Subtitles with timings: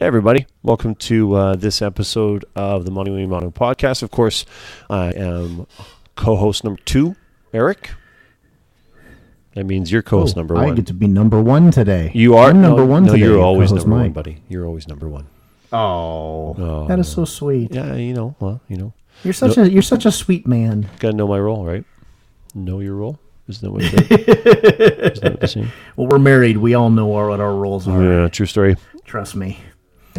[0.00, 0.46] Hey, everybody.
[0.62, 4.02] Welcome to uh, this episode of the Money Money Mono podcast.
[4.02, 4.46] Of course,
[4.88, 5.66] I am
[6.16, 7.16] co host number two,
[7.52, 7.90] Eric.
[9.54, 10.62] That means you're co host Oh, number one.
[10.62, 10.76] I one.
[10.76, 12.10] get to be number one today.
[12.14, 13.24] you are I'm number no, one No, today.
[13.26, 14.42] you're always co-host number one, buddy.
[14.48, 15.26] You're always number one.
[15.70, 16.86] Oh, Oh.
[16.88, 17.74] that is so sweet.
[17.74, 20.88] Yeah, you know, well, you know, You're such a you're such a sweet man.
[20.98, 21.84] gotta know my role, right?
[22.54, 23.18] Know your role.
[23.48, 25.18] Isn't that what it is?
[25.18, 25.66] Isn't that what?
[25.96, 26.56] Well, we're married.
[26.56, 28.02] We all know our, what our roles are.
[28.02, 28.76] Yeah, true story.
[29.04, 29.58] Trust me.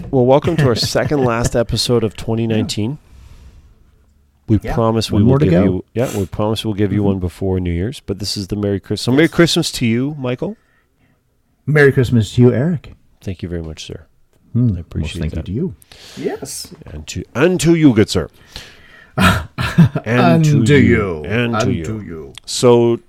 [0.10, 2.98] Well, welcome to our second last episode of 2019.
[4.48, 5.64] We Yeah, promise we will give go.
[5.64, 5.86] you.
[5.94, 8.00] Yeah, we promise we'll give you one before New Year's.
[8.00, 9.02] But this is the Merry Christmas.
[9.02, 10.58] So Merry Christmas to you, Michael.
[11.66, 12.94] Merry Christmas to you, Eric.
[13.22, 14.08] Thank you very much, sir.
[14.54, 15.48] Hmm, I appreciate most thank that.
[15.52, 15.76] you
[16.18, 16.26] to you.
[16.26, 16.74] Yes.
[16.86, 18.30] And to and to you, good sir.
[19.18, 19.48] and,
[20.06, 21.24] And to you.
[21.26, 22.34] And unto you.
[22.46, 23.00] So,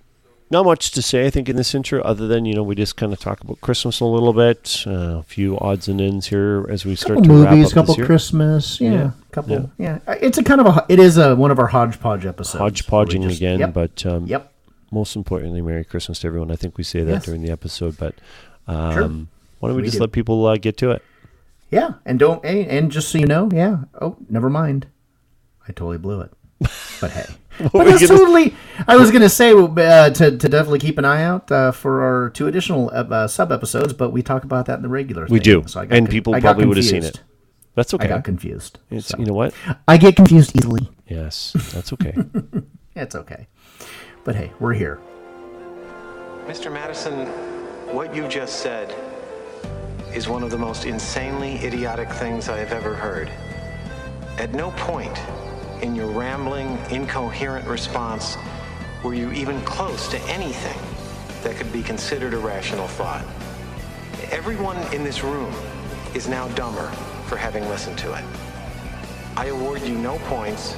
[0.52, 2.96] not much to say, I think, in this intro, other than you know we just
[2.96, 6.66] kind of talk about Christmas a little bit, uh, a few odds and ends here
[6.68, 8.06] as we start Couple to wrap movies, up couple this year.
[8.06, 8.80] Christmas.
[8.80, 9.70] Yeah, Yeah, couple.
[9.78, 9.98] Yeah.
[10.06, 10.86] It's a kind of a.
[10.88, 12.60] It is a one of our hodgepodge episodes.
[12.60, 13.72] Hodgepodging just- again, Yep.
[13.74, 14.52] but um, yep.
[14.92, 16.50] most importantly, Merry Christmas to everyone.
[16.52, 17.24] I think we say that Yes.
[17.24, 18.14] during the episode, but
[18.68, 19.02] um, Sure.
[19.58, 20.02] why don't we, We just do.
[20.04, 21.02] let people uh, get to it?
[21.70, 22.44] Yeah, and don't.
[22.44, 23.84] Hey, and just so you know, yeah.
[24.00, 24.86] Oh, never mind.
[25.66, 26.30] I totally blew it.
[27.00, 27.26] But hey,
[27.58, 28.54] but that's gonna- totally.
[28.86, 32.30] I was gonna say uh, to to definitely keep an eye out uh, for our
[32.30, 35.24] two additional uh, sub episodes, but we talk about that in the regular.
[35.24, 37.04] We thing, do, so I got and con- people I got probably would have seen
[37.04, 37.22] it.
[37.74, 38.04] That's okay.
[38.04, 38.78] I got confused.
[38.90, 39.18] It's so.
[39.18, 39.54] you know what?
[39.88, 40.88] I get confused easily.
[41.08, 42.14] Yes, that's okay.
[42.94, 43.46] It's okay.
[44.24, 45.00] But hey, we're here.
[46.46, 46.72] Mr.
[46.72, 47.26] Madison,
[47.94, 48.94] what you just said
[50.14, 53.30] is one of the most insanely idiotic things I have ever heard.
[54.38, 55.18] At no point
[55.82, 58.36] in your rambling, incoherent response
[59.02, 60.80] were you even close to anything
[61.42, 63.24] that could be considered a rational thought.
[64.30, 65.52] Everyone in this room
[66.14, 66.86] is now dumber
[67.26, 68.24] for having listened to it.
[69.36, 70.76] I award you no points,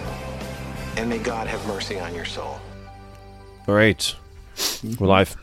[0.97, 2.59] and may God have mercy on your soul.
[3.69, 4.15] All right,
[4.99, 5.37] we're live.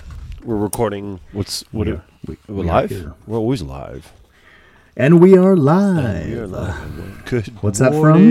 [0.44, 1.20] We're recording.
[1.34, 1.88] What's what?
[1.88, 3.14] Yeah, are, we- we're we are live.
[3.28, 4.12] We're always live.
[4.98, 6.28] And we are live.
[6.28, 7.26] We are live.
[7.26, 7.48] Good.
[7.62, 8.26] What's that from?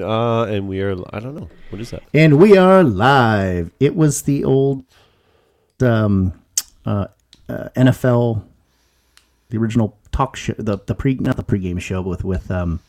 [0.00, 0.96] Uh, and we are.
[1.12, 1.48] I don't know.
[1.70, 2.02] What is that?
[2.14, 3.72] And we are live.
[3.80, 4.84] It was the old
[5.80, 6.32] um,
[6.84, 7.08] uh,
[7.48, 8.44] uh, NFL,
[9.50, 12.80] the original talk show, the the pre not the pregame show with with um,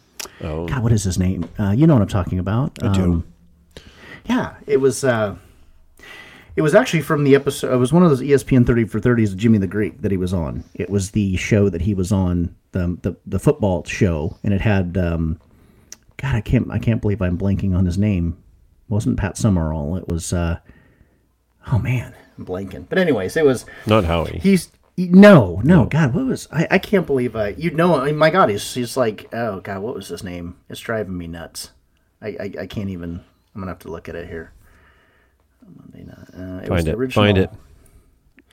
[0.42, 1.50] Oh, God, what is his name?
[1.58, 2.78] Uh, you know what I'm talking about.
[2.84, 3.04] I do.
[3.04, 3.34] Um,
[4.26, 5.04] yeah, it was.
[5.04, 5.36] Uh,
[6.58, 7.72] it was actually from the episode.
[7.72, 10.34] It was one of those ESPN 30 for 30s Jimmy the Greek that he was
[10.34, 10.64] on.
[10.74, 14.62] It was the show that he was on, the the, the football show, and it
[14.62, 14.98] had.
[14.98, 15.40] Um,
[16.18, 16.72] God, I can't.
[16.72, 18.44] I can't believe I'm blanking on his name.
[18.90, 19.98] It wasn't Pat Summerall?
[19.98, 20.34] It was.
[20.34, 20.58] Uh,
[21.72, 22.90] oh man, I'm blanking.
[22.90, 23.66] But anyways, it was.
[23.86, 24.40] not Howie.
[24.42, 26.68] He's no, no, God, what was I?
[26.72, 27.50] I can't believe I.
[27.50, 30.58] You know, I mean, my God, he's he's like, oh God, what was his name?
[30.70, 31.70] It's driving me nuts.
[32.20, 33.24] I I, I can't even.
[33.54, 34.54] I'm gonna have to look at it here.
[35.76, 36.18] Monday night.
[36.34, 36.96] Uh, it was Find the it.
[36.96, 37.26] original.
[37.26, 37.50] Find it.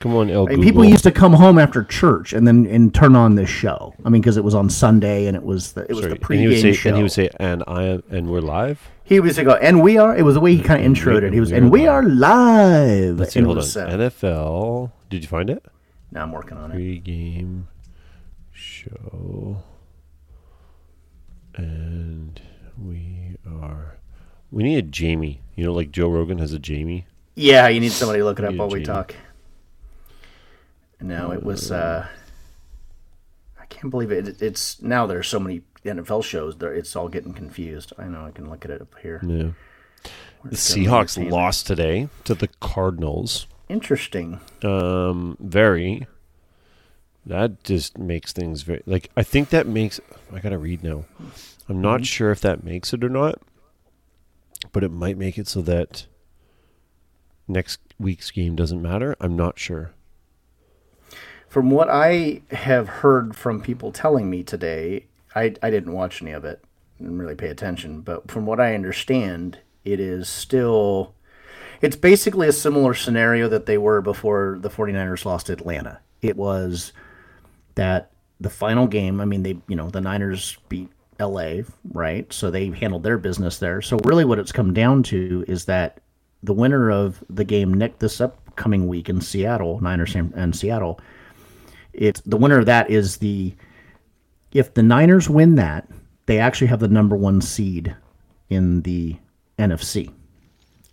[0.01, 0.63] Come on, El And Google.
[0.63, 3.93] people used to come home after church and then and turn on this show.
[4.03, 6.25] I mean, because it was on Sunday and it was the it was Sorry, the
[6.33, 6.89] and he would pregame say, show.
[6.89, 8.89] and he would say, and I am, and we're live.
[9.05, 10.15] He was go, and we are.
[10.15, 11.31] It was the way he kind of introed it.
[11.31, 13.19] He was, and we are live.
[13.19, 13.39] Let's see.
[13.39, 13.61] And Hold on.
[13.61, 14.91] was, uh, NFL.
[15.09, 15.63] Did you find it?
[16.11, 16.75] now I'm working on it.
[16.75, 17.67] Pre-game
[18.51, 19.63] show,
[21.55, 22.41] and
[22.77, 23.97] we are.
[24.51, 25.41] We need a Jamie.
[25.55, 27.05] You know, like Joe Rogan has a Jamie.
[27.35, 29.15] Yeah, you need somebody to look it up while we talk.
[31.01, 31.71] No, it was.
[31.71, 32.07] uh
[33.59, 34.41] I can't believe it.
[34.41, 36.57] It's now there's so many NFL shows.
[36.57, 37.93] There, it's all getting confused.
[37.97, 38.25] I know.
[38.25, 39.19] I can look at it up here.
[39.23, 39.29] Yeah.
[39.33, 39.53] The
[40.41, 40.87] Where's it going?
[40.87, 43.47] Seahawks lost today to the Cardinals.
[43.67, 44.39] Interesting.
[44.63, 46.07] Um, very.
[47.25, 49.99] That just makes things very like I think that makes
[50.31, 51.05] I gotta read now.
[51.67, 52.03] I'm not Mm-hmm.
[52.03, 53.41] sure if that makes it or not,
[54.71, 56.05] but it might make it so that
[57.47, 59.15] next week's game doesn't matter.
[59.19, 59.91] I'm not sure.
[61.47, 65.05] From what I have heard from people telling me today,
[65.35, 66.63] I I didn't watch any of it
[66.99, 68.01] and really pay attention.
[68.01, 71.13] But from what I understand, it is still.
[71.81, 75.99] It's basically a similar scenario that they were before the 49ers lost Atlanta.
[76.21, 76.93] It was
[77.75, 80.89] that the final game, I mean, they, you know, the Niners beat
[81.19, 82.31] LA, right?
[82.31, 83.81] So they handled their business there.
[83.81, 86.01] So really what it's come down to is that
[86.43, 90.99] the winner of the game next this upcoming week in Seattle, Niners and, Seattle,
[91.93, 93.53] it's the winner of that is the
[94.51, 95.89] if the Niners win that,
[96.27, 97.95] they actually have the number one seed
[98.49, 99.17] in the
[99.59, 100.11] NFC.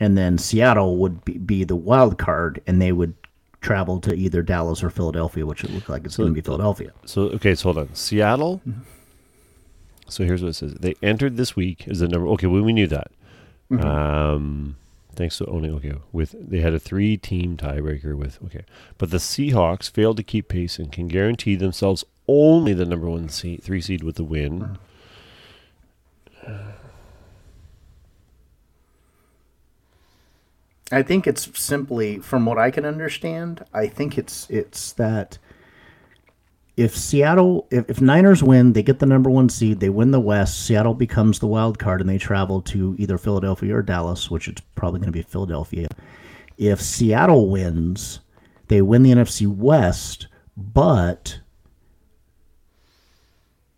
[0.00, 3.14] And then Seattle would be, be the wild card, and they would
[3.60, 6.92] travel to either Dallas or Philadelphia, which it looks like it's going to be Philadelphia.
[7.06, 7.94] So okay, so hold on.
[7.94, 8.80] Seattle mm-hmm.
[10.12, 12.28] So here's what it says: They entered this week as the number.
[12.28, 13.10] Okay, well, we knew that.
[13.70, 14.76] Um,
[15.14, 15.74] thanks to owning.
[15.74, 18.38] Okay, with they had a three-team tiebreaker with.
[18.44, 18.64] Okay,
[18.98, 23.28] but the Seahawks failed to keep pace and can guarantee themselves only the number one
[23.28, 24.78] seed, three seed with the win.
[30.90, 35.38] I think it's simply, from what I can understand, I think it's it's that
[36.76, 40.20] if Seattle, if, if Niners win, they get the number one seed, they win the
[40.20, 44.48] West, Seattle becomes the wild card, and they travel to either Philadelphia or Dallas, which
[44.48, 45.88] it's probably going to be Philadelphia.
[46.56, 48.20] If Seattle wins,
[48.68, 51.40] they win the NFC West, but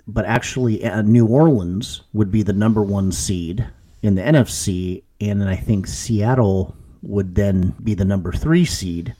[0.06, 3.66] but actually uh, New Orleans would be the number one seed
[4.02, 9.14] in the NFC, and then I think Seattle would then be the number three seed,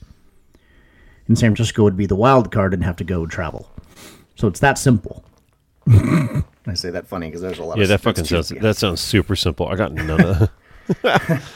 [1.27, 3.69] and San Francisco would be the wild card and have to go travel.
[4.35, 5.23] So it's that simple.
[6.67, 7.77] I say that funny because there's a lot.
[7.77, 8.49] Yeah, of that fucking sounds.
[8.49, 9.67] That sounds super simple.
[9.67, 10.49] I got none of.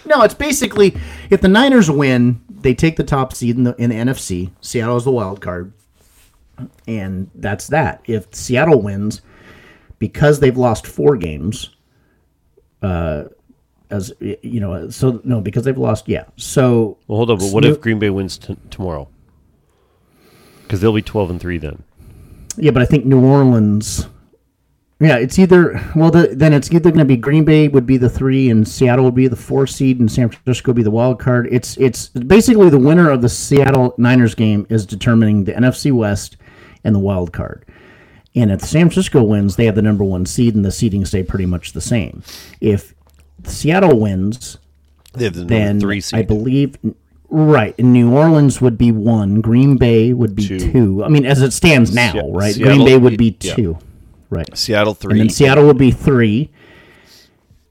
[0.06, 0.98] No, it's basically
[1.30, 4.50] if the Niners win, they take the top seed in the, in the NFC.
[4.60, 5.72] Seattle's the wild card,
[6.88, 8.02] and that's that.
[8.06, 9.22] If Seattle wins,
[10.00, 11.70] because they've lost four games,
[12.82, 13.26] uh,
[13.92, 16.24] as you know, so no, because they've lost, yeah.
[16.36, 17.38] So Well, hold on.
[17.38, 19.10] But what Snoop- if Green Bay wins t- tomorrow?
[20.70, 21.82] Because they'll be twelve and three then.
[22.56, 24.08] Yeah, but I think New Orleans.
[25.00, 27.98] Yeah, it's either well, the, then it's either going to be Green Bay would be
[27.98, 30.92] the three, and Seattle would be the four seed, and San Francisco would be the
[30.92, 31.48] wild card.
[31.52, 36.38] It's it's basically the winner of the Seattle Niners game is determining the NFC West
[36.84, 37.66] and the wild card.
[38.36, 41.24] And if San Francisco wins, they have the number one seed, and the seeding stay
[41.24, 42.22] pretty much the same.
[42.62, 42.94] If
[43.44, 44.60] Seattle wins,
[45.14, 46.20] They have the number then three seed.
[46.20, 46.78] I believe
[47.30, 47.76] right.
[47.80, 49.42] And New Orleans would be one.
[49.42, 50.60] Green Bay would be Two.
[50.72, 51.04] two.
[51.04, 52.56] I mean, as it stands now, Se- right?
[52.56, 53.56] Seattle- Green Bay would be yeah.
[53.56, 53.78] two.
[54.30, 54.58] Right.
[54.58, 55.12] Seattle three.
[55.14, 56.50] And then Seattle would be three.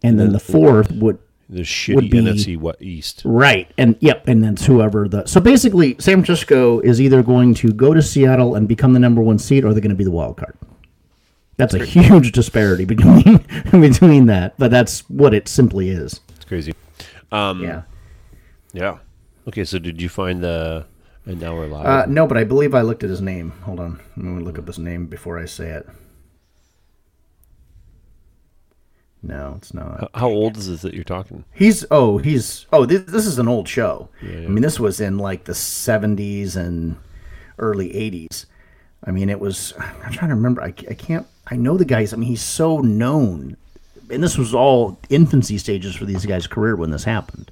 [0.02, 1.18] And then the fourth would
[1.50, 3.22] the shitty would be- NFC what East.
[3.24, 3.70] right.
[3.78, 7.94] And yep, and then whoever the so basically San Francisco is either going to go
[7.94, 10.36] to Seattle and become the number one seed or they're going to be the wild
[10.36, 10.56] card.
[11.56, 16.20] That's a huge disparity between between that, but that's what it simply is.
[16.36, 16.74] It's crazy.
[17.32, 17.82] Um, Yeah.
[18.72, 18.98] Yeah.
[19.48, 19.64] Okay.
[19.64, 20.86] So did you find the?
[21.26, 21.86] And now we're live.
[21.86, 23.50] Uh, no, but I believe I looked at his name.
[23.62, 24.00] Hold on.
[24.16, 25.86] I'm going to look up his name before I say it.
[29.22, 30.04] No, it's not.
[30.04, 31.44] H- How old is this that you're talking?
[31.52, 34.08] He's oh he's oh this, this is an old show.
[34.22, 36.96] I mean this was in like the 70s and
[37.58, 38.46] early 80s.
[39.04, 39.74] I mean it was
[40.04, 40.62] I'm trying to remember.
[40.62, 42.12] I, I can't I know the guys.
[42.12, 43.56] I mean he's so known,
[44.08, 47.50] and this was all infancy stages for these guys' career when this happened.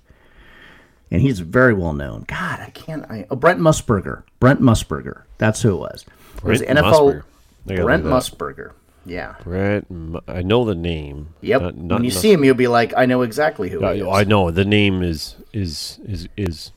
[1.11, 2.25] And he's very well known.
[2.27, 3.05] God, I can't.
[3.11, 4.25] I, oh, Brent Musburger.
[4.41, 5.23] Brent Musburger.
[5.39, 6.05] That's who it was.
[6.39, 6.93] It was Brent NFL.
[6.93, 7.23] Musburger.
[7.67, 8.23] Brent look that up.
[8.23, 8.73] Musburger.
[9.05, 9.35] Yeah.
[9.45, 9.85] Brett.
[10.27, 11.29] I know the name.
[11.41, 11.63] Yep.
[11.63, 13.95] Not- not- when you not- see him, you'll be like, I know exactly who I,
[13.95, 14.07] he is.
[14.09, 16.73] I know the name is is is is.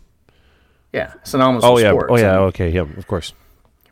[0.94, 1.90] Yeah, synonymous Oh yeah.
[1.92, 2.12] sports.
[2.12, 2.38] Oh yeah.
[2.40, 2.70] Okay.
[2.70, 2.82] Yeah.
[2.98, 3.34] Of course.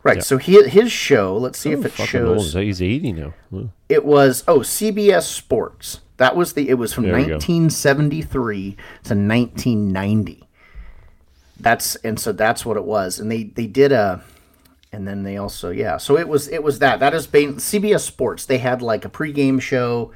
[0.04, 0.24] right.
[0.24, 2.38] So he, his show, let's see oh, if it Fucking old.
[2.42, 2.54] shows.
[2.54, 3.33] He's eighty now.
[3.90, 6.01] It was oh CBS Sports.
[6.18, 6.68] That was the.
[6.69, 7.34] It was from There go.
[7.34, 8.78] 1973 to
[9.16, 10.44] 1990.
[11.60, 13.19] That's and so that's what it was.
[13.19, 14.24] And they they did a,
[14.92, 15.98] and then they also yeah.
[15.98, 18.46] So it was it was that that is been CBS Sports.
[18.46, 20.12] They had like a pregame show,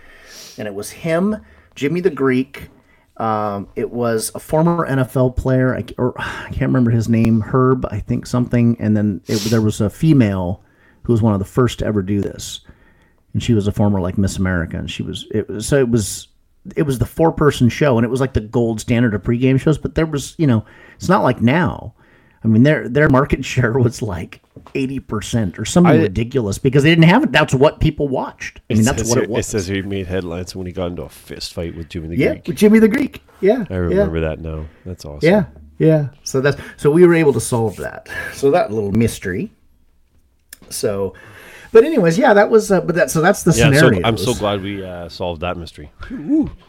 [0.57, 1.37] and it was him,
[1.75, 2.69] Jimmy the Greek.
[3.17, 7.85] Um, it was a former NFL player, I, or I can't remember his name, Herb,
[7.91, 10.63] I think something, and then it, there was a female
[11.03, 12.61] who was one of the first to ever do this
[13.33, 15.89] and she was a former like Miss America, and she was it was so it
[15.89, 16.27] was
[16.75, 19.59] it was the four person show, and it was like the gold standard of pregame
[19.59, 19.77] shows.
[19.77, 21.93] But there was you know it's not like now.
[22.43, 24.41] I mean their their market share was like
[24.75, 27.31] eighty percent or something I- ridiculous because they didn't have it.
[27.31, 28.59] That's what people watched.
[28.69, 29.47] I mean that's what it was.
[29.47, 32.17] It says he made headlines when he got into a fist fight with Jimmy the
[32.17, 32.47] yeah, Greek.
[32.47, 33.23] with Jimmy the Greek.
[33.41, 34.65] Yeah, I remember that now.
[34.85, 35.27] That's awesome.
[35.27, 35.45] Yeah,
[35.77, 36.09] yeah.
[36.23, 38.09] So that's so we were able to solve that.
[38.33, 39.51] So that little mystery.
[40.69, 41.13] So,
[41.71, 42.71] but anyways, yeah, that was.
[42.71, 43.91] Uh, but that so that's the Yeah, I'm so.
[44.03, 45.91] I'm so glad we uh, solved that mystery.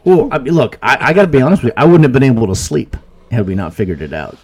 [0.05, 1.75] Well, I mean, look, I, I got to be honest with you.
[1.77, 2.97] I wouldn't have been able to sleep
[3.31, 4.39] had we not figured it out.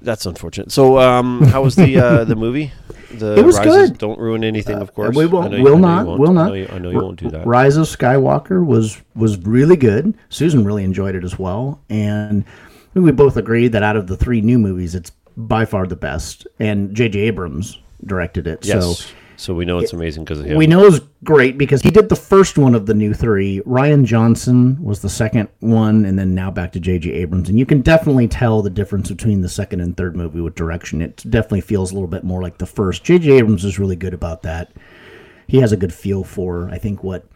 [0.00, 0.70] That's unfortunate.
[0.70, 2.72] So, um, how was the uh, the movie?
[3.14, 3.90] The It was Rises?
[3.90, 3.98] good.
[3.98, 5.14] Don't ruin anything, of course.
[5.14, 6.46] we won't, will know you not.
[6.46, 7.46] I know you, I know you won't do that.
[7.46, 10.18] Rise of Skywalker was was really good.
[10.30, 12.44] Susan really enjoyed it as well, and
[12.94, 16.48] we both agreed that out of the three new movies, it's by far the best.
[16.58, 17.20] And J.J.
[17.20, 18.98] Abrams directed it, Yes.
[18.98, 19.06] so
[19.36, 20.56] So, we know it's amazing because of him.
[20.56, 23.60] we know it's great because he did the first one of the new three.
[23.66, 27.10] Rian Johnson was the second one, and then now back to J.J.
[27.12, 27.48] Abrams.
[27.48, 31.02] And you can definitely tell the difference between the second and third movie with direction.
[31.02, 33.02] It definitely feels a little bit more like the first.
[33.02, 33.32] J.J.
[33.32, 34.70] Abrams is really good about that.
[35.48, 37.26] he has a good feel for I think what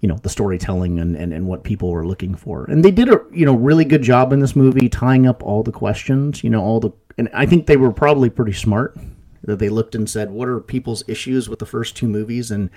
[0.00, 3.08] you know the storytelling and, and, and what people were looking for and they did
[3.08, 6.50] a you know really good job in this movie tying up all the questions you
[6.50, 8.96] know all the and i think they were probably pretty smart
[9.42, 12.70] that they looked and said what are people's issues with the first two movies and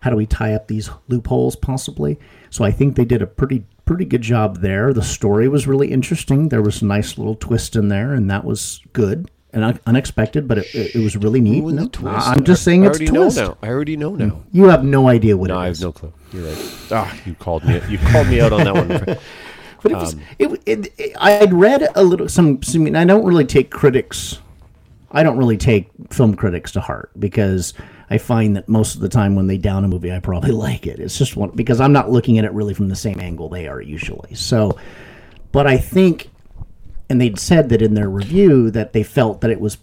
[0.00, 2.18] how do we tie up these loopholes possibly
[2.50, 5.90] so i think they did a pretty pretty good job there the story was really
[5.90, 9.80] interesting there was a nice little twist in there and that was good and un-
[9.86, 12.26] unexpected but it, it, it was really neat No, twist.
[12.28, 13.58] i'm just saying I it's a already know twist now.
[13.62, 14.42] I already know now.
[14.52, 16.12] you have no idea what No, it I have no clue.
[16.32, 16.72] You're right.
[16.90, 17.80] Ah, you called me.
[17.88, 19.18] You called me out on that one.
[19.82, 22.94] But it was, it, it, it, I had read a little some, some.
[22.94, 24.38] I don't really take critics.
[25.12, 27.74] I don't really take film critics to heart because
[28.10, 30.86] I find that most of the time when they down a movie, I probably like
[30.86, 30.98] it.
[30.98, 33.68] It's just one because I'm not looking at it really from the same angle they
[33.68, 34.34] are usually.
[34.34, 34.78] So,
[35.52, 36.30] but I think,
[37.08, 39.78] and they'd said that in their review that they felt that it was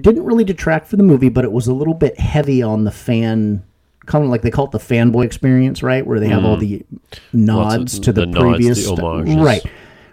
[0.00, 2.90] didn't really detract from the movie, but it was a little bit heavy on the
[2.90, 3.64] fan.
[4.06, 6.06] Kind of like they call it the fanboy experience, right?
[6.06, 6.96] Where they have all mm-hmm.
[7.32, 9.64] the nods of to the, the nods, previous the right,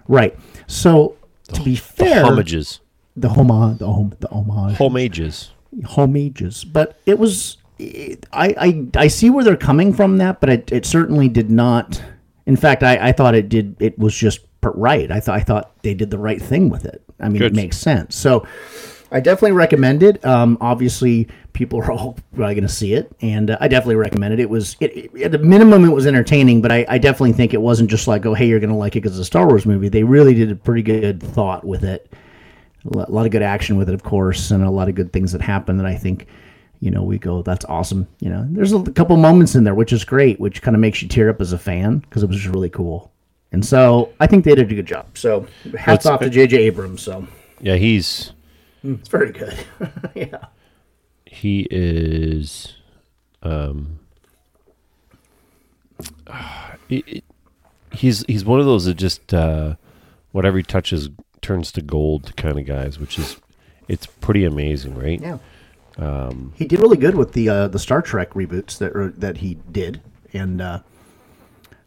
[0.08, 0.38] right.
[0.68, 1.16] So
[1.54, 2.80] to be fair, Homages.
[3.18, 5.52] The homage, the hom- the homage, Homages.
[5.86, 7.58] homages, but it was.
[7.80, 8.56] It, I,
[8.96, 12.02] I I see where they're coming from that, but it, it certainly did not.
[12.46, 13.76] In fact, I, I thought it did.
[13.80, 15.12] It was just right.
[15.12, 17.04] I thought I thought they did the right thing with it.
[17.20, 17.52] I mean, Good.
[17.54, 18.16] it makes sense.
[18.16, 18.48] So,
[19.12, 20.24] I definitely recommend it.
[20.26, 24.34] Um, obviously, people are all probably going to see it, and uh, I definitely recommend
[24.34, 24.40] it.
[24.40, 27.54] It was it, it- at the minimum, it was entertaining, but I, I definitely think
[27.54, 29.48] it wasn't just like, oh, hey, you're going to like it because it's a Star
[29.48, 29.90] Wars movie.
[29.90, 32.12] They really did a pretty good thought with it
[32.94, 35.32] a lot of good action with it, of course, and a lot of good things
[35.34, 36.28] that happen that I think,
[36.80, 38.08] you know, we go, that's awesome.
[38.20, 41.02] You know, there's a couple moments in there which is great, which kind of makes
[41.02, 43.12] you tear up as a fan because it was just really cool.
[43.52, 45.18] And so I think they did a good job.
[45.18, 46.58] So hats off to J.J.
[46.58, 47.02] Abrams.
[47.02, 47.26] So
[47.62, 48.32] Yeah, he's
[48.84, 49.58] it's very good.
[50.16, 50.46] yeah.
[51.26, 52.76] he is
[53.44, 54.00] um
[56.90, 57.24] it- it-
[57.92, 59.76] he's he's one of those that just uh
[60.32, 61.10] whatever he touches
[61.48, 63.38] turns to gold kind of guys which is
[63.88, 65.38] it's pretty amazing right Yeah.
[65.98, 69.58] Um, he did really good with the uh, the Star Trek reboots that that he
[69.72, 70.00] did,
[70.32, 70.80] and uh,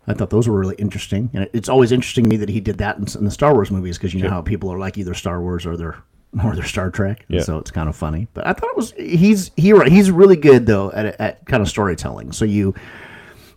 [0.09, 1.31] I thought those were really interesting.
[1.33, 3.55] And it- it's always interesting to me that he did that in, in the Star
[3.55, 5.97] Wars movies because you know how people are like either Star Wars or they're
[6.45, 7.43] or they're Star Trek, Yeah.
[7.43, 8.27] so it's kind of funny.
[8.35, 11.69] But I thought it was he's he he's really good though at at kind of
[11.69, 12.33] storytelling.
[12.33, 12.75] So you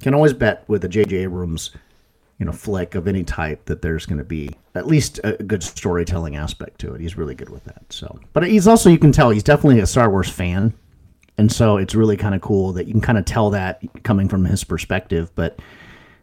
[0.02, 1.16] can always bet with a J.J.
[1.18, 1.72] Abrams,
[2.40, 5.64] you know, flick of any type that there's going to be at least a good
[5.64, 7.02] storytelling aspect to it.
[7.02, 7.84] He's really good with that.
[7.90, 10.74] So, but he's also you can tell he's definitely a Star Wars fan,
[11.38, 14.28] and so it's really kind of cool that you can kind of tell that coming
[14.28, 15.32] from his perspective.
[15.36, 15.60] But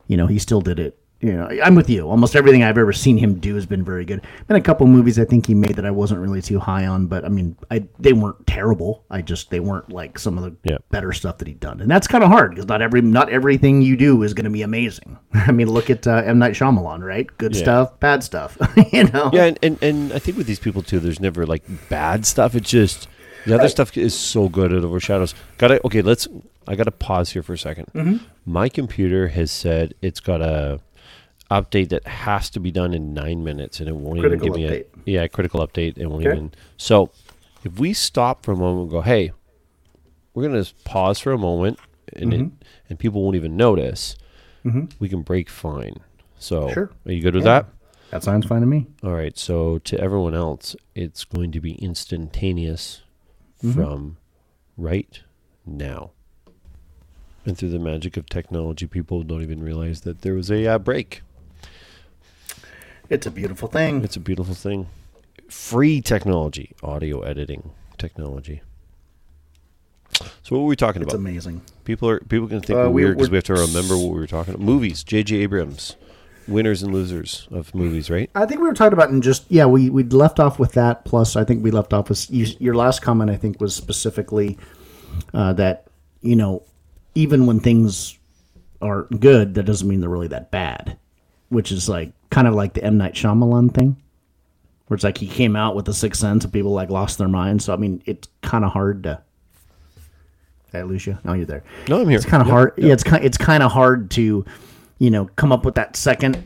[0.09, 1.00] you know, he still did it.
[1.23, 2.09] You know, I'm with you.
[2.09, 4.23] Almost everything I've ever seen him do has been very good.
[4.49, 7.09] Been a couple movies I think he made that I wasn't really too high on,
[7.09, 9.05] but I mean, I they weren't terrible.
[9.11, 10.79] I just they weren't like some of the Yeah.
[10.91, 13.83] better stuff that he'd done, and that's kind of hard because not every not everything
[13.83, 15.19] you do is going to be amazing.
[15.35, 17.27] I mean, look at uh, M Night Shyamalan, right?
[17.37, 17.63] Good Yeah.
[17.65, 18.57] stuff, bad stuff.
[18.93, 21.63] you know, yeah and, and and i think with these people too there's never like
[21.91, 23.09] bad stuff it's just
[23.47, 26.27] the other stuff is so good it overshadows gotta okay let's
[26.67, 28.17] i gotta pause here for a 2nd Mm-hmm.
[28.47, 30.81] my computer has said it's got a
[31.51, 34.71] update that has to be done in nine minutes and it won't Critical even give
[34.73, 35.05] update.
[35.07, 36.33] me a yeah critical update it won't Okay.
[36.33, 37.11] even so
[37.65, 39.33] if we stop for a moment and go hey
[40.35, 41.79] we're gonna pause for a moment
[42.15, 42.45] and Mm-hmm.
[42.47, 42.53] it,
[42.89, 44.17] and people won't even notice
[45.01, 45.97] we can break fine
[46.39, 46.91] so Sure.
[47.07, 47.63] are you good with Yeah.
[47.63, 47.67] that
[48.11, 48.87] that sounds fine to me.
[49.05, 53.03] all right, so to everyone else, it's going to be instantaneous
[53.73, 54.17] from
[54.77, 55.21] right
[55.65, 56.11] now.
[57.47, 60.79] And through the magic of technology, people don't even realize that there was a uh,
[60.81, 61.23] break.
[63.11, 64.05] It's a beautiful thing.
[64.05, 64.87] It's a beautiful thing.
[65.49, 68.63] Free technology, audio editing technology.
[70.43, 71.15] So what were we talking about?
[71.15, 71.63] It's amazing.
[71.85, 74.21] People are people can think Uh, we're weird because we're- have to remember what we
[74.21, 74.65] were talking about.
[74.65, 75.37] Movies, J.J.
[75.39, 75.97] Abrams,
[76.47, 78.31] winners and losers of movies, right?
[78.35, 81.05] I think we were talking about and just yeah we we left off with that.
[81.05, 83.31] Plus, I think we left off with you, your last comment.
[83.31, 84.57] I think was specifically
[85.35, 85.87] uh, that
[86.21, 86.63] you know
[87.17, 88.17] even when things
[88.81, 90.97] are good, that doesn't mean they're really that bad.
[91.49, 93.97] Which is like kind of like the M Night Shyamalan thing,
[94.87, 97.29] where it's like he came out with the Sixth Sense and people like lost their
[97.29, 97.65] minds.
[97.65, 99.21] So I mean, it's kind of hard to.
[100.73, 101.19] Did I lose you?
[101.25, 101.65] No, you're there.
[101.89, 102.17] No, I'm here.
[102.17, 102.75] It's kind of Yep, hard.
[102.77, 103.25] Yeah, it's kind.
[103.25, 104.45] It's kind of hard to,
[104.99, 106.43] you know, come up with that second.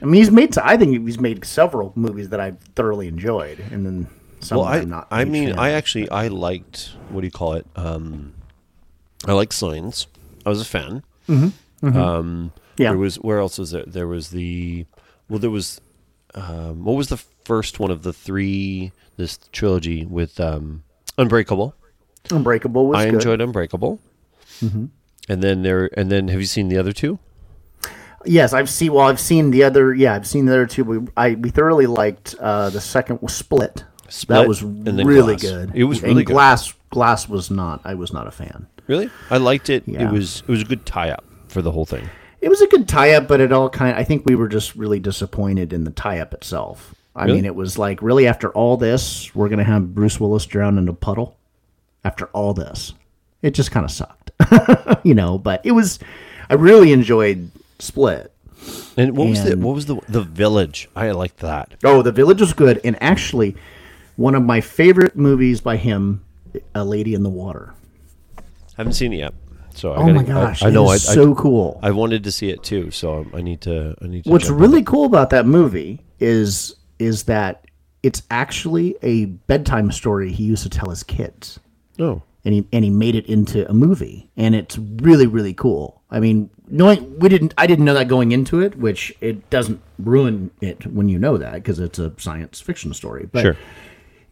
[0.00, 0.56] I mean, he's made.
[0.58, 4.08] I think he's made several movies that I've thoroughly enjoyed, and then
[4.40, 5.06] some well, I, I'm not.
[5.10, 7.66] I mean, fan I actually I liked what do you call it?
[7.76, 8.34] Um,
[9.26, 10.08] I like Signs.
[10.44, 11.04] I was a fan.
[11.28, 11.96] Mm-hmm.
[11.96, 12.90] Um, Yeah.
[12.90, 13.84] There was where else was there?
[13.86, 14.86] There was the
[15.28, 15.80] well, there was
[16.34, 20.82] um, what was the first one of the three this trilogy with um,
[21.18, 21.74] Unbreakable.
[22.30, 23.14] Unbreakable was I good.
[23.14, 24.00] enjoyed Unbreakable.
[24.60, 24.86] Mm-hmm.
[25.28, 27.18] And then there, and then have you seen the other two?
[28.24, 28.92] Yes, I've seen.
[28.92, 29.92] Well, I've seen the other.
[29.94, 30.84] Yeah, I've seen the other two.
[30.84, 33.84] We I we thoroughly liked uh, the second was Split.
[34.08, 35.42] Split, that was really Glass.
[35.42, 35.72] good.
[35.74, 36.26] It was And good.
[36.26, 36.72] Glass.
[36.90, 37.80] Glass was not.
[37.84, 38.66] I was not a fan.
[38.86, 39.10] Really?
[39.30, 39.84] I liked it.
[39.86, 40.08] Yeah.
[40.08, 42.08] It was it was a good tie up for the whole thing.
[42.42, 43.92] It was a good tie-up, but it all kind.
[43.92, 46.94] Of, I think we were just really disappointed in the tie-up itself.
[47.14, 47.36] I Really?
[47.36, 50.88] mean, it was like really after all this, we're gonna have Bruce Willis drown in
[50.88, 51.36] a puddle.
[52.04, 52.94] After all this,
[53.42, 54.32] it just kind of sucked,
[55.04, 55.38] you know.
[55.38, 55.98] But it was.
[56.50, 58.32] I really enjoyed Split.
[58.96, 60.88] And what was the what was the the village?
[60.96, 61.74] I liked that.
[61.84, 63.56] Oh, The Village was good, and actually,
[64.16, 66.24] one of my favorite movies by him,
[66.74, 67.72] A Lady in the Water.
[68.76, 69.34] haven't seen it yet.
[69.74, 70.86] So I Oh my gotta- gosh, I, I know.
[70.88, 71.80] it I, is so cool.
[71.82, 73.94] I, I wanted to see it too, so I need to.
[74.02, 74.30] I need to.
[74.30, 77.64] What's really cool about that movie is is that
[78.02, 81.58] it's actually a bedtime story he used to tell his kids.
[81.98, 86.02] Oh, and he and he made it into a movie, and it's really really cool.
[86.10, 89.80] I mean, knowing we didn't, I didn't know that going into it, which it doesn't
[89.98, 93.28] ruin it when you know that because it's a science fiction story.
[93.32, 93.56] But sure.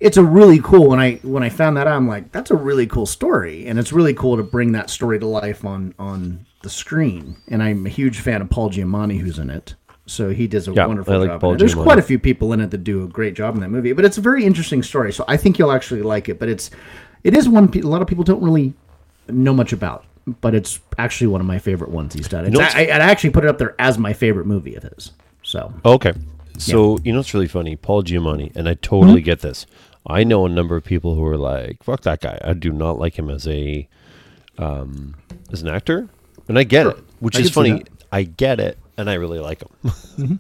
[0.01, 2.57] It's a really cool when I when I found that out, I'm like, that's a
[2.57, 6.47] really cool story, and it's really cool to bring that story to life on on
[6.63, 7.37] the screen.
[7.49, 9.75] And I'm a huge fan of Paul Giamatti, who's in it.
[10.07, 11.41] So he does a Yeah, wonderful like job.
[11.41, 11.59] Paul in it.
[11.61, 13.93] There's quite a few people in it that do a great job in that movie,
[13.93, 15.13] but it's a very interesting story.
[15.13, 16.39] So I think you'll actually like it.
[16.39, 16.71] But it's
[17.23, 18.73] it is one pe- a lot of people don't really
[19.29, 20.05] know much about,
[20.41, 22.47] but it's actually one of my favorite ones he's done.
[22.47, 25.13] It's, know I, I actually put it up there as my favorite movie of his.
[25.43, 26.15] So Okay.
[26.59, 27.77] So you know what's really funny?
[27.77, 29.25] Paul Giamatti, and I totally mm-hmm.
[29.25, 29.67] get this.
[30.07, 32.99] I know a number of people who are like, "Fuck that guy." I do not
[32.99, 33.89] like him as a
[34.59, 35.17] um,
[35.53, 36.09] as an actor,
[36.49, 36.99] and I get it.
[37.21, 37.85] Which I is funny.
[38.13, 39.71] I get it, and I really like him.
[40.21, 40.35] Mm-hmm.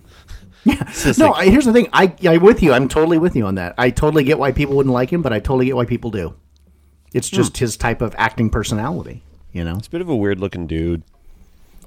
[0.67, 1.89] It's just No, like- I, here's the thing.
[1.95, 2.75] I I'm with you.
[2.75, 3.75] I'm totally with you on that.
[3.79, 6.35] I totally get why people wouldn't like him, but I totally get why people do.
[7.15, 7.37] It's hmm.
[7.37, 9.77] just his type of acting personality, you know.
[9.77, 11.03] it's a bit of a weird looking dude.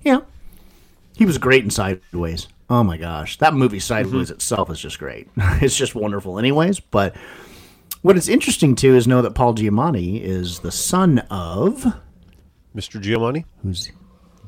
[0.01, 0.21] Yeah.
[1.15, 2.47] He was great in Sideways.
[2.69, 4.35] Oh my gosh, that movie Sideways mm-hmm.
[4.35, 5.29] itself is just great.
[5.37, 6.79] it's just wonderful, anyways.
[6.79, 7.15] But
[8.03, 11.83] what is interesting too is know that Paul Giamatti is the son of
[12.75, 13.01] Mr.
[13.01, 13.91] Giamatti, who's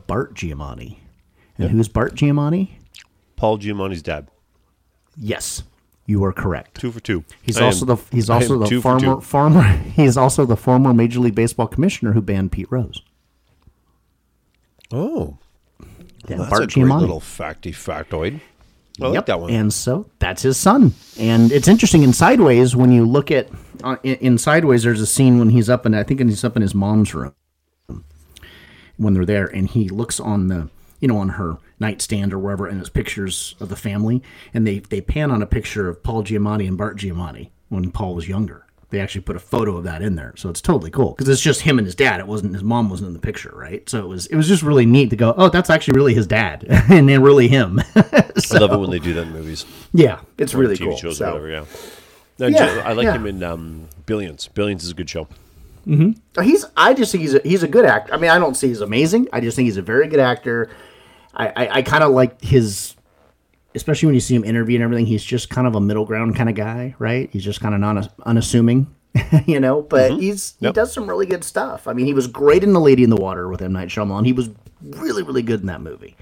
[0.07, 0.97] Bart Giamatti,
[1.57, 2.69] and who's Bart Giamatti?
[3.35, 4.27] Paul Giamatti's dad.
[5.17, 5.63] Yes,
[6.05, 6.75] you are correct.
[6.79, 7.23] Two for two.
[7.41, 9.21] He's I also am- the he's also the two for farmer two.
[9.21, 9.63] farmer
[9.95, 13.01] he's also the former Major League Baseball commissioner who banned Pete Rose.
[14.91, 15.37] Oh,
[16.27, 18.39] Yeah, that's Bart a great little facty factoid.
[19.01, 19.25] I like Yep.
[19.25, 19.49] that one.
[19.51, 20.93] And so that's his son.
[21.19, 23.49] And it's interesting in Sideways when you look at
[23.83, 24.83] uh, in, in Sideways.
[24.83, 27.33] There's a scene when he's up in I think he's up in his mom's room
[28.97, 30.69] when they're there, and he looks on the
[31.01, 34.79] you know on her nightstand or wherever, and it's pictures of the family, and they
[34.79, 38.64] they pan on a picture of Paul Giamatti and Bart Giamatti when Paul was younger.
[38.91, 41.41] They actually put a photo of that in there, so it's totally cool because it's
[41.41, 42.19] just him and his dad.
[42.19, 43.87] It wasn't his mom wasn't in the picture, right?
[43.89, 45.33] So it was it was just really neat to go.
[45.35, 47.81] Oh, that's actually really his dad, and then really him.
[47.95, 49.65] I love it when they do that in movies.
[49.93, 50.97] Yeah, it's or really TV cool.
[50.97, 51.49] shows So- or whatever.
[51.49, 51.65] Yeah.
[52.37, 53.13] No, Yeah, I like yeah.
[53.15, 54.49] him in um, Billions.
[54.49, 55.27] Billions is a good show.
[55.87, 56.41] Mm-hmm.
[56.41, 56.65] He's.
[56.75, 58.13] I just think he's a, he's a good actor.
[58.13, 59.27] I mean, I don't say he's amazing.
[59.31, 60.69] I just think he's a very good actor.
[61.33, 62.94] I I, I kind of like his,
[63.75, 65.05] especially when you see him interview and everything.
[65.05, 67.29] He's just kind of a middle ground kind of guy, right?
[67.31, 68.93] He's just kind of non unassuming,
[69.45, 69.81] you know.
[69.81, 71.87] But he's he does some really good stuff.
[71.87, 74.25] I mean, he was great in The Lady in the Water with M Night Shyamalan.
[74.25, 74.49] He was
[74.81, 76.15] really really good in that movie.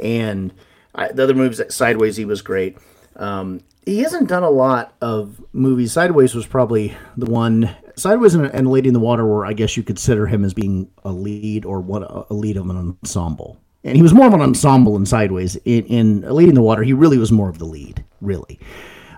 [0.00, 0.52] And
[0.94, 2.78] I, the other movies, Sideways, he was great.
[3.16, 5.92] Um, he hasn't done a lot of movies.
[5.92, 7.74] Sideways was probably the one.
[7.96, 10.90] Sideways and, and Lady in the Water were, I guess, you consider him as being
[11.04, 13.58] a lead or what a lead of an ensemble.
[13.84, 15.56] And he was more of an ensemble in Sideways.
[15.64, 18.58] In, in Lady in the Water, he really was more of the lead, really.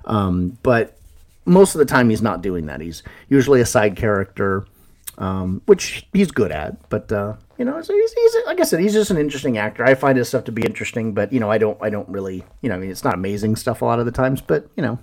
[0.04, 0.96] Um, but
[1.44, 2.80] most of the time, he's not doing that.
[2.80, 4.66] He's usually a side character
[5.18, 6.88] um, which he's good at.
[6.88, 9.84] But uh, you know, so he's, he's like I said, he's just an interesting actor.
[9.84, 12.44] I find his stuff to be interesting, but you know, I don't, I don't really,
[12.60, 14.82] you know, I mean, it's not amazing stuff a lot of the times, but you
[14.82, 14.98] know,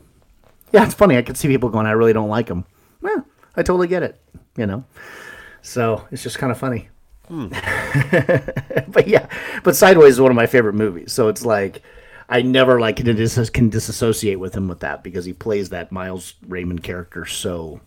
[0.71, 1.17] yeah, it's funny.
[1.17, 2.65] I could see people going, I really don't like him.
[3.01, 4.19] Well, I totally get it,
[4.57, 4.83] you know.
[5.61, 6.89] So it's just kind of funny.
[7.29, 7.47] Hmm.
[8.91, 9.27] but yeah,
[9.63, 11.13] but Sideways is one of my favorite movies.
[11.13, 11.81] So it's like.
[12.31, 15.91] I never like can, dis- can disassociate with him with that because he plays that
[15.91, 17.81] Miles Raymond character so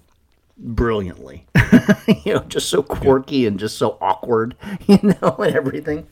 [0.59, 1.47] brilliantly.
[2.25, 6.07] you know, just so quirky and just so awkward, you know, and everything.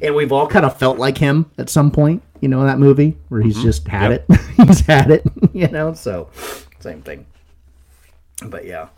[0.00, 2.78] And we've all kind of felt like him at some point, you know, in that
[2.78, 3.66] movie where he's mm-hmm.
[3.66, 4.24] just had Yep.
[4.28, 4.40] it.
[4.66, 6.30] he's had it, you know, so
[6.80, 7.26] same thing.
[8.44, 8.88] But yeah.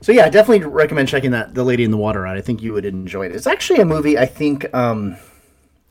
[0.00, 2.36] So yeah, I definitely recommend checking that The Lady in the Water out.
[2.36, 3.32] I think you would enjoy it.
[3.34, 5.16] It's actually a movie I think um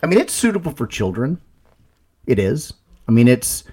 [0.02, 1.42] I mean it's suitable for children.
[2.28, 2.74] It is.
[3.08, 3.64] I mean it's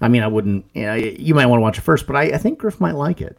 [0.00, 2.22] I mean I wouldn't you, know, you might want to watch it first, but I,
[2.22, 3.38] I think Griff might like it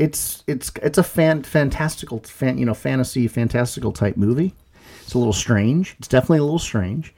[0.00, 4.54] it's it's it's a fan fantastical fan you know fantasy fantastical type movie.
[5.02, 5.94] It's a little strange.
[5.98, 7.14] It's definitely a little strange,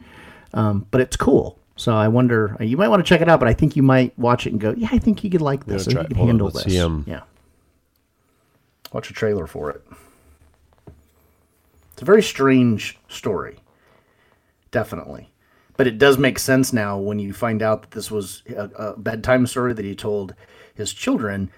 [0.53, 1.59] um, but it's cool.
[1.77, 3.39] So I wonder you might want to check it out.
[3.39, 5.65] But I think you might watch it and go, yeah, I think you could like
[5.65, 5.87] this.
[5.87, 6.65] I think you could handle this.
[6.65, 7.21] see, um, yeah.
[8.93, 9.83] Watch a trailer for it.
[11.93, 13.57] It's a very strange story.
[14.71, 15.31] Definitely.
[15.77, 18.97] But it does make sense now when you find out that this was a, a
[18.97, 20.35] bedtime story that he told
[20.75, 21.51] his children.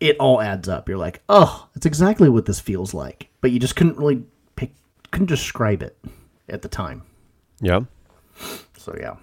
[0.00, 0.88] It all adds up.
[0.88, 3.28] You're like, oh, that's exactly what this feels like.
[3.40, 4.24] But you just couldn't really
[4.56, 4.72] pick,
[5.10, 5.96] couldn't describe it
[6.48, 7.02] at the time.
[7.60, 7.80] Yeah.
[8.76, 9.16] So yeah.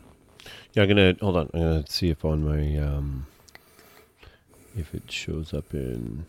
[0.74, 1.50] Yeah, I'm gonna hold on.
[1.54, 3.26] I'm gonna see if on my um
[4.78, 6.26] if it shows up in in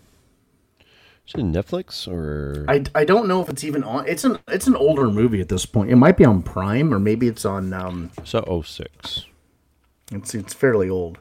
[1.38, 4.06] Netflix or I, I don't know if it's even on.
[4.08, 5.90] It's an it's an older movie at this point.
[5.90, 7.72] It might be on Prime or maybe it's on.
[7.72, 9.26] Um, that 06?
[10.12, 11.18] it's it's fairly old.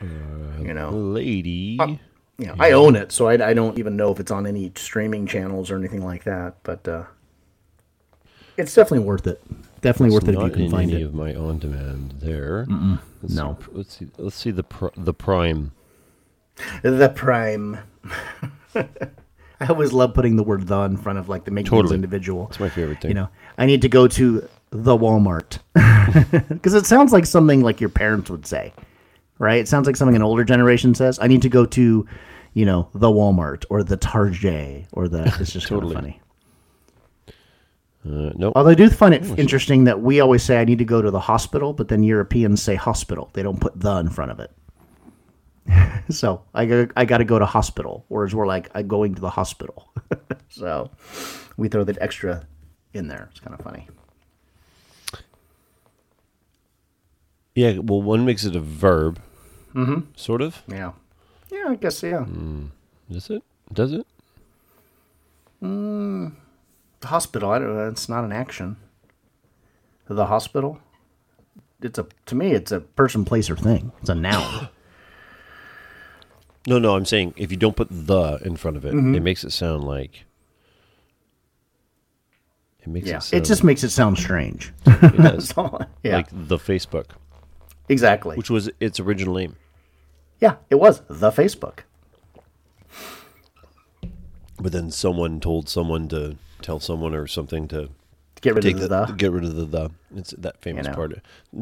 [0.00, 0.90] you know.
[0.90, 1.78] Lady.
[2.38, 5.26] Yeah, I own it, so I, I don't even know if it's on any streaming
[5.26, 6.54] channels or anything like that.
[6.62, 7.04] But uh,
[8.56, 9.42] it's definitely worth it.
[9.82, 11.04] Definitely worth it if you can in find any it.
[11.04, 12.66] of my on demand there.
[13.22, 13.58] Let's No.
[13.60, 14.08] See, let's see.
[14.16, 15.72] Let's see the pr- the Prime.
[16.82, 17.78] The Prime.
[19.60, 21.94] I always love putting the word "the" in front of like the making Totally.
[21.94, 22.46] individual.
[22.48, 23.10] It's my favorite thing.
[23.10, 25.58] You know, I need to go to the Walmart
[26.48, 28.72] because it sounds like something like your parents would say,
[29.38, 29.58] right?
[29.58, 31.18] It sounds like something an older generation says.
[31.20, 32.06] I need to go to,
[32.54, 35.24] you know, the Walmart or the Target or the.
[35.40, 35.94] It's just Totally.
[35.94, 36.20] funny.
[38.06, 38.50] Uh, no.
[38.56, 41.10] Although I do find it interesting that we always say I need to go to
[41.10, 43.28] the hospital, but then Europeans say hospital.
[43.34, 44.50] They don't put the in front of it.
[46.08, 49.30] so I I got to go to hospital, whereas we're like I'm going to the
[49.30, 49.92] hospital.
[50.48, 50.90] so
[51.56, 52.46] we throw that extra
[52.92, 53.28] in there.
[53.30, 53.88] It's kind of funny.
[57.54, 57.78] Yeah.
[57.78, 59.20] Well, one makes it a verb.
[59.74, 60.10] Mm-hmm.
[60.16, 60.62] Sort of.
[60.68, 60.92] Yeah.
[61.50, 62.24] Yeah, I guess yeah.
[63.10, 63.42] Does it?
[63.72, 64.06] Does it?
[67.00, 67.50] The hospital.
[67.50, 67.88] I don't.
[67.88, 68.76] It's not an action.
[70.08, 70.78] The hospital.
[71.82, 72.52] It's a to me.
[72.52, 73.92] It's a person, place, or thing.
[74.00, 74.68] It's a noun.
[76.66, 76.94] No, no.
[76.96, 79.14] I'm saying if you don't put the in front of it, Mm-hmm.
[79.14, 80.24] it makes it sound like.
[82.80, 83.16] It makes yeah.
[83.18, 83.42] it sound.
[83.42, 84.72] It just makes it sound strange.
[84.86, 85.52] it does.
[86.02, 86.16] yeah.
[86.16, 87.06] Like the Facebook,
[87.88, 88.36] exactly.
[88.36, 89.56] which was its original name.
[90.40, 91.80] Yeah, it was the Facebook.
[94.58, 97.90] But then someone told someone to tell someone or something to
[98.42, 99.90] Get rid of the, the, get rid of the the.
[100.16, 100.94] It's that famous know.
[100.94, 101.12] part.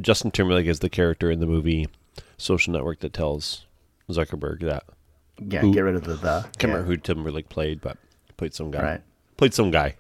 [0.01, 1.89] Justin Timberlake is the character in the movie
[2.37, 3.67] Social Network that tells
[4.11, 4.85] Zuckerberg that.
[5.41, 6.41] Yeah, who- get rid of the the.
[6.59, 6.67] Can't yeah.
[6.69, 7.97] remember who Timberlake played, but
[8.37, 8.83] played some guy.
[8.83, 9.03] Right.
[9.37, 9.97] Played some guy.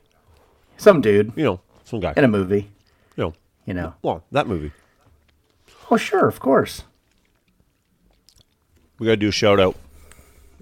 [0.76, 2.12] Some dude You know, some guy.
[2.16, 2.70] in a movie.
[3.16, 3.34] you know,
[3.66, 3.94] You know.
[4.02, 4.72] well, that movie.
[5.90, 6.82] Oh sure, of course.
[8.98, 9.76] We got to do a shout out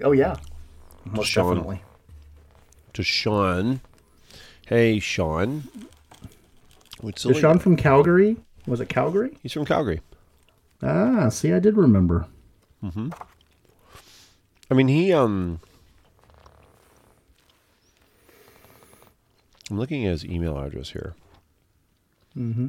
[0.02, 0.36] Oh yeah,
[1.04, 1.54] most Sean.
[1.54, 1.82] definitely.
[2.92, 3.80] to Sean.
[4.66, 5.64] Hey, Sean.
[7.00, 8.36] What's Is Sean from Calgary?
[8.66, 9.36] Was it Calgary?
[9.42, 10.00] He's from Calgary.
[10.82, 12.26] Ah, see, I did remember.
[14.70, 15.60] I mean, he um.
[19.70, 21.14] I'm looking at his email address here.
[22.38, 22.68] Mm-hmm.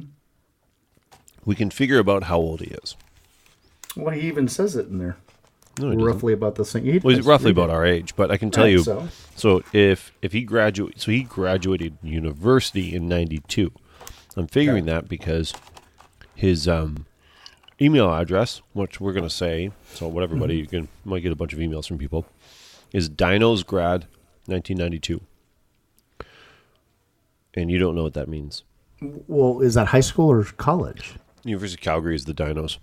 [1.44, 2.96] We can figure about how old he is.
[3.96, 5.16] Well, he even says it in there.
[5.78, 6.04] No, he doesn't.
[6.04, 6.84] roughly about the same.
[6.84, 8.82] He Well, he's roughly about our age, but I can tell Right, you.
[8.82, 9.08] so.
[9.36, 9.62] So.
[9.72, 13.70] if if he graduate, so he graduated university in '92.
[14.36, 14.92] I'm figuring Okay.
[14.92, 15.52] that because
[16.34, 17.06] his um,
[17.80, 21.52] email address, which we're gonna say, so what everybody you can might get a bunch
[21.52, 22.26] of emails from people,
[22.92, 24.04] is dinosgrad
[24.46, 25.20] 1992,
[27.54, 28.64] and you don't know what that means.
[29.00, 31.14] Well, is that high school or college?
[31.44, 32.78] University of Calgary is the Dinos.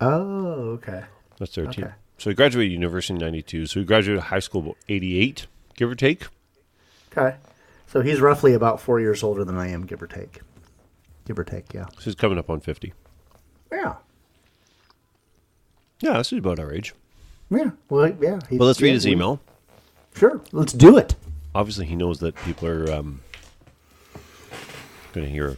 [0.00, 1.04] Oh, okay.
[1.38, 1.92] That's their team.
[2.18, 3.66] So he graduated university in '92.
[3.66, 5.46] So he graduated high school about '88,
[5.76, 6.26] give or take.
[7.12, 7.36] Okay.
[7.86, 10.40] So he's roughly about four years older than I am, give or take.
[11.26, 11.86] Give or take, yeah.
[11.94, 12.92] So he's coming up on 50.
[13.72, 13.94] Yeah.
[16.00, 16.94] Yeah, this is about our age.
[17.50, 17.70] Yeah.
[17.88, 18.38] Well, yeah.
[18.48, 19.40] he- Well, let's read his email.
[20.14, 20.40] Sure.
[20.52, 21.14] Let's do it.
[21.54, 23.20] Obviously, he knows that people are um,
[25.12, 25.56] going to hear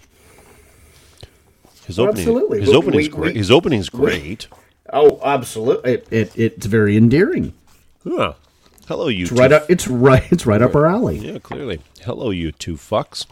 [1.87, 2.23] his Well, opening.
[2.23, 2.61] absolutely.
[2.61, 3.33] His We- opening's we- great.
[3.35, 4.49] we- his opening's great.
[4.93, 5.93] Oh, absolutely.
[5.93, 7.55] It, it it's very endearing.
[8.07, 8.35] Huh.
[8.89, 9.23] Hello, you.
[9.23, 9.71] It's two right f- up.
[9.71, 10.25] It's right.
[10.33, 11.19] It's right up our alley.
[11.19, 11.81] Yeah, clearly.
[12.05, 13.27] Hello, you two fucks.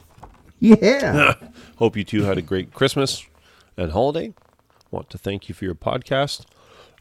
[0.58, 1.34] Yeah.
[1.76, 3.26] Hope you two had a great Christmas
[3.76, 4.32] and holiday.
[4.90, 6.44] Want to thank you for your podcast.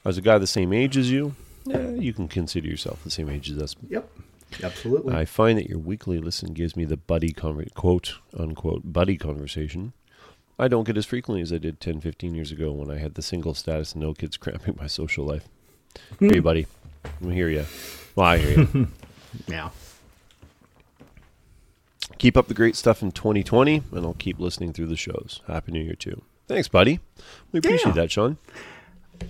[0.06, 1.36] As a guy the same age as you,
[1.71, 3.75] eh, you can consider yourself the same age as us.
[3.89, 4.10] yep.
[4.63, 5.13] Absolutely.
[5.13, 9.93] I find that your weekly listen gives me the buddy conver- quote unquote buddy conversation.
[10.58, 13.13] I don't get as frequently as I did 10, 15 years ago when I had
[13.13, 15.47] the single status and no kids cramping my social life.
[16.19, 16.65] hey, buddy,
[17.25, 17.65] I hear you.
[18.15, 18.88] Well, I hear you.
[19.47, 19.69] Yeah.
[22.17, 25.41] keep up the great stuff in 2020, and I'll keep listening through the shows.
[25.47, 26.23] Happy New Year too.
[26.49, 26.99] Thanks, buddy.
[27.53, 28.01] We appreciate Yeah.
[28.01, 28.38] that, Sean.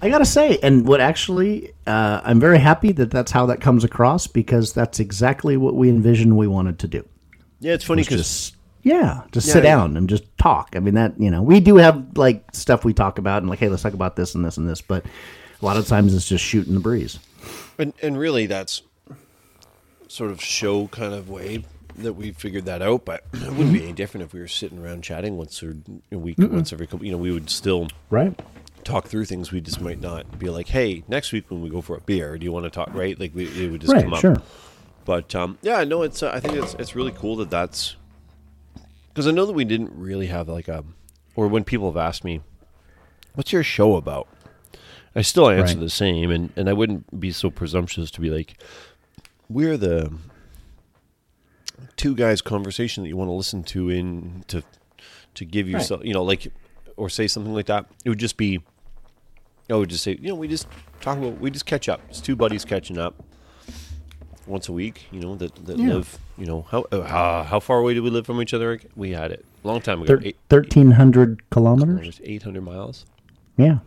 [0.01, 3.84] I gotta say, and what actually, uh, I'm very happy that that's how that comes
[3.84, 7.03] across because that's exactly what we envisioned we wanted to do.
[7.60, 8.53] Yeah, it's funny because
[8.84, 9.71] yeah, just Yeah, sit yeah.
[9.75, 10.69] down and just talk.
[10.75, 13.60] I mean that you know we do have like stuff we talk about and like
[13.60, 15.05] hey let's talk about this and this and this, but
[15.62, 17.19] a lot of times it's just shooting the breeze.
[17.77, 18.84] And and really, that's
[20.08, 21.65] sort of show kind of way
[22.03, 23.05] that we figured that out.
[23.05, 25.75] But it wouldn't be any different if we were sitting around chatting once or
[26.12, 27.05] a week, once every couple.
[27.05, 28.38] You know, we would still Right.
[28.83, 29.51] talk through things.
[29.51, 32.38] We just might not be like, "Hey, next week when we go for a beer,
[32.38, 33.19] do you want to talk?" Right?
[33.19, 34.03] Like we, it would just Right.
[34.03, 34.21] come up.
[34.21, 34.38] Sure.
[35.05, 36.21] But um, yeah, no, it's.
[36.23, 37.95] Uh, I think it's it's really cool that that's
[39.09, 40.83] because I know that we didn't really have like a,
[41.35, 42.41] or when people have asked me,
[43.35, 44.27] "What's your show about?"
[45.15, 45.79] I still answer Right.
[45.79, 48.62] the same, and and I wouldn't be so presumptuous to be like,
[49.49, 50.13] "We're the
[51.97, 54.63] two guys' conversation that you want to listen to in to
[55.35, 56.51] to give yourself, you know, like,
[56.97, 58.61] or say something like that." It would just be.
[59.69, 60.67] I would just say, you know, we just
[60.99, 62.01] talk about, we just catch up.
[62.09, 63.13] It's two buddies catching up
[64.47, 65.93] once a week, you know, that, that Yeah.
[65.93, 68.79] live, you know, how, uh, how far away do we live from each other?
[68.95, 70.15] We had it a long time ago.
[70.17, 72.19] Thir- eight, Thirteen hundred kilometers.
[72.23, 73.05] eight hundred miles.
[73.57, 73.65] Yeah.
[73.65, 73.77] Yeah,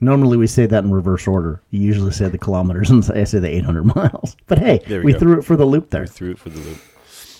[0.00, 1.60] Normally we say that in reverse order.
[1.70, 4.36] You usually say the kilometers, and I say the 800 miles.
[4.46, 6.02] But hey, we we threw it for the loop there.
[6.02, 6.78] we threw it for the loop.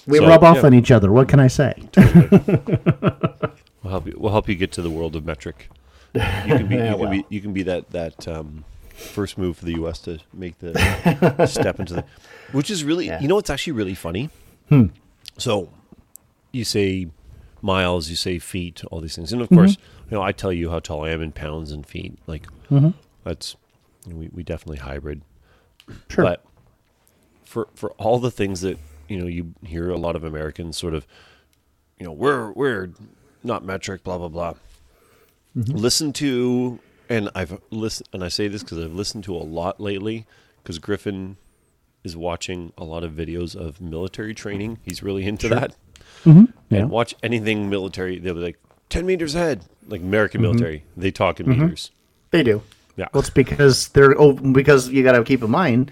[0.07, 0.66] We So, rub off yeah.
[0.66, 1.11] on each other.
[1.12, 1.75] What can I say?
[3.83, 4.16] We'll help you.
[4.18, 5.70] We'll help you get to the world of metric.
[6.14, 6.75] You can be.
[6.77, 7.11] Yeah, you, can well.
[7.11, 10.01] be you can be that that um, first move for the U.S.
[10.01, 12.05] to make the step into the,
[12.53, 13.07] which is really.
[13.07, 13.20] Yeah.
[13.20, 14.29] You know, it's actually really funny.
[15.38, 15.70] So,
[16.53, 17.09] you say
[17.62, 19.79] miles, you say feet, all these things, and of course,
[20.11, 22.18] you know, I tell you how tall I am in pounds and feet.
[22.27, 22.90] Like mm-hmm.
[23.25, 23.57] that's
[24.07, 25.23] we we definitely hybrid.
[26.09, 26.25] Sure.
[26.25, 26.44] But
[27.44, 30.94] for for all the things that you know, you hear a lot of Americans sort
[30.94, 31.07] of,
[31.99, 32.90] you know, we're we're
[33.42, 34.55] not metric, blah blah blah.
[35.57, 35.77] Mm-hmm.
[35.77, 39.81] Listen to, and I've listened, and I say this because I've listened to a lot
[39.81, 40.27] lately.
[40.62, 41.38] Because Griffin
[42.05, 44.79] is watching a lot of videos of military training.
[44.83, 45.75] He's really into that.
[46.25, 46.44] Mm-hmm.
[46.68, 46.81] yeah.
[46.81, 48.18] And watch anything military.
[48.18, 48.59] They'll be like
[48.90, 50.53] ten meters ahead, like American mm-hmm.
[50.53, 50.85] military.
[50.96, 51.62] They talk in mm-hmm.
[51.62, 51.90] meters.
[52.31, 52.62] They do.
[52.96, 53.09] Yeah.
[53.12, 55.90] Well, it's because they're oh, because you got to keep in mind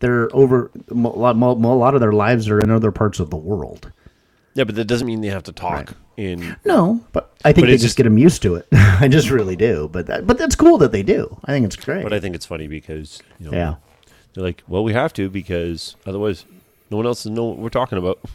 [0.00, 3.36] they're over a lot, a lot of their lives are in other parts of the
[3.36, 3.92] world.
[4.54, 7.70] Yeah, but that doesn't mean they have to talk in No, but I think But
[7.70, 8.66] they just, just- get them used to it.
[8.72, 9.88] I just really do.
[9.92, 11.38] But that, but that's cool that they do.
[11.44, 12.02] I think it's great.
[12.02, 13.74] But I think it's funny because you know yeah.
[14.34, 16.44] they're like, well, we have to because otherwise
[16.90, 18.20] no one else will know what we're talking about.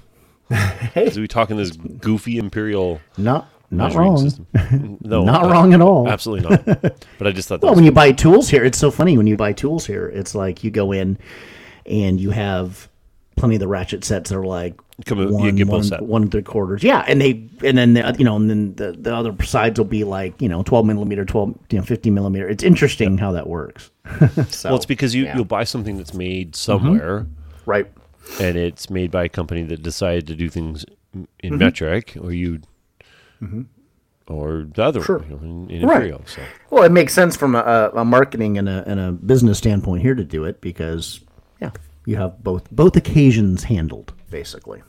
[0.52, 4.18] Hey, Because we talking this goofy imperial not not wrong.
[4.18, 4.48] system.
[5.02, 6.08] No, Not uh, wrong at all.
[6.08, 6.66] Absolutely not.
[7.18, 9.28] But I just thought that Well, when you buy tools here, it's so funny when
[9.28, 10.08] you buy tools here.
[10.10, 11.18] It's like you go in
[11.86, 12.90] and you have
[13.38, 16.44] plenty of the ratchet sets that are like Come in- you one, one, one three
[16.44, 16.84] quarters.
[16.84, 19.86] Yeah, and they and then the, you know and then the, the other sides will
[19.88, 22.48] be like you know twelve millimeter, twelve you know fifty millimeter.
[22.48, 23.90] It's interesting how that works.
[24.50, 25.30] so, well, it's because you yeah.
[25.30, 25.38] Mm-hmm.
[25.38, 27.26] you'll buy something that's made somewhere
[27.66, 27.88] right.
[28.40, 31.58] and it's made by a company that decided to do things in Mm-hmm.
[31.58, 32.62] metric, or you,
[33.42, 33.62] Mm-hmm.
[34.28, 35.20] or the other Sure.
[35.20, 35.96] one, in, in Right.
[36.04, 36.22] imperial.
[36.26, 40.02] So Well, it makes sense from a, a marketing and a, and a business standpoint
[40.04, 41.22] here to do it because,
[41.60, 41.72] yeah,
[42.06, 44.82] you have both both occasions handled basically.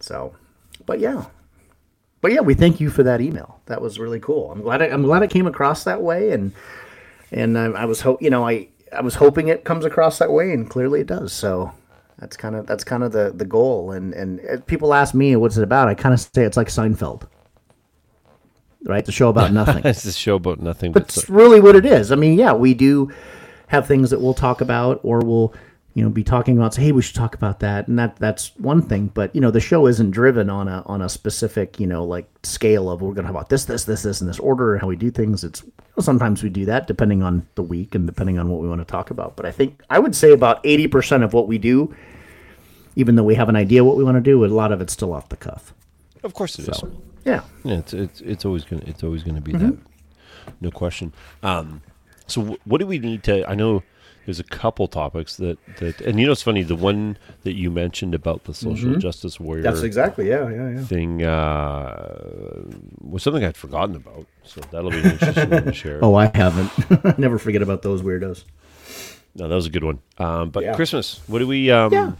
[0.00, 0.34] So,
[0.86, 1.26] but yeah,
[2.20, 3.60] but yeah, we thank you for that email.
[3.66, 4.50] That was really cool.
[4.50, 6.52] I'm glad I, I'm glad it came across that way, and
[7.30, 10.32] and I, I was hope you know I I was hoping it comes across that
[10.32, 11.32] way, and clearly it does.
[11.32, 11.72] So.
[12.22, 15.34] That's kind of that's kind of the, the goal, and and uh, people ask me
[15.34, 15.88] what's it about.
[15.88, 17.26] I kind of say it's like Seinfeld,
[18.84, 19.04] right?
[19.04, 19.84] The show about nothing.
[19.84, 22.12] it's a show about nothing but That's really what it is.
[22.12, 23.10] I mean, yeah, we do
[23.66, 25.52] have things that we'll talk about, or we'll,
[25.94, 26.74] you know, be talking about.
[26.74, 29.08] Say, hey, we should talk about that, and that that's one thing.
[29.12, 32.26] But you know, the show isn't driven on a on a specific, you know, like
[32.42, 34.80] scale of we're going to talk about this, this, this, this, and this order, and
[34.80, 35.44] how we do things.
[35.44, 35.62] It's
[36.00, 38.84] sometimes we do that depending on the week and depending on what we want to
[38.86, 39.36] talk about.
[39.36, 41.94] But I think I would say about eighty percent of what we do,
[42.96, 44.92] even though we have an idea what we want to do, a lot of it's
[44.92, 45.74] still off the cuff.
[46.24, 46.76] of course it is.
[46.78, 46.90] So
[47.24, 49.70] yeah, Yeah, it's it's it's always gonna it's always gonna be Mm-hmm.
[49.70, 49.78] that,
[50.60, 51.12] no question.
[51.42, 51.82] Um,
[52.26, 53.48] so what do we need to?
[53.48, 53.82] I know
[54.24, 56.62] there's a couple topics that that, and you know it's funny.
[56.62, 59.84] The one that you mentioned about the social justice warrior Mm-hmm.
[59.84, 60.84] exactly yeah, yeah, yeah.
[60.84, 62.62] thing uh,
[63.00, 64.26] was something I'd forgotten about.
[64.44, 65.98] So that'll be an interesting one to share.
[66.02, 67.18] Oh, I haven't.
[67.18, 68.44] Never forget about those weirdos.
[69.34, 70.00] No, that was a good one.
[70.18, 70.74] Um, but Yeah.
[70.74, 71.70] Christmas, what do we?
[71.70, 72.12] Um, Yeah.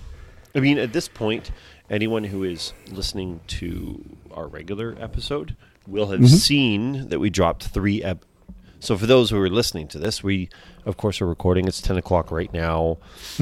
[0.55, 1.51] I mean, at this point,
[1.91, 6.27] anyone who is listening to our regular episode will have Mm-hmm.
[6.37, 8.25] seen that we dropped three ep-
[8.83, 10.49] So for those who are listening to this, we
[10.85, 11.69] of course are recording.
[11.69, 12.99] It's ten o'clock right now,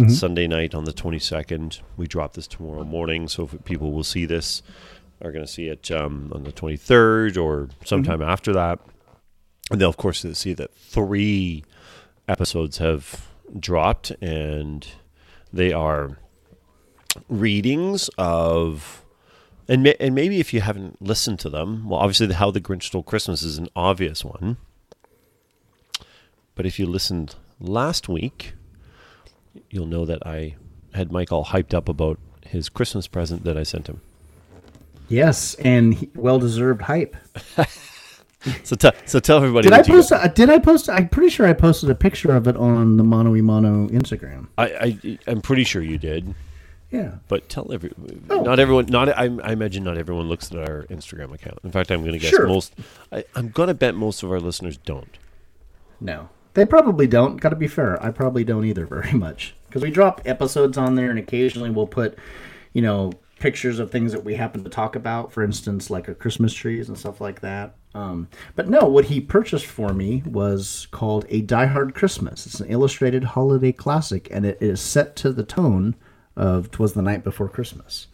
[0.07, 1.81] Sunday night on the twenty second.
[1.97, 4.63] We drop this tomorrow morning, so if people will see this,
[5.23, 8.81] are going to see it um, on the twenty third or sometime after that,
[9.71, 11.65] and they'll of course see that three
[12.29, 14.87] episodes have dropped, and
[15.51, 16.19] they are
[17.31, 19.07] readings of
[19.69, 22.61] and ma- and maybe if you haven't listened to them, well, obviously the How the
[22.61, 24.59] Grinch Stole Christmas is an obvious one.
[26.61, 28.53] But if you listened last week,
[29.71, 30.57] you'll know that I
[30.93, 34.03] had Mike all hyped up about his Christmas present that I sent him.
[35.09, 37.17] Yes, and well deserved hype.
[38.63, 39.69] So, t- so tell everybody.
[39.71, 40.13] Did I post?
[40.13, 40.91] A, did I post?
[40.91, 44.49] I'm pretty sure I posted a picture of it on the Mono Mono Instagram.
[44.59, 46.35] I, I I'm pretty sure you did,
[46.91, 47.17] Yeah.
[47.29, 47.91] but tell every.
[48.31, 48.43] Oh.
[48.43, 48.85] Not everyone.
[48.87, 51.59] Not I, I imagine not everyone looks at our Instagram account.
[51.65, 52.47] In fact, I'm going to guess Sure.
[52.47, 52.75] most.
[53.13, 55.17] I, I'm going to bet most of our listeners don't.
[56.01, 57.37] No, they probably don't.
[57.41, 58.03] Got to be fair.
[58.03, 61.87] I probably don't either very much because we drop episodes on there, and occasionally we'll
[61.87, 62.19] put,
[62.73, 65.33] you know, pictures of things that we happen to talk about.
[65.33, 67.75] For instance, like our Christmas trees and stuff like that.
[67.95, 72.47] Um, but no, what he purchased for me was called a Die Hard Christmas.
[72.47, 75.97] It's an illustrated holiday classic, and it is set to the tone
[76.37, 78.07] of "Twas the Night Before Christmas,"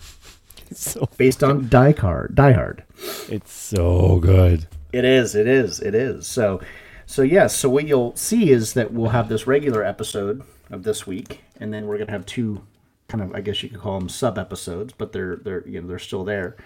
[0.70, 2.35] It's so based on Die Hard.
[2.35, 2.85] Die Hard.
[3.29, 4.66] it's so good.
[4.92, 5.35] It is.
[5.35, 5.81] It is.
[5.81, 6.27] It is.
[6.27, 6.61] So,
[7.07, 7.57] so yes.
[7.57, 11.73] So what you'll see is that we'll have this regular episode of this week, and
[11.73, 12.62] then we're gonna have two
[13.09, 15.88] kind of, I guess you could call them sub episodes, but they're they're you know
[15.88, 16.57] they're still there.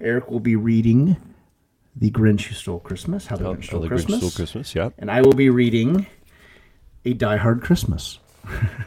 [0.00, 1.16] Eric will be reading
[1.96, 4.30] the Grinch Who Stole Christmas, How the How, Grinch how Stole the Grinch Christmas, Stole
[4.30, 4.74] Christmas.
[4.74, 4.90] Yeah.
[4.98, 6.06] and I will be reading
[7.04, 8.20] a Die Hard Christmas.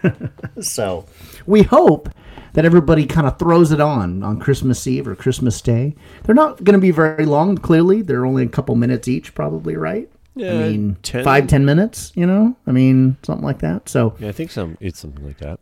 [0.62, 1.06] so
[1.46, 2.10] we hope
[2.54, 5.96] that everybody kind of throws it on on Christmas Eve or Christmas Day.
[6.24, 7.58] They're not going to be very long.
[7.58, 10.10] Clearly, they're only a couple minutes each, probably, right?
[10.36, 12.12] Yeah, I mean, 10 five ten minutes.
[12.16, 13.90] You know, I mean, something like that.
[13.90, 15.60] So Yeah, I think some it's something like that.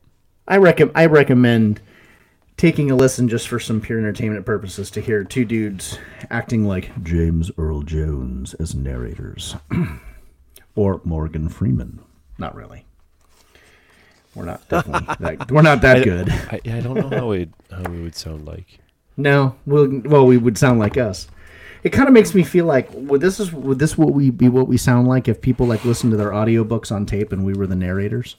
[0.48, 1.82] I recommend I recommend
[2.58, 5.98] taking a listen just for some pure entertainment purposes to hear two dudes
[6.30, 9.56] acting like James Earl Jones as narrators
[10.76, 12.02] or Morgan Freeman.
[12.38, 12.86] Not really.
[14.36, 16.30] We're not definitely that, we're not that good.
[16.30, 18.80] I, I don't know how it how it would sound like.
[19.18, 21.28] No, well, well, we would sound like us.
[21.84, 24.50] It kind of makes me feel like would this is would this what we be
[24.50, 27.54] what we sound like if people like listen to their audiobooks on tape and we
[27.54, 28.36] were the narrators?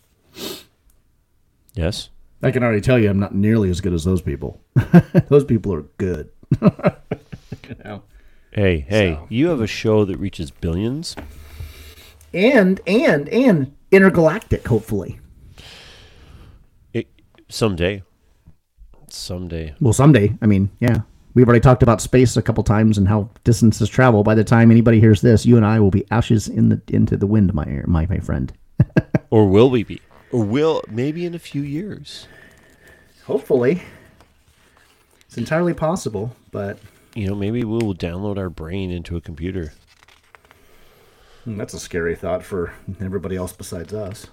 [1.74, 2.10] Yes.
[2.42, 4.60] I can already tell you, I'm not nearly as good as those people.
[5.28, 6.30] those people are good.
[6.62, 8.02] you know?
[8.52, 11.16] Hey, hey, So- you have a show that reaches billions.
[12.32, 15.18] And and and intergalactic, hopefully.
[16.94, 17.08] It,
[17.48, 18.02] someday.
[19.08, 19.74] Someday.
[19.80, 20.36] Well, someday.
[20.40, 21.00] I mean, yeah.
[21.34, 24.24] We've already talked about space a couple times and how distances travel.
[24.24, 27.16] By the time anybody hears this, you and I will be ashes in the into
[27.16, 28.52] the wind, my my my friend.
[29.30, 30.00] Or will we be?
[30.32, 32.26] Or will maybe in a few years.
[33.26, 33.82] Hopefully,
[35.26, 36.34] it's entirely possible.
[36.50, 36.80] But
[37.14, 39.72] You know, maybe we'll download our brain into a computer.
[41.44, 44.26] hmm, that's a scary thought for everybody else besides us.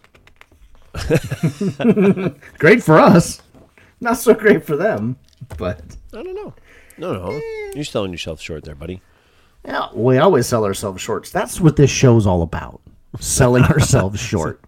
[2.57, 3.41] great for us,
[3.99, 5.17] not so great for them.
[5.57, 6.55] But I don't know.
[6.97, 7.31] No, no.
[7.31, 7.41] Eh.
[7.75, 9.01] You're selling yourself short there, buddy.
[9.65, 11.29] yeah, we always sell ourselves short.
[11.31, 12.81] That's what this show's all about:
[13.19, 14.61] selling ourselves short.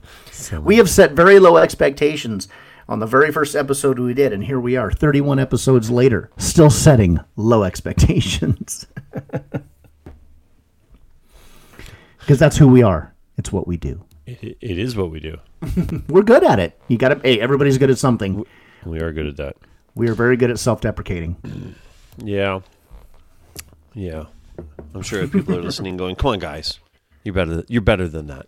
[0.62, 2.48] We have set very low expectations
[2.88, 6.70] on the very first episode we did, and here we are, 31 episodes later, still
[6.70, 8.88] setting low expectations.
[12.20, 13.12] Because that's who we are.
[13.38, 14.04] It's what we do.
[14.28, 15.38] It, it is what we do.
[16.08, 16.80] We're good at it.
[16.88, 17.20] You got to.
[17.20, 18.46] Hey, everybody's good at something.
[18.86, 19.56] We are good at that.
[19.96, 21.74] We are very good at self-deprecating.
[22.24, 22.60] Yeah.
[23.94, 24.26] Yeah.
[24.94, 26.80] I'm sure people are listening going, "Come on, guys.
[27.24, 28.48] You're better th- you're better than that."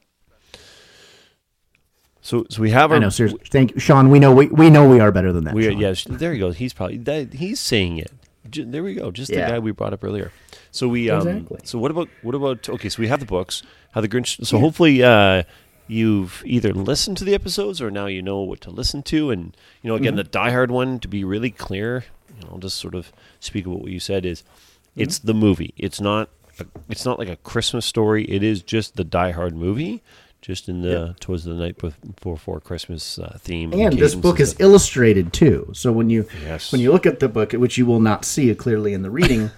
[2.21, 3.09] So so we have our I know.
[3.09, 4.09] Seriously, thank you, Sean.
[4.09, 5.53] We know we, we know we are better than that.
[5.55, 6.57] we are, yes, there he goes.
[6.57, 8.11] He's probably that, he's saying it.
[8.49, 9.11] J- There we go.
[9.11, 9.45] Just Yeah.
[9.45, 10.31] the guy we brought up earlier.
[10.71, 11.59] So we um Exactly.
[11.63, 14.59] so what about what about okay, so we have the books, how the Grinch so
[14.59, 15.43] hopefully uh
[15.87, 19.57] you've either listened to the episodes or now you know what to listen to and
[19.81, 20.03] you know Mm-hmm.
[20.03, 22.05] again the Die Hard one to be really clear,
[22.41, 24.43] know, I'll just sort of speak of what you said is
[24.91, 25.01] Mm-hmm.
[25.03, 25.73] it's the movie.
[25.77, 26.29] It's not
[26.59, 28.25] a, it's not like a Christmas story.
[28.25, 30.03] It is just the Die Hard movie.
[30.41, 31.93] Just in the towards the night before,
[32.35, 35.69] before Christmas uh, theme, And this book and is illustrated too.
[35.73, 36.71] So when you Yes.
[36.73, 39.51] when you look at the book, which you will not see clearly in the reading,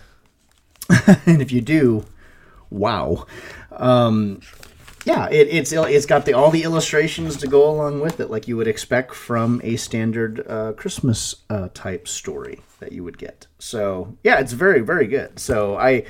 [1.26, 2.06] and if you do,
[2.70, 3.26] wow.
[3.72, 4.42] Um,
[5.06, 8.48] yeah, it, it's it's got the all the illustrations to go along with it, like
[8.48, 13.48] you would expect from a standard uh, Christmas uh, type story that you would get.
[13.60, 15.40] So yeah, it's very very good.
[15.40, 16.06] So I,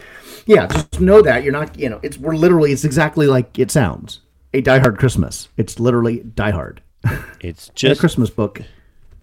[0.46, 3.72] yeah, just know that you're not you know it's we're literally it's exactly like it
[3.72, 4.20] sounds
[4.54, 5.50] a Die Hard Christmas.
[5.58, 6.82] It's literally Die Hard.
[7.42, 8.62] It's a just Christmas book.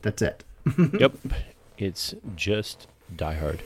[0.02, 0.44] That's it.
[1.00, 1.14] yep.
[1.78, 3.62] It's just Die Hard.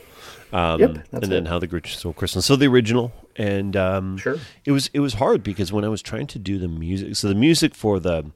[0.55, 1.49] Um, Yep, that's and then it.
[1.51, 2.47] How the Grinch Stole Christmas.
[2.47, 4.37] So the original, and um, Sure.
[4.65, 7.29] it was it was hard because when I was trying to do the music, so
[7.29, 8.31] the music for the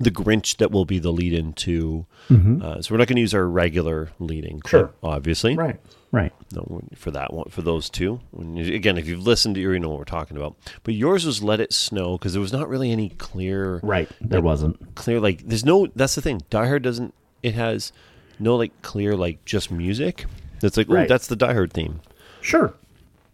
[0.00, 2.06] the Grinch that will be the lead into.
[2.30, 5.06] Uh, so we're not going to use our regular leading clip, Mm-hmm.
[5.06, 5.10] Sure.
[5.12, 5.54] obviously.
[5.54, 5.78] Right.
[6.10, 6.32] Right.
[6.52, 8.20] No, for that one, for those two.
[8.38, 10.56] You, again, if you've listened, to, you already know what we're talking about.
[10.82, 14.10] But yours was "Let It Snow" because there was not really any clear, Right.
[14.20, 14.94] There wasn't.
[14.94, 15.46] clear like.
[15.46, 15.86] There's no.
[15.94, 16.42] That's the thing.
[16.50, 17.14] Die Hard doesn't.
[17.42, 17.92] It has
[18.38, 20.26] no like clear like just music.
[20.62, 21.08] That's like, oh, Right.
[21.08, 22.00] that's the Die Hard theme.
[22.40, 22.72] Sure.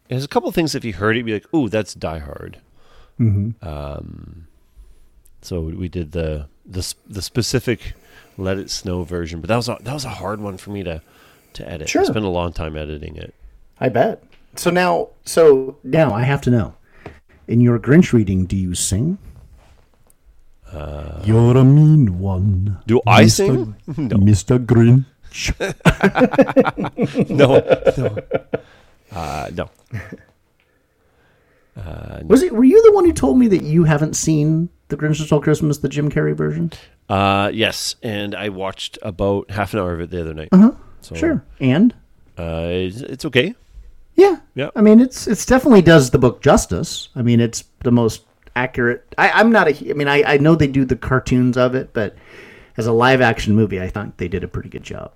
[0.08, 2.58] There's a couple things if you heard it, you'd be like, oh, that's Die Hard.
[3.20, 3.66] Mm-hmm.
[3.68, 4.46] Um,
[5.42, 7.94] so we did the the the specific
[8.36, 10.82] "Let It Snow" version, but that was a, that was a hard one for me
[10.84, 11.02] to
[11.54, 11.88] to edit.
[11.88, 12.02] Sure.
[12.02, 13.34] I spent a long time editing it.
[13.80, 14.22] I bet.
[14.56, 16.74] So now, so now I have to know.
[17.46, 19.18] In your Grinch reading, do you sing?
[21.24, 22.78] You're a mean one.
[22.86, 23.30] Do I Mr.
[23.30, 23.74] sing?
[23.88, 24.64] Mr.
[24.64, 25.04] Grinch.
[27.28, 27.58] No,
[27.96, 28.18] no,
[29.12, 29.70] uh, no.
[32.24, 32.52] Was it?
[32.52, 35.78] Were you the one who told me that you haven't seen the Grinch Stole Christmas,
[35.78, 36.72] the Jim Carrey version?
[37.08, 40.48] Uh, yes, and I watched about half an hour of it the other night.
[40.52, 40.72] Uh-huh.
[41.00, 41.44] So, Sure.
[41.60, 41.94] And
[42.36, 43.54] Uh, it's, it's okay.
[44.16, 44.70] yeah, Yeah.
[44.76, 47.08] I mean, it's it's definitely does the book justice.
[47.14, 48.24] I mean, it's the most
[48.56, 49.14] accurate.
[49.16, 49.90] I, I'm not a.
[49.90, 52.16] I mean, I, I know they do the cartoons of it, but
[52.78, 55.12] as a live action movie, I think they did a pretty good job.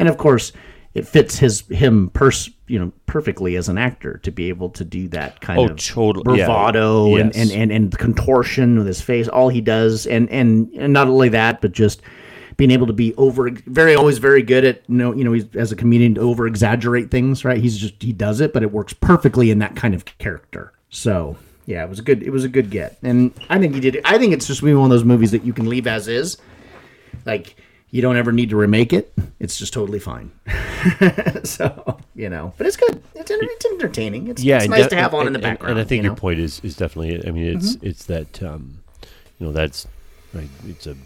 [0.00, 0.52] And of course,
[0.94, 4.84] it fits his him pers you know perfectly as an actor to be able to
[4.84, 5.78] do that kind Oh, of.
[5.78, 6.22] Yeah.
[6.22, 7.50] bravado and, Yes.
[7.50, 9.28] and, and, and contortion with his face.
[9.28, 12.02] All he does, and, and and not only that, but just
[12.58, 15.46] being able to be over very always very good at you know you know he's
[15.56, 17.44] as a comedian to over exaggerate things.
[17.44, 17.60] Right?
[17.60, 20.72] He's just he does it, but it works perfectly in that kind of character.
[20.90, 21.36] So.
[21.64, 22.24] Yeah, it was a good.
[22.24, 23.94] It was a good get, and I think he did.
[23.94, 24.02] it.
[24.04, 26.36] I think it's just one of those movies that you can leave as is,
[27.24, 27.56] like
[27.90, 29.12] you don't ever need to remake it.
[29.38, 30.30] It's just totally fine.
[31.44, 33.02] so you know, but it's good.
[33.14, 34.28] It's, it's entertaining.
[34.28, 35.70] It's, Yeah, it's nice de- to have on in the and- and- background.
[35.72, 36.14] And I think you your know?
[36.16, 36.20] Mm-hmm.
[36.20, 37.26] point is is definitely.
[37.26, 38.78] I mean, it's it's that um,
[39.38, 39.86] you know that's
[40.34, 40.96] like, it's a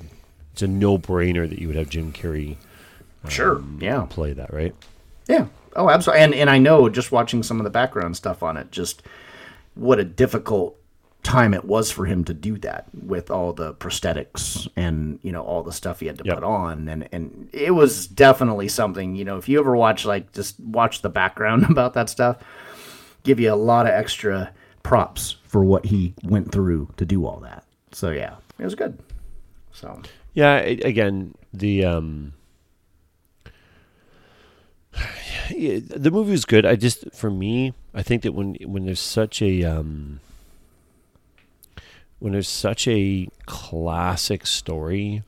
[0.52, 2.56] it's a no brainer that you would have Jim Carrey
[3.28, 3.60] Sure.
[3.80, 4.06] Yeah.
[4.08, 4.72] play that, right?
[5.28, 5.46] Yeah.
[5.74, 6.22] Oh, absolutely.
[6.24, 9.02] And and I know just watching some of the background stuff on it, just
[9.74, 10.78] what a difficult
[11.26, 15.42] time it was for him to do that with all the prosthetics and you know
[15.42, 16.34] all the stuff he had to Yep.
[16.36, 20.32] put on and and it was definitely something you know if you ever watch like
[20.32, 22.36] just watch the background about that stuff
[23.24, 24.52] give you a lot of extra
[24.82, 28.98] props for what he went through to do all that so yeah it was good
[29.72, 30.00] so
[30.32, 30.58] Yeah.
[30.60, 32.32] a- Again, the um,
[35.50, 36.64] the movie was good.
[36.66, 40.20] I just, for me, I think that when when there's such a um,
[42.18, 45.22] when there's such a classic story,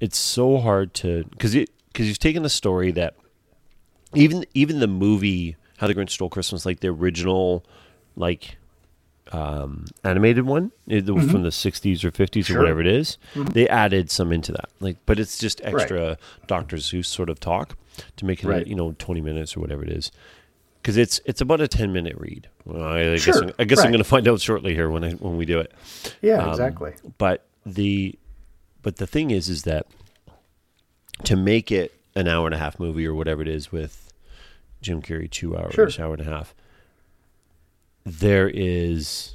[0.00, 3.14] it's so hard to because it because you've taken a story that
[4.14, 7.64] even even the movie How the Grinch Stole Christmas, like the original,
[8.16, 8.56] like
[9.32, 11.28] um, animated one it, the- mm-hmm.
[11.28, 12.56] from the 60s or 50s Sure.
[12.56, 13.48] or whatever it is, mm-hmm.
[13.50, 14.70] they added some into that.
[14.80, 16.16] Like but it's just extra
[16.46, 17.76] dr seuss sort of talk
[18.16, 18.66] to make it Right.
[18.66, 20.10] you know 20 minutes or whatever it is
[20.82, 22.48] because it's it's about a 10 minute read.
[22.64, 24.88] Well, I, I guess, Sure, I'm, I guess I'm going to find out shortly here
[24.90, 25.72] when I, when we do it.
[26.22, 26.92] Yeah Um, exactly.
[27.18, 28.18] but the
[28.82, 29.86] but the thing is is that
[31.24, 34.12] to make it an hour and a half movie or whatever it is with
[34.80, 35.90] Jim Carrey two hours, Sure.
[36.00, 36.54] hour and a half,
[38.04, 39.34] there is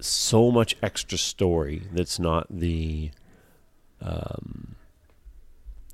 [0.00, 3.10] so much extra story that's not the
[4.00, 4.74] um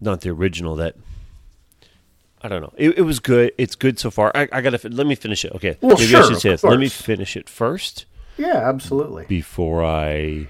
[0.00, 0.94] not the original that
[2.42, 2.72] I don't know.
[2.76, 3.52] It, it was good.
[3.58, 4.30] It's good so far.
[4.34, 5.52] I, I gotta fi- let me finish it.
[5.52, 6.62] Okay, Well, maybe I sure, should say this.
[6.64, 8.06] Let me finish it first
[8.38, 10.48] yeah absolutely before I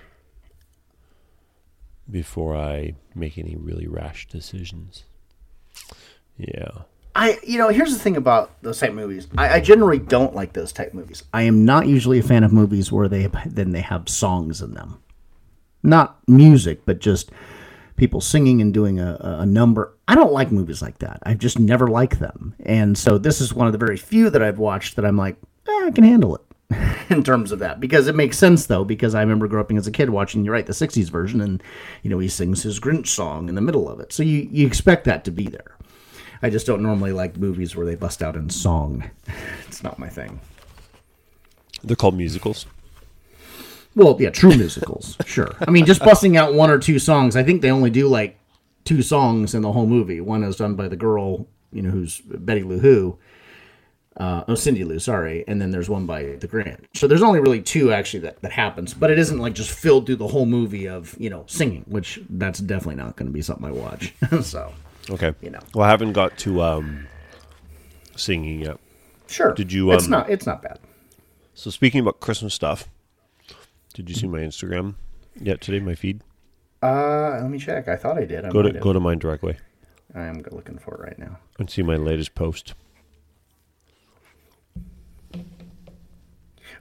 [2.10, 5.04] before I make any really rash decisions.
[6.36, 6.70] Yeah.
[7.14, 9.26] I, you know, here's the thing about those type movies.
[9.38, 11.24] I, I generally don't like those type movies.
[11.32, 14.74] I am not usually a fan of movies where they then they have songs in
[14.74, 15.00] them,
[15.82, 17.30] not music, but just
[17.96, 19.94] people singing and doing a, a- number.
[20.08, 21.20] I don't like movies like that.
[21.24, 24.42] I've just never liked them, and so this is one of the very few that
[24.42, 25.36] I've watched that I'm like,
[25.68, 26.42] eh, I can handle it.
[27.10, 29.86] in terms of that because it makes sense though because I remember growing up as
[29.86, 31.62] a kid watching you're right the 60s version and
[32.02, 34.66] you know he sings his Grinch song in the middle of it so you you
[34.66, 35.76] expect that to be there
[36.42, 39.10] I just don't normally like movies where they bust out in song.
[39.68, 40.40] It's not my thing.
[41.84, 42.66] They're called musicals.
[43.96, 45.56] Well, yeah, true musicals, sure.
[45.66, 47.34] I mean, just busting out one or two songs.
[47.34, 48.38] I think they only do like
[48.84, 50.20] two songs in the whole movie.
[50.20, 53.18] One is done by the girl, you know, who's Betty Lou Who.
[54.16, 55.44] Uh, oh, Cindy Lou, sorry.
[55.48, 56.86] And then there's one by the Grand.
[56.94, 60.06] So there's only really two actually that, that happens, but it isn't like just filled
[60.06, 63.42] through the whole movie of, you know, singing, which that's definitely not going to be
[63.42, 64.14] something I watch.
[64.42, 64.72] so,
[65.10, 65.34] Okay.
[65.40, 65.60] You know.
[65.74, 67.06] Well, I haven't got to um,
[68.16, 68.78] singing yet.
[69.28, 69.52] sure.
[69.54, 70.30] Did you, It's um, not.
[70.30, 70.78] It's not bad.
[71.54, 72.88] So speaking about Christmas stuff,
[73.96, 74.94] did you see my Instagram
[75.40, 75.80] yet today?
[75.80, 76.20] My feed.
[76.82, 77.88] Uh, let me check.
[77.88, 78.44] I thought I did.
[78.44, 78.82] I Go to have.
[78.82, 79.56] go to mine directly
[80.14, 81.38] I am looking for it right now.
[81.58, 82.74] and see my latest post.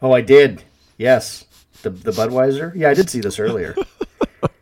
[0.02, 0.64] Oh, I did.
[0.98, 1.46] Yes,
[1.82, 2.74] the the Budweiser.
[2.76, 3.76] Yeah, I did see this earlier.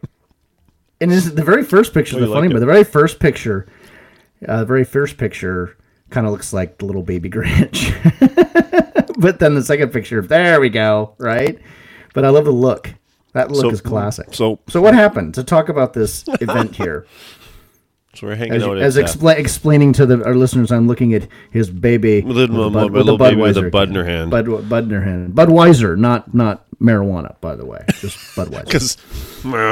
[1.01, 3.67] and is the very first picture Oh, the funny, like but the very first picture,
[4.47, 5.75] uh, the very first picture
[6.11, 7.91] kind of looks like the little baby Grinch.
[9.17, 11.59] but then the second picture, there we go, right?
[12.13, 12.93] But I love the look.
[13.33, 14.27] That look So- is classic.
[14.33, 17.05] so- so what happened to talk about this event here?
[18.15, 21.15] So we're hanging As, out as uh, expla- explaining to the, our listeners, I'm looking
[21.15, 24.29] at his baby With my little baby with a bud in her hand.
[24.29, 25.33] Bud, bud in her hand.
[25.33, 28.65] Budweiser, not not marijuana, by the way, just Budweiser.
[28.65, 28.97] because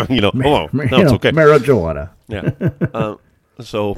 [0.09, 1.29] you know, oh, no, You know, okay.
[1.31, 2.09] Marijuana.
[2.29, 2.49] Yeah.
[2.95, 3.19] um,
[3.59, 3.97] so,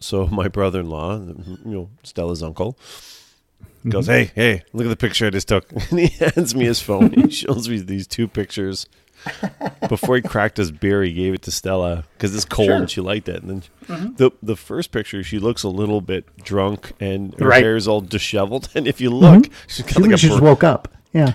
[0.00, 2.78] so my brother-in-law, you know, Stella's uncle,
[3.90, 6.80] goes, "Hey, hey, look at the picture I just took." And he hands me his
[6.80, 7.12] phone.
[7.12, 8.86] he shows me these two pictures.
[9.88, 12.76] Before he cracked his beer, he gave it to Stella because it's cold Sure.
[12.76, 13.42] and she liked it.
[13.42, 17.62] And then the the first picture, she looks a little bit drunk and her Right.
[17.62, 18.68] hair's all disheveled.
[18.74, 20.88] And if you look, she's got She, like a she just bru- woke up.
[21.12, 21.34] Yeah.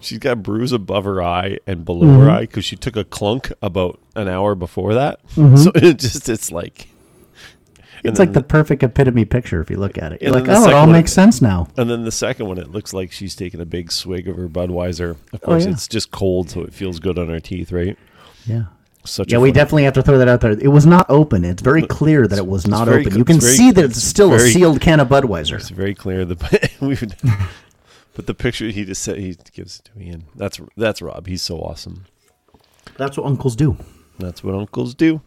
[0.00, 2.20] She's got a bruise above her eye and below Mm-hmm.
[2.22, 5.24] her eye because she took a clunk about an hour before that.
[5.36, 5.56] Mm-hmm.
[5.56, 6.88] So it just it's like
[8.04, 10.22] It's like the perfect epitome picture if you look at it.
[10.22, 11.68] You're like, oh, it all one- makes sense now.
[11.76, 14.48] and then the second one it looks like she's taking a big swig of her
[14.48, 15.10] Budweiser.
[15.10, 15.72] Of Oh, course, yeah.
[15.72, 17.96] it's just cold, so it feels good on her teeth, right?
[18.46, 18.64] Yeah.
[19.04, 20.50] Such Yeah, we definitely have to throw that out there.
[20.52, 21.44] It was not open.
[21.44, 23.12] It's very clear that it was not very open.
[23.12, 25.54] cl- You can very- see that it's it's still a sealed can of Budweiser.
[25.54, 26.36] It's very clear the
[26.80, 26.96] we
[28.14, 31.26] but the picture he just said he gives it to me, and that's that's Rob.
[31.26, 32.04] He's so awesome.
[32.96, 33.76] That's what uncles do.
[34.18, 35.22] That's what uncles do.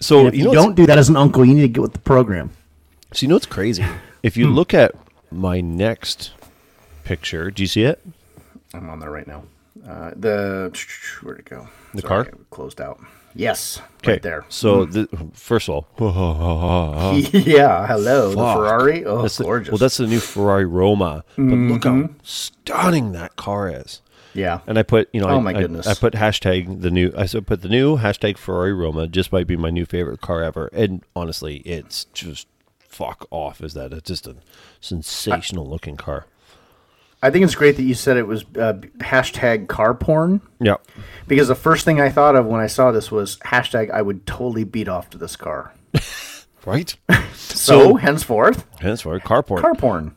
[0.00, 1.68] So And if you you, know don't do that as an uncle, you need to
[1.68, 2.50] get with the program.
[3.12, 3.84] So you know what's crazy?
[4.20, 4.96] If you look at
[5.30, 6.32] my next
[7.04, 8.04] picture, do you see it?
[8.74, 9.44] I'm on there right now.
[9.88, 10.76] Uh, the
[11.22, 11.68] where'd it go?
[11.94, 12.34] The Sorry, car?
[12.50, 12.98] closed out.
[13.36, 14.44] Yes, Okay, right there.
[14.48, 18.34] So the, first of all, yeah, hello, the.
[18.36, 19.04] Ferrari.
[19.04, 19.70] Oh, That's the- gorgeous.
[19.70, 21.22] well, that's the new Ferrari Roma.
[21.36, 22.02] But look Mm-hmm.
[22.02, 24.00] how stunning that car is.
[24.38, 24.60] Yeah.
[24.66, 25.86] And I put, you know, Oh I, my I- goodness.
[25.86, 27.12] I, put hashtag the new.
[27.16, 29.08] I said put the new hashtag Ferrari Roma.
[29.08, 30.68] Just might be my new favorite car ever.
[30.72, 32.46] And honestly, it's just
[32.78, 33.60] fuck off.
[33.62, 34.36] Is that it's just a
[34.80, 36.26] sensational looking car?
[37.20, 40.76] I think it's great that you said it was uh, hashtag car porn Yeah.
[41.26, 44.24] because the first thing I thought of when I saw this was hashtag I would
[44.24, 45.74] totally beat off to this car.
[46.66, 46.94] Right.
[47.34, 49.24] So, henceforth, henceforth.
[49.24, 49.62] Car porn.
[49.62, 50.12] car porn.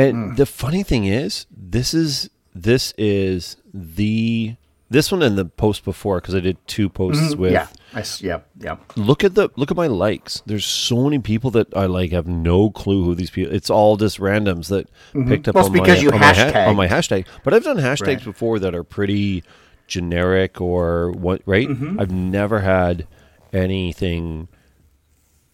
[0.00, 0.34] And Hmm.
[0.36, 4.56] the funny thing is, this is this is the
[4.90, 7.52] this one and the post before because I did two posts with.
[7.52, 7.98] Mm-hmm.
[7.98, 8.76] yeah, I yeah, yeah.
[8.96, 10.42] Look at the look at my likes.
[10.46, 13.54] There's so many people that I like have no clue who these people.
[13.54, 14.88] It's all just randoms that
[15.28, 15.72] picked up Mm-hmm.
[15.74, 17.26] Well, on my on my, ha- on my hashtag.
[17.44, 18.24] But I've done hashtags Right.
[18.24, 19.44] before that are pretty
[19.86, 21.42] generic or what.
[21.44, 21.68] Right?
[21.68, 22.00] Mm-hmm.
[22.00, 23.06] I've never had
[23.52, 24.48] anything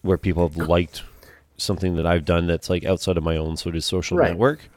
[0.01, 1.03] where people have liked
[1.57, 4.29] something that I've done that's like outside of my own sort of social Right.
[4.31, 4.69] network.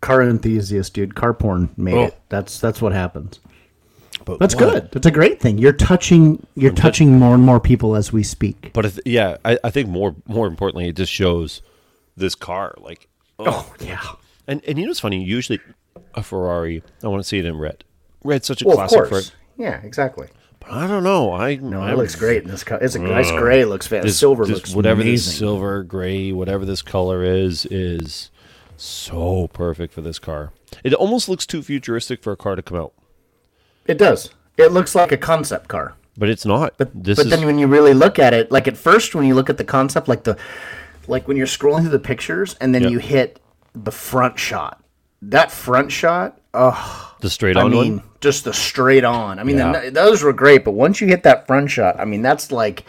[0.00, 1.14] Car enthusiast, dude.
[1.14, 2.02] Car porn made Oh.
[2.04, 2.18] it.
[2.30, 3.38] That's that's what happens.
[4.24, 4.88] But That's what- good.
[4.92, 5.56] That's a great thing.
[5.58, 6.46] You're touching.
[6.54, 8.70] You're touching more and more people as we speak.
[8.74, 11.62] But I th- yeah, I, I think more more importantly, it just shows
[12.16, 13.08] this car like.
[13.38, 14.00] Oh, oh yeah.
[14.46, 15.22] And and you know what's funny?
[15.24, 15.58] Usually,
[16.14, 17.84] a Ferrari, I want to see it in red.
[18.22, 19.28] Red's such a Well, of classic for course.
[19.28, 19.34] it.
[19.56, 20.28] Yeah, exactly.
[20.60, 21.32] But I don't know.
[21.32, 22.82] I No, it looks great in this color.
[22.82, 23.64] It's a nice gray.
[23.64, 24.18] Looks fantastic.
[24.18, 28.30] Silver this- looks whatever this silver, gray, whatever this color is, is
[28.76, 30.52] so perfect for this car.
[30.84, 32.92] It almost looks too futuristic for a car to come out,
[33.86, 34.30] It does.
[34.56, 35.94] It looks like a concept car.
[36.16, 36.74] but it's not.
[36.76, 39.24] But this but is then when you really look at it, like at first when
[39.26, 40.36] you look at the concept, like the
[41.08, 42.90] like when you're scrolling through the pictures and then Yep.
[42.92, 43.40] you hit
[43.74, 44.82] the front shot.
[45.22, 48.02] That front shot, oh, the straight on I mean, one.
[48.20, 49.38] just the straight on.
[49.38, 49.80] I mean, Yeah.
[49.86, 52.84] the, those were great, but once you hit that front shot, I mean, that's like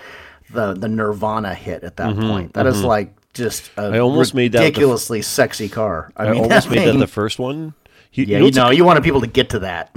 [0.49, 2.53] the the Nirvana hit at that point.
[2.53, 6.12] That is like just a Mm-hmm, I almost made that the ridiculously sexy car.
[6.18, 7.74] I, I mean, almost that made that the first one.
[8.14, 9.89] You, Yeah, you know, you know, you wanted people to get to that.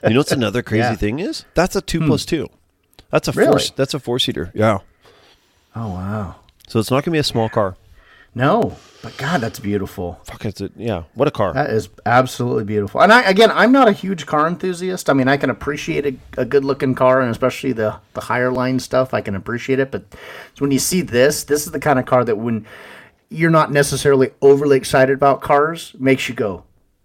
[0.02, 0.90] you know what's another crazy Yeah.
[0.90, 0.96] Hmm.
[0.96, 1.44] thing is?
[1.54, 2.48] That's a two plus two.
[3.10, 3.62] That's a Really?
[3.62, 3.76] four.
[3.76, 4.50] That's a four seater.
[4.54, 4.78] Yeah.
[5.76, 6.36] oh wow.
[6.66, 7.76] So it's not going to be a small car.
[8.36, 10.20] No, but God, that's beautiful.
[10.24, 11.04] Fuck, it's a, yeah.
[11.14, 11.54] What a car.
[11.54, 13.02] That is absolutely beautiful.
[13.02, 15.08] And I again, I'm not a huge car enthusiast.
[15.10, 18.52] I mean, I can appreciate a, a good looking car, and especially the the higher
[18.52, 19.14] line stuff.
[19.14, 19.90] I can appreciate it.
[19.90, 20.04] But
[20.58, 22.66] when you see this, this is the kind of car that when
[23.30, 26.64] you're not necessarily overly excited about cars, makes you go,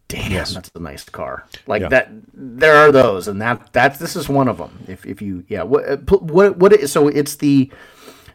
[0.09, 1.89] "Damn, that's a nice car." Like Yeah.
[1.89, 2.09] that.
[2.33, 4.83] There are those, and that that's this is one of them.
[4.89, 7.71] If if you yeah, what uh, what what it, so it's the.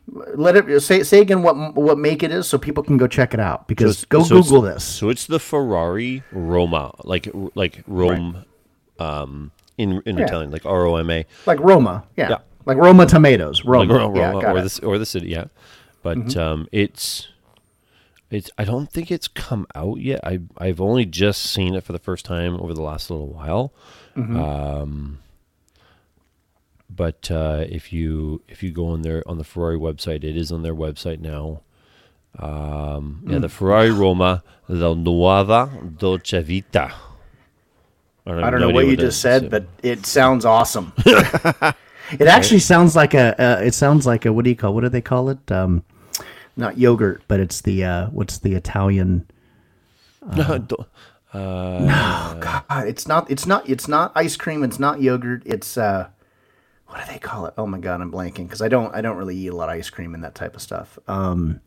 [0.08, 3.34] Let it say say again what what make it is so people can go check
[3.34, 4.84] it out because go So Google this.
[4.84, 8.44] So it's the Ferrari Roma, like like Rome,
[9.00, 10.24] um, in in Yeah.
[10.26, 12.38] Italian, like R O M A, like Roma, yeah, Yeah.
[12.66, 14.64] like Roma tomatoes, Roma, like Ro- yeah, Roma, got or it.
[14.64, 14.80] Mm-hmm.
[14.86, 15.46] the or the city, yeah.
[16.02, 17.26] But um, it's
[18.30, 18.48] it's.
[18.56, 20.20] I don't think it's come out yet.
[20.22, 23.72] I I've only just seen it for the first time over the last little while.
[24.16, 24.36] Mm-hmm.
[24.38, 25.18] Um,
[26.96, 30.50] but uh, if you if you go on their on the Ferrari website, it is
[30.50, 31.60] on their website now.
[32.38, 33.40] Um, yeah, Mm.
[33.42, 36.92] the Ferrari Roma La Nuova Dolce Vita.
[38.26, 39.20] I have don't no know what you that just is.
[39.20, 40.92] said, but it sounds awesome.
[41.06, 43.40] it actually sounds like a.
[43.40, 44.32] Uh, it sounds like a.
[44.32, 44.74] What do you call?
[44.74, 45.50] What do they call it?
[45.52, 45.84] Um,
[46.56, 47.84] not yogurt, but it's the.
[47.84, 49.26] Uh, what's the Italian?
[51.34, 53.30] No, God, it's not.
[53.30, 53.68] It's not.
[53.68, 54.62] It's not ice cream.
[54.64, 55.42] It's not yogurt.
[55.44, 55.76] It's.
[55.76, 56.08] Uh,
[56.88, 57.54] what do they call it?
[57.58, 58.94] Oh my god, I'm blanking because I don't.
[58.94, 60.98] I don't really eat a lot of ice cream and that type of stuff.
[61.08, 61.60] Um,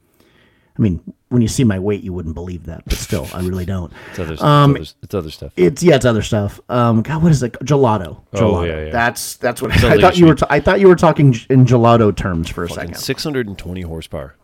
[0.77, 3.65] I mean, when you see my weight, you wouldn't believe that, but still, I really
[3.65, 3.91] don't.
[4.11, 5.53] it's, other, Um, it's, other, it's other stuff.
[5.57, 6.61] It's yeah, it's other stuff.
[6.69, 7.51] Um, God, what is it?
[7.53, 8.21] Gelato.
[8.33, 8.67] Oh, Gelato.
[8.67, 8.91] yeah, yeah.
[8.91, 10.35] That's that's what I thought you were.
[10.35, 12.95] T- I thought you were talking in gelato terms for a second.
[12.95, 14.35] 620 horsepower.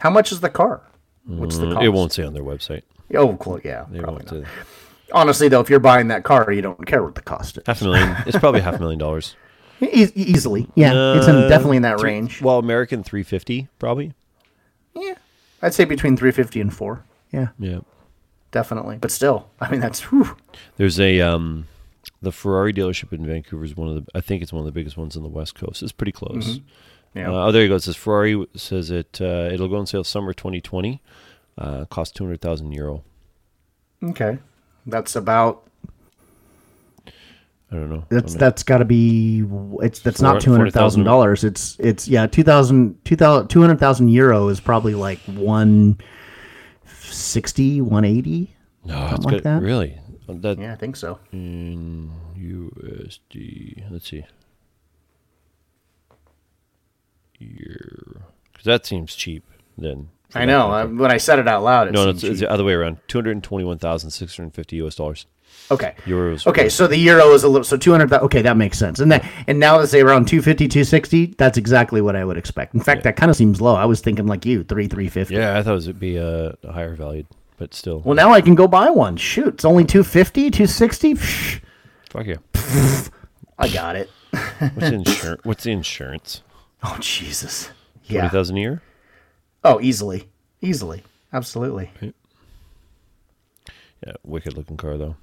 [0.00, 0.82] How much is the car?
[1.24, 1.78] What's the cost?
[1.78, 2.82] Mm, It won't say on their website.
[3.14, 3.60] Oh, cool.
[3.64, 4.46] Yeah, They probably won't
[5.12, 7.64] Honestly, though, if you're buying that car, you don't care what the cost is.
[7.66, 8.16] Half a million.
[8.26, 9.36] it's probably half a million dollars.
[9.82, 12.40] E- easily, yeah, it's in, Uh, definitely in that three- range.
[12.40, 14.12] Well, American 350 probably.
[14.94, 15.14] yeah,
[15.60, 17.04] I'd say between three fifty and four.
[17.32, 17.80] Yeah, Yeah.
[18.50, 18.98] definitely.
[19.00, 20.36] But still, I mean, that's whew.
[20.76, 21.66] There's a um,
[22.20, 24.10] the Ferrari dealership in Vancouver is one of the.
[24.14, 25.82] I think it's one of the biggest ones on the West Coast.
[25.82, 26.60] It's pretty close.
[27.14, 27.30] yeah.
[27.30, 27.74] Uh, oh, there you go.
[27.76, 29.18] It says Ferrari says it.
[29.20, 31.00] Uh, it'll go on sale summer 2020.
[31.58, 33.02] Uh, cost 200,000 euro.
[34.02, 34.38] okay,
[34.86, 35.62] that's about.
[37.72, 38.04] I don't know.
[38.10, 39.44] That's I mean, that's got to be.
[39.80, 41.42] It's that's not two hundred thousand dollars.
[41.42, 45.96] It's it's yeah 2,000 2,000 200,000 euro is probably like one
[46.84, 48.54] sixty, one eighty.
[48.84, 49.44] no, it's like good.
[49.44, 49.62] that.
[49.62, 49.98] Really?
[50.28, 51.18] That Yeah, I think so.
[51.32, 53.90] in USD.
[53.90, 54.26] Let's see.
[57.38, 59.44] Year, because that seems cheap.
[59.76, 60.70] Then I know.
[60.70, 62.74] I, when I said it out loud, it No, no, it's, it's the other way
[62.74, 62.98] around.
[63.08, 64.94] Two hundred twenty-one thousand six hundred fifty U.S.
[64.94, 65.26] dollars.
[65.70, 65.94] Okay.
[66.04, 66.46] Euros.
[66.46, 69.00] Okay, so the euro is a little so 200 okay, that makes sense.
[69.00, 72.74] And that and now to say around 250 260, that's exactly what I would expect.
[72.74, 73.74] In fact, that kind of seems low.
[73.74, 75.34] I was thinking like you, 3 350.
[75.34, 77.26] Yeah, I thought it would be a, a higher valued,
[77.56, 78.00] but still.
[78.00, 79.16] Well, now I can go buy one.
[79.16, 81.14] Shoot, it's only 250, 260.
[81.14, 81.60] Psh,
[82.10, 82.36] fuck yeah.
[83.58, 84.10] I got it.
[84.30, 85.44] What's the insurance?
[85.44, 86.42] What's the insurance?
[86.82, 87.70] Oh, Jesus.
[88.04, 88.28] Yeah.
[88.28, 88.82] thousand a year.
[89.64, 90.28] Oh, easily.
[90.60, 91.02] Easily.
[91.32, 91.90] Absolutely.
[94.06, 95.16] Yeah, wicked looking car though.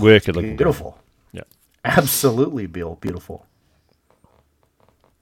[0.00, 0.50] Wicked looking.
[0.50, 0.56] car.
[0.56, 0.98] Beautiful.
[1.32, 1.42] Yeah.
[1.84, 3.46] Absolutely beau- beautiful.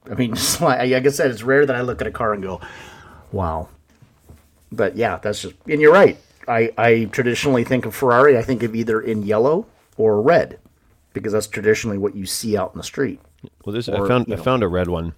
[0.09, 2.33] I mean, just like, like I said, it's rare that I look at a car
[2.33, 2.61] and go,
[3.31, 3.69] wow.
[4.71, 6.17] But yeah, that's just, and you're right.
[6.47, 9.65] I, I traditionally think of Ferrari, I think of either in yellow
[9.97, 10.59] or red
[11.13, 13.19] because that's traditionally what you see out in the street.
[13.63, 13.87] Well, there's.
[13.87, 14.25] Or, I found.
[14.31, 14.43] I know.
[14.43, 15.13] found a red one.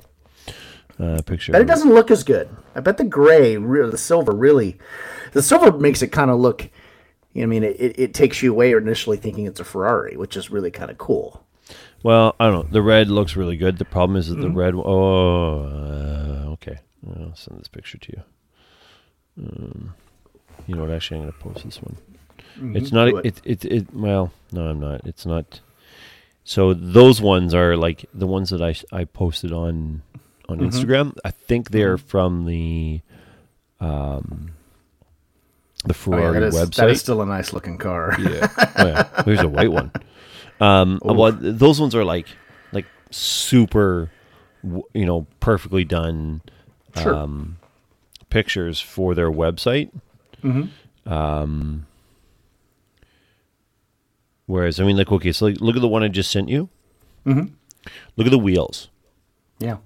[0.97, 1.51] Uh, picture.
[1.51, 2.47] But it doesn't look as good.
[2.73, 4.77] I bet the gray, the silver, really,
[5.33, 6.69] the silver makes it kind of look.
[7.35, 10.37] You know, I mean, it, it, takes you away initially thinking it's a Ferrari, which
[10.37, 11.45] is really kind of cool.
[12.01, 12.71] Well, I don't know.
[12.71, 13.77] The red looks really good.
[13.77, 14.57] The problem is that the Mm-hmm.
[14.57, 14.73] red.
[14.75, 16.77] Oh, uh, okay.
[17.19, 18.11] I'll send this picture to
[19.37, 19.43] you.
[19.45, 19.93] Um,
[20.65, 20.91] you know what?
[20.91, 21.97] Actually, I'm going to post this one.
[22.73, 23.09] It's not.
[23.09, 23.27] Mm-hmm.
[23.27, 23.41] It.
[23.43, 23.71] It, it.
[23.73, 23.93] It.
[23.93, 25.05] Well, no, I'm not.
[25.05, 25.59] It's not.
[26.45, 30.03] So those ones are like the ones that I I posted on
[30.47, 30.67] on Mm-hmm.
[30.69, 31.17] Instagram.
[31.25, 33.01] I think they're from the
[33.81, 34.51] um
[35.85, 36.75] the Oh, yeah, Ferrari that, is, website.
[36.75, 38.15] that is still a nice looking car.
[38.19, 38.47] Yeah.
[38.77, 39.23] Oh, yeah.
[39.25, 39.91] Here's a white one.
[40.59, 42.27] Um, well, those ones are like,
[42.71, 44.09] like super,
[44.63, 46.41] you know, perfectly done
[47.01, 47.13] Sure.
[47.13, 47.57] um,
[48.29, 49.91] pictures for their website.
[50.41, 50.63] Hmm.
[51.05, 51.85] Um,
[54.45, 56.69] whereas, I mean, like, okay, so like, look at the one I just sent you.
[57.25, 57.53] Mm-hmm.
[58.15, 58.89] Look at the wheels.
[59.59, 59.77] yeah.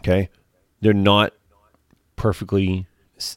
[0.00, 0.28] Okay,
[0.82, 1.32] they're not
[2.16, 2.86] perfectly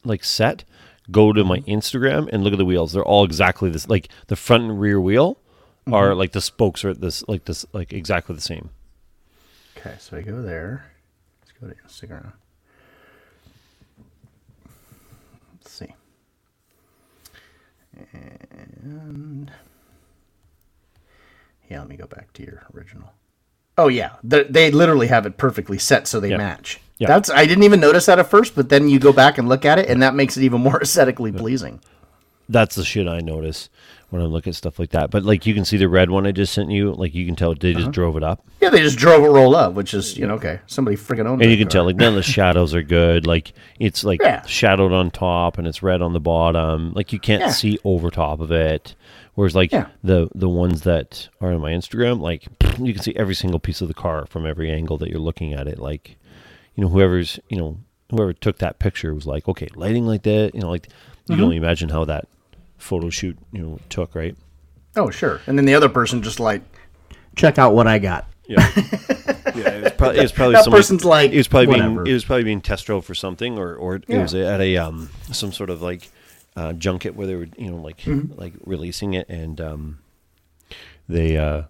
[0.03, 0.65] like set.
[1.11, 2.93] Go to my Instagram and look at the wheels.
[2.93, 3.87] They're all exactly this.
[3.89, 5.39] Like the front and rear wheel
[5.87, 6.19] are mm-hmm.
[6.19, 8.69] like the spokes are this like this like exactly the same.
[9.77, 10.91] Okay, so I go there.
[11.41, 12.33] Let's go to Instagram.
[15.53, 15.93] Let's see.
[18.13, 19.51] And
[21.69, 23.13] yeah, let me go back to your original.
[23.79, 26.81] Oh yeah, they, they literally have it perfectly set so they match.
[26.99, 29.63] That's I didn't even notice that at first, but then you go back and look
[29.63, 31.79] at it, and that makes it even more aesthetically pleasing.
[32.49, 33.69] That's the shit I notice
[34.09, 35.11] when I look at stuff like that.
[35.11, 37.35] But like you can see the red one I just sent you, like you can
[37.37, 37.79] tell they Uh-huh.
[37.81, 38.43] just drove it up.
[38.59, 41.41] Yeah, they just drove a roll up, which is you know okay, somebody freaking owned.
[41.41, 41.71] And you can car.
[41.71, 43.25] tell like none of the shadows are good.
[43.25, 44.41] Like it's like Yeah.
[44.45, 46.91] shadowed on top and it's red on the bottom.
[46.93, 47.51] Like you can't Yeah.
[47.51, 48.95] see over top of it.
[49.39, 49.87] Whereas like Yeah.
[50.03, 52.45] the the ones that are on my Instagram, like
[52.77, 55.53] you can see every single piece of the car from every angle that you're looking
[55.53, 55.79] at it.
[55.79, 56.17] Like
[56.75, 57.77] you know whoever's you know
[58.11, 60.51] whoever took that picture was like, okay, lighting like that.
[60.53, 61.33] You know, like you Mm-hmm.
[61.35, 62.27] can only imagine how that
[62.77, 64.35] photo shoot you know took, right?
[64.97, 66.61] Oh sure, and then the other person just like,
[67.37, 68.27] check out what I got.
[68.45, 68.67] Yeah,
[69.55, 69.69] yeah.
[69.69, 72.03] It was probably, it was probably That somebody- person's like, it was probably whatever.
[72.03, 74.21] being it was probably being test drove for something, or or it Yeah.
[74.23, 76.09] was at a um some sort of like
[76.55, 78.39] uh, junket where they were you know like Mm-hmm.
[78.39, 79.99] like releasing it, and um
[81.07, 81.63] they uh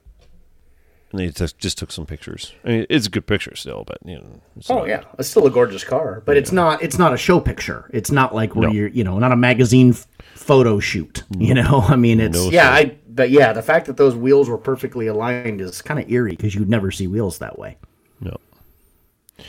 [1.12, 2.54] and they just just took some pictures.
[2.64, 4.42] I mean, it's a good picture still, but you know.
[4.70, 7.40] Oh not- yeah, it's still a gorgeous car, but it's not it's not a show
[7.40, 7.90] picture.
[7.94, 8.74] It's not like where No.
[8.76, 11.24] you're you know not a magazine f- photo shoot.
[11.38, 12.72] You know, I mean it's No, yeah.
[12.72, 16.32] I but yeah, the fact that those wheels were perfectly aligned is kind of eerie
[16.32, 17.78] because you'd never see wheels that way.
[18.22, 18.38] No.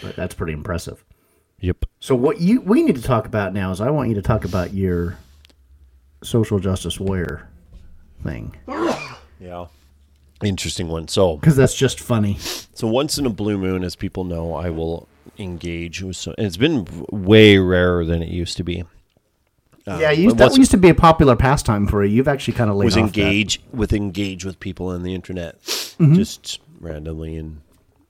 [0.03, 1.05] But that's pretty impressive.
[1.61, 1.85] Yep.
[2.01, 4.45] So what you we need to talk about now is I want you to talk
[4.45, 5.17] about your
[6.23, 7.49] social justice warrior
[8.23, 8.55] thing
[9.41, 9.67] Yeah.
[10.43, 11.09] Interesting one.
[11.09, 12.37] So because that's just funny.
[12.39, 15.07] So once in a blue moon, as people know, I will
[15.39, 16.17] engage with.
[16.17, 18.85] So, and it's been way rarer than it used to be.
[19.87, 22.15] yeah, you, that what's- used to be a popular pastime for you.
[22.17, 23.21] You've actually kind of laid was off that.
[23.21, 26.15] engage with engage with people on the internet, Mm-hmm.
[26.15, 27.61] just randomly and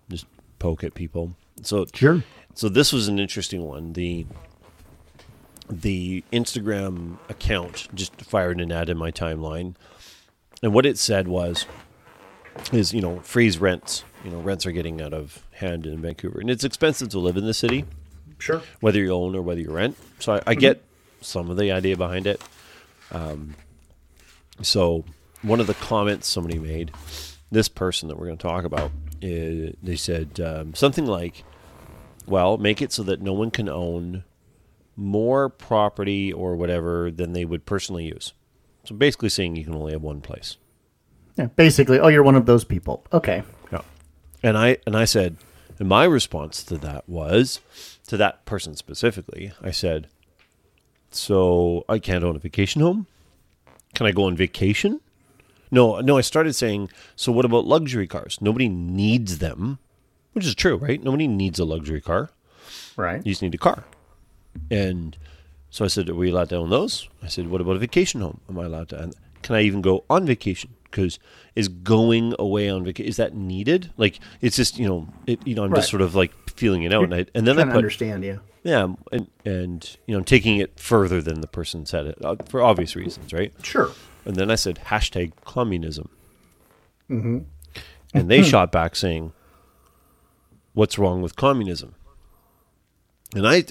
[0.09, 0.26] just
[0.61, 1.34] poke at people.
[1.62, 2.22] So Sure.
[2.55, 3.92] So this was an interesting one.
[3.94, 4.26] The
[5.68, 9.74] the Instagram account just fired an ad in my timeline,
[10.62, 11.66] and what it said was,
[12.72, 14.05] is you know freeze rents.
[14.24, 17.36] You know rents are getting out of hand in Vancouver, and it's expensive to live
[17.36, 17.84] in the city
[18.38, 18.62] Sure.
[18.80, 19.96] whether you own or whether you rent.
[20.18, 20.82] So I, I get
[21.20, 22.40] some of the idea behind it.
[23.12, 23.55] Um,
[24.62, 25.05] so
[25.42, 26.90] one of the comments somebody made,
[27.51, 28.90] this person that we're going to talk about,
[29.20, 31.44] is, they said um, something like,
[32.31, 34.24] "Well, make it so that no one can own
[34.97, 38.33] more property or whatever than they would personally use."
[38.85, 40.57] So basically, saying you can only have one place.
[41.37, 43.05] Yeah, basically, oh, you're one of those people.
[43.12, 43.43] Okay.
[43.72, 43.83] Yeah.
[44.43, 45.37] And I and I said,
[45.78, 47.61] and my response to that was,
[48.07, 50.09] to that person specifically, I said,
[51.11, 53.07] so I can't own a vacation home.
[53.95, 55.01] Can I go on vacation?
[55.70, 56.18] No, no.
[56.18, 58.39] I started saying, so what about luxury cars?
[58.41, 59.78] Nobody needs them,
[60.33, 61.03] which is true, right?
[61.03, 62.31] Nobody needs a luxury car.
[62.97, 63.24] Right.
[63.24, 63.85] You just need a car.
[64.70, 65.16] And
[65.70, 67.09] so I said, Are we allowed to own those?
[67.22, 68.41] I said, What about a vacation home?
[68.49, 69.03] Am I allowed to?
[69.03, 70.74] And can I even go on vacation?
[70.85, 71.18] Because
[71.55, 73.93] is going away on vacation is that needed?
[73.97, 75.78] Like it's just you know it you know I'm Right.
[75.78, 78.39] just sort of like feeling it out, and, I, and then I put understand, yeah.
[78.64, 82.35] yeah, and and you know I'm taking it further than the person said it uh,
[82.49, 83.53] for obvious reasons, right?
[83.62, 83.93] Sure.
[84.24, 86.09] And then I said hashtag communism.
[87.09, 87.39] Mm-hmm.
[88.12, 89.33] And they shot back saying,
[90.75, 91.95] "What's wrong with communism?"
[93.35, 93.64] And I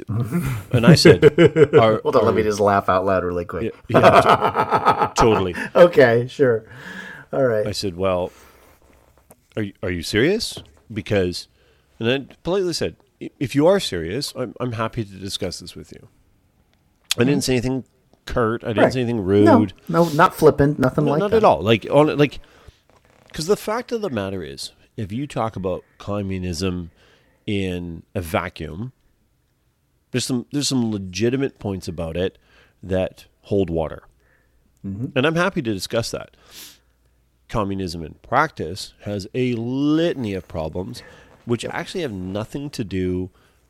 [0.71, 1.23] and I said,
[1.75, 3.75] are, Hold on, let me just laugh out loud really quick.
[3.89, 6.65] yeah, to- totally." Okay, sure.
[7.33, 7.67] All right.
[7.67, 8.31] I said, "Well,
[9.57, 10.57] are you, are you serious?"
[10.91, 11.47] Because,
[11.99, 15.91] and I politely said, "If you are serious, I'm I'm happy to discuss this with
[15.91, 16.07] you."
[17.17, 17.39] I didn't mm-hmm.
[17.41, 17.83] say anything
[18.25, 18.63] curt.
[18.63, 18.93] I didn't Right.
[18.93, 19.45] say anything rude.
[19.45, 21.37] No, no, not flippant, nothing No, like not that.
[21.37, 21.61] at all.
[21.61, 22.39] Like on like,
[23.27, 26.91] because the fact of the matter is, if you talk about communism
[27.45, 28.91] in a vacuum,
[30.11, 32.37] there's some there's some legitimate points about it
[32.83, 34.03] that hold water,
[34.85, 35.07] mm-hmm.
[35.15, 36.35] and I'm happy to discuss that.
[37.47, 41.01] Communism in practice has a litany of problems,
[41.45, 43.29] which actually have nothing to do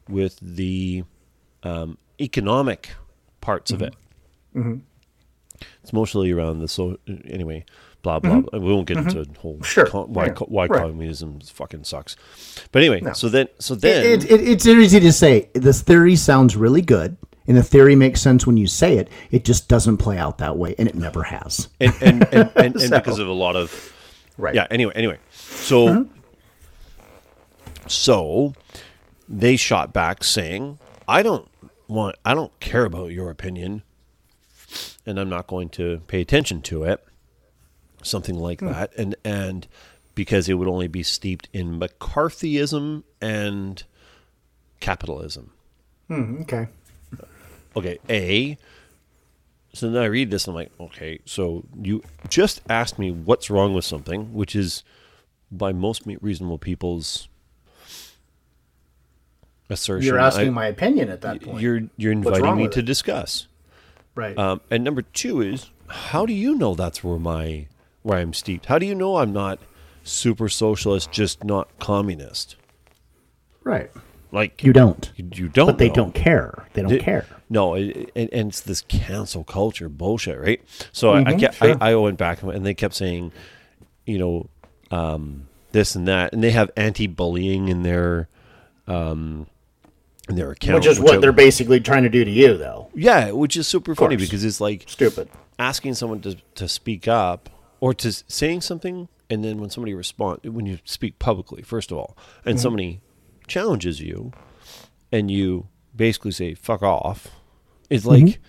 [0.09, 1.03] with the
[1.61, 2.89] um, economic
[3.39, 3.85] parts of mm-hmm.
[3.85, 3.95] it.
[4.55, 4.77] Mm-hmm.
[5.83, 7.65] It's mostly around the so anyway,
[8.01, 8.41] blah blah.
[8.41, 8.59] blah.
[8.59, 9.63] We won't get into a whole Mm-hmm.
[9.63, 9.85] Sure.
[9.85, 10.31] con- why Yeah.
[10.33, 10.81] co- why Right.
[10.81, 12.15] communism fucking sucks.
[12.71, 15.49] But anyway, so then so then It, it, it's easy to say.
[15.53, 19.09] This theory sounds really good, and the theory makes sense when you say it.
[19.31, 21.67] It just doesn't play out that way, and it never has.
[21.79, 23.93] and and and, and, and because of a lot of
[24.37, 24.55] Right.
[24.55, 24.67] yeah.
[24.71, 26.13] Anyway, anyway, so Mm-hmm.
[27.87, 28.53] so
[29.27, 31.47] they shot back saying, "I don't
[31.87, 32.15] want.
[32.25, 33.83] I don't care about your opinion,
[35.05, 37.03] and I'm not going to pay attention to it."
[38.03, 38.67] Something like Hmm.
[38.67, 39.67] that, and and
[40.15, 43.83] because it would only be steeped in McCarthyism and
[44.79, 45.51] capitalism.
[46.11, 46.67] Okay.
[47.75, 48.57] Okay, A,
[49.73, 53.49] so then I read this and I'm like, okay, so you just asked me what's
[53.49, 54.83] wrong with something, which is
[55.51, 57.27] by most reasonable people's
[59.69, 60.05] assertion.
[60.07, 61.61] You're asking I- my opinion at that point.
[61.61, 62.85] You're you're inviting me to it?
[62.85, 63.47] discuss.
[64.15, 64.37] right.
[64.37, 67.67] Um, and number two is, how do you know that's where my
[68.09, 68.65] where I'm steeped?
[68.65, 69.59] How do you know I'm not
[70.03, 72.55] super socialist, just not communist?
[73.63, 73.91] right.
[74.31, 75.11] Like You don't.
[75.15, 75.95] you, you don't, But they know.
[75.95, 76.67] don't care.
[76.73, 77.25] They don't care.
[77.49, 80.61] No, it, and, and it's this cancel culture bullshit, right?
[80.91, 81.77] So I, I, Mhm, kept, sure.
[81.81, 83.31] I, I went back and they kept saying,
[84.05, 84.49] you know,
[84.95, 88.27] um, this and that, and they have anti-bullying in their,
[88.87, 89.47] um,
[90.29, 92.89] in their account, Which is I- what they're basically trying to do to you, though.
[92.93, 95.27] yeah, which is super funny because it's like Stupid.
[95.57, 97.49] asking someone to, to speak up
[97.79, 101.97] or to saying something and then when somebody respond when you speak publicly first of
[101.97, 102.61] all and Mm-hmm.
[102.61, 103.01] somebody
[103.47, 104.31] challenges you
[105.11, 107.27] and you basically say fuck off
[107.89, 108.41] it's like Mm-hmm.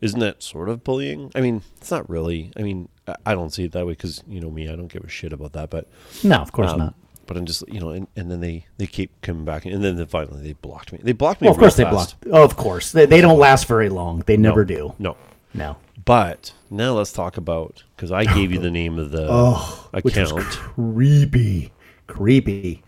[0.00, 2.88] isn't that sort of bullying i mean it's not really i mean
[3.24, 5.32] I- don't see it that way because you know me i don't give a shit
[5.32, 5.88] about that but
[6.24, 6.94] No, of course um, not.
[7.26, 10.04] but i'm just you know and, and then they they keep coming back and then,
[10.06, 12.20] finally they blocked me they blocked me Well, of course they fast.
[12.20, 12.34] block.
[12.36, 12.92] Oh, of course.
[12.92, 14.22] They, they don't last very long.
[14.26, 14.94] They never do.
[14.98, 15.16] no
[15.54, 15.76] No.
[16.06, 20.40] But now let's talk about because I gave you the name of the Oh, account.
[20.40, 21.72] creepy.
[22.06, 22.82] Creepy.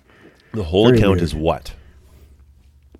[0.55, 1.23] The whole very account weird.
[1.25, 1.75] is what?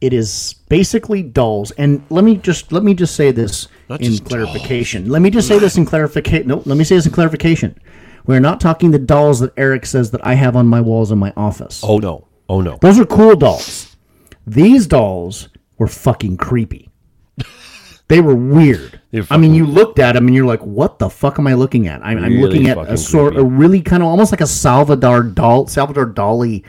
[0.01, 1.71] It is basically dolls.
[1.73, 5.09] And let me just let me just say this Not in clarification.
[5.09, 6.49] Let me just say this in clarification.
[6.49, 7.79] No, let me say this in clarification.
[8.27, 11.19] We're not talking the dolls that Eric says that I have on my walls in
[11.19, 11.81] my office.
[11.83, 12.27] Oh no!
[12.49, 12.77] Oh no!
[12.81, 13.97] Those are cool dolls.
[14.47, 15.49] These dolls
[15.79, 16.89] were fucking creepy.
[18.09, 18.98] They were weird.
[19.31, 21.87] I mean, you looked at them and you're like, "What the fuck am I looking
[21.87, 25.23] at?" I'm, I'm looking at a sort, a really kind of almost like a Salvador
[25.23, 26.63] doll, Salvador Dali,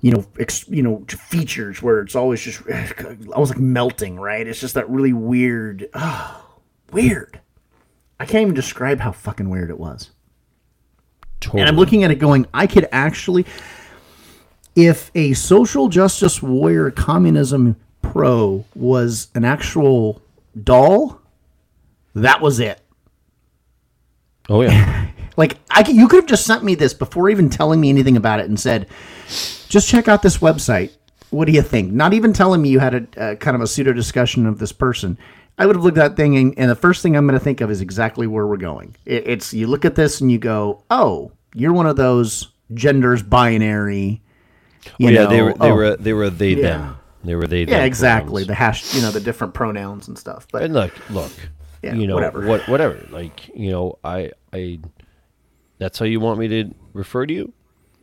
[0.00, 2.62] you know, ex, you know, features where it's always just
[3.32, 4.16] almost like melting.
[4.18, 4.46] Right?
[4.46, 6.46] It's just that really weird, oh,
[6.92, 7.40] weird.
[8.18, 10.10] I can't even describe how fucking weird it was.
[11.40, 11.60] Totally.
[11.60, 13.44] And I'm looking at it going, I could actually,
[14.74, 20.22] if a social justice warrior communism pro was an actual
[20.62, 21.20] doll,
[22.14, 22.80] that was it.
[24.48, 25.08] Oh yeah.
[25.36, 28.16] Like I could, you could have just sent me this before even telling me anything
[28.16, 28.86] about it and said,
[29.68, 30.92] just check out this website.
[31.30, 31.92] What do you think?
[31.92, 34.70] Not even telling me you had a, a kind of a pseudo discussion of this
[34.70, 35.18] person.
[35.58, 37.44] I would have looked at that thing and, and the first thing I'm going to
[37.44, 38.94] think of is exactly where we're going.
[39.06, 43.20] It, it's you look at this and you go, oh, you're one of those genders
[43.24, 44.22] binary.
[44.86, 45.24] Oh, you Oh, yeah.
[45.24, 45.52] know, They were.
[45.54, 45.96] They oh, were.
[45.96, 46.30] They were.
[46.30, 46.62] They Yeah.
[46.62, 46.96] them.
[47.24, 47.48] They were.
[47.48, 47.64] They.
[47.64, 48.44] yeah, exactly.
[48.44, 48.46] pronouns.
[48.46, 50.46] The hash, you know, the different pronouns and stuff.
[50.52, 51.32] But And look, look.
[51.84, 52.46] Yeah, you know whatever.
[52.46, 52.66] what?
[52.68, 53.06] Whatever.
[53.10, 54.30] Like you know, I.
[54.52, 54.80] I.
[55.78, 57.52] That's how you want me to refer to you.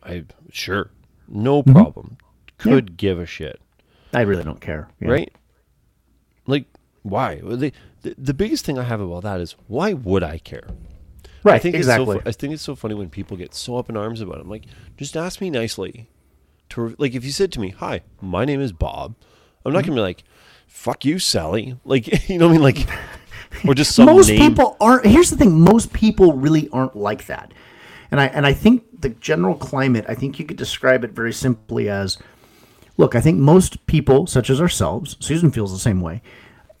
[0.02, 0.90] I sure.
[1.28, 1.72] No Mm-hmm.
[1.72, 2.16] problem.
[2.58, 3.60] Could give a shit.
[4.14, 4.88] I really don't care.
[5.00, 5.08] Yeah.
[5.10, 5.32] right?
[6.46, 6.66] Like,
[7.02, 7.40] why?
[7.42, 7.72] The,
[8.02, 10.68] the the biggest thing I have about that is why would I care?
[11.44, 11.54] Right.
[11.56, 12.16] I think exactly.
[12.16, 14.36] It's so, I think it's so funny when people get so up in arms about
[14.38, 14.42] it.
[14.42, 14.66] I'm like,
[14.96, 16.08] just ask me nicely.
[16.70, 19.14] To like, if you said to me, "Hi, my name is Bob,"
[19.64, 20.22] I'm not gonna be like,
[20.68, 22.62] "Fuck you, Sally." Like, you know what I mean?
[22.62, 22.86] Like,
[23.66, 24.38] or just some most name.
[24.38, 27.52] people aren't here's the thing most people really aren't like that.
[28.10, 31.32] And i and i think the general climate i think you could describe it very
[31.32, 32.18] simply as
[32.96, 36.22] look i think most people such as ourselves susan feels the same way.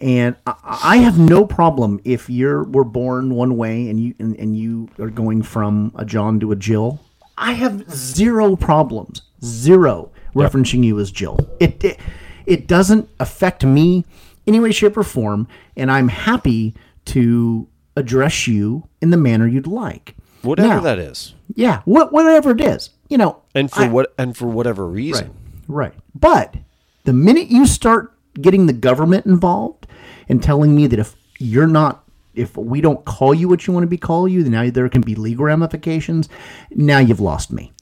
[0.00, 4.36] And i, I have no problem if you're were born one way and you and,
[4.36, 7.00] and you are going from a john to a jill.
[7.38, 11.38] I have zero problems zero referencing you as jill.
[11.60, 12.00] It, it
[12.46, 14.04] it doesn't affect me
[14.46, 16.74] any way shape or form and i'm happy
[17.04, 17.66] to
[17.96, 22.60] address you in the manner you'd like whatever Now- that is, yeah what, whatever it
[22.60, 25.34] is you know and for I- what and for whatever reason.
[25.68, 25.94] Right.
[26.14, 26.56] But
[27.04, 29.86] the minute you start getting the government involved
[30.28, 33.84] and telling me that if you're not, if we don't call you what you want
[33.84, 36.28] to be called you, then now there can be legal ramifications.
[36.72, 37.72] Now you've lost me.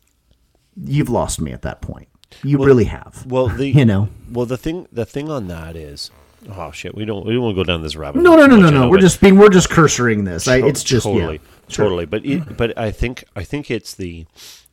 [0.76, 2.08] You've lost me at that point.
[2.44, 3.24] You really have.
[3.26, 4.08] Well, the you know.
[4.30, 6.10] well the thing the thing on that is,
[6.48, 8.22] oh shit, we don't we don't go down this rabbit.
[8.22, 8.88] No, no, no, no, no.
[8.88, 10.48] We're just being, we're just cursoring this.
[10.48, 11.50] I, it's just totally, yeah.
[11.68, 11.84] Sure.
[11.86, 12.06] totally.
[12.06, 14.26] But it, but I think I think it's the,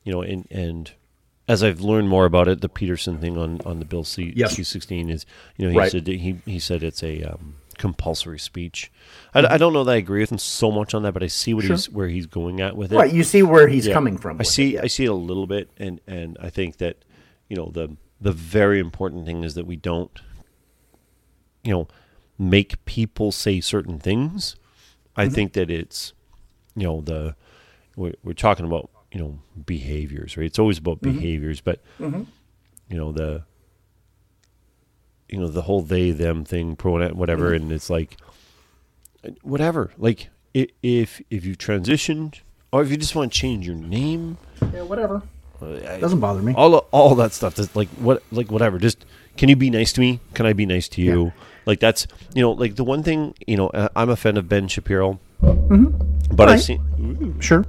[0.03, 0.91] you know, and and
[1.47, 4.33] as I've learned more about it, the Peterson thing on on the Bill C.
[4.47, 5.25] C sixteen is,
[5.57, 5.91] you know, he Right.
[5.91, 8.91] said he he said it's a um, compulsory speech.
[9.33, 11.27] I, I don't know that I agree with him so much on that, but I
[11.27, 12.95] see what he's where he's going at with it.
[12.97, 13.13] Right.
[13.13, 13.93] You see where he's Yeah.
[13.93, 14.39] coming from.
[14.39, 14.69] I see.
[14.69, 14.81] it, yeah.
[14.83, 16.97] I see it a little bit, and and I think that
[17.49, 20.09] you know the the very important thing is that we don't,
[21.67, 21.87] you know,
[22.39, 24.55] make people say certain things.
[25.15, 25.33] I Mm-hmm.
[25.35, 26.13] think that it's,
[26.75, 27.35] you know, the
[27.95, 30.45] we're, we're talking about you know behaviors, right?
[30.45, 31.17] It's always about Mm-hmm.
[31.19, 33.43] behaviors, but you know the
[35.29, 37.63] you know the whole they them thing pronoun whatever Mm-hmm.
[37.63, 38.15] and it's like
[39.41, 39.91] whatever.
[39.97, 42.39] Like if if you transitioned
[42.71, 44.37] or if you just want to change your name,
[44.73, 45.21] Yeah, whatever.
[45.61, 46.53] I- Doesn't bother me.
[46.53, 47.55] all all that stuff.
[47.55, 48.77] That's like what like whatever.
[48.77, 49.05] Just
[49.37, 50.19] can you be nice to me?
[50.33, 51.31] Can I be nice to you?
[51.65, 54.47] Like that's you know like the one thing you know uh, I'm a fan of
[54.49, 56.35] Ben Shapiro, but I've Mm-hmm.
[56.35, 56.59] Right.
[56.59, 57.65] seen Sure.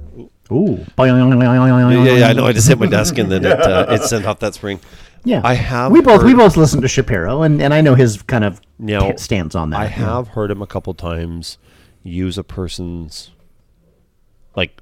[0.51, 0.83] Ooh.
[2.05, 4.25] yeah, yeah I know I just hit my desk and then it uh, it sent
[4.25, 4.79] off that spring.
[5.25, 8.21] Yeah, I have We both we both listen to Shapiro, and, and I know his
[8.23, 9.79] kind of Now, t- stance on that.
[9.79, 9.89] I yeah.
[9.89, 11.57] have heard him a couple times
[12.03, 13.31] use a person's
[14.55, 14.81] like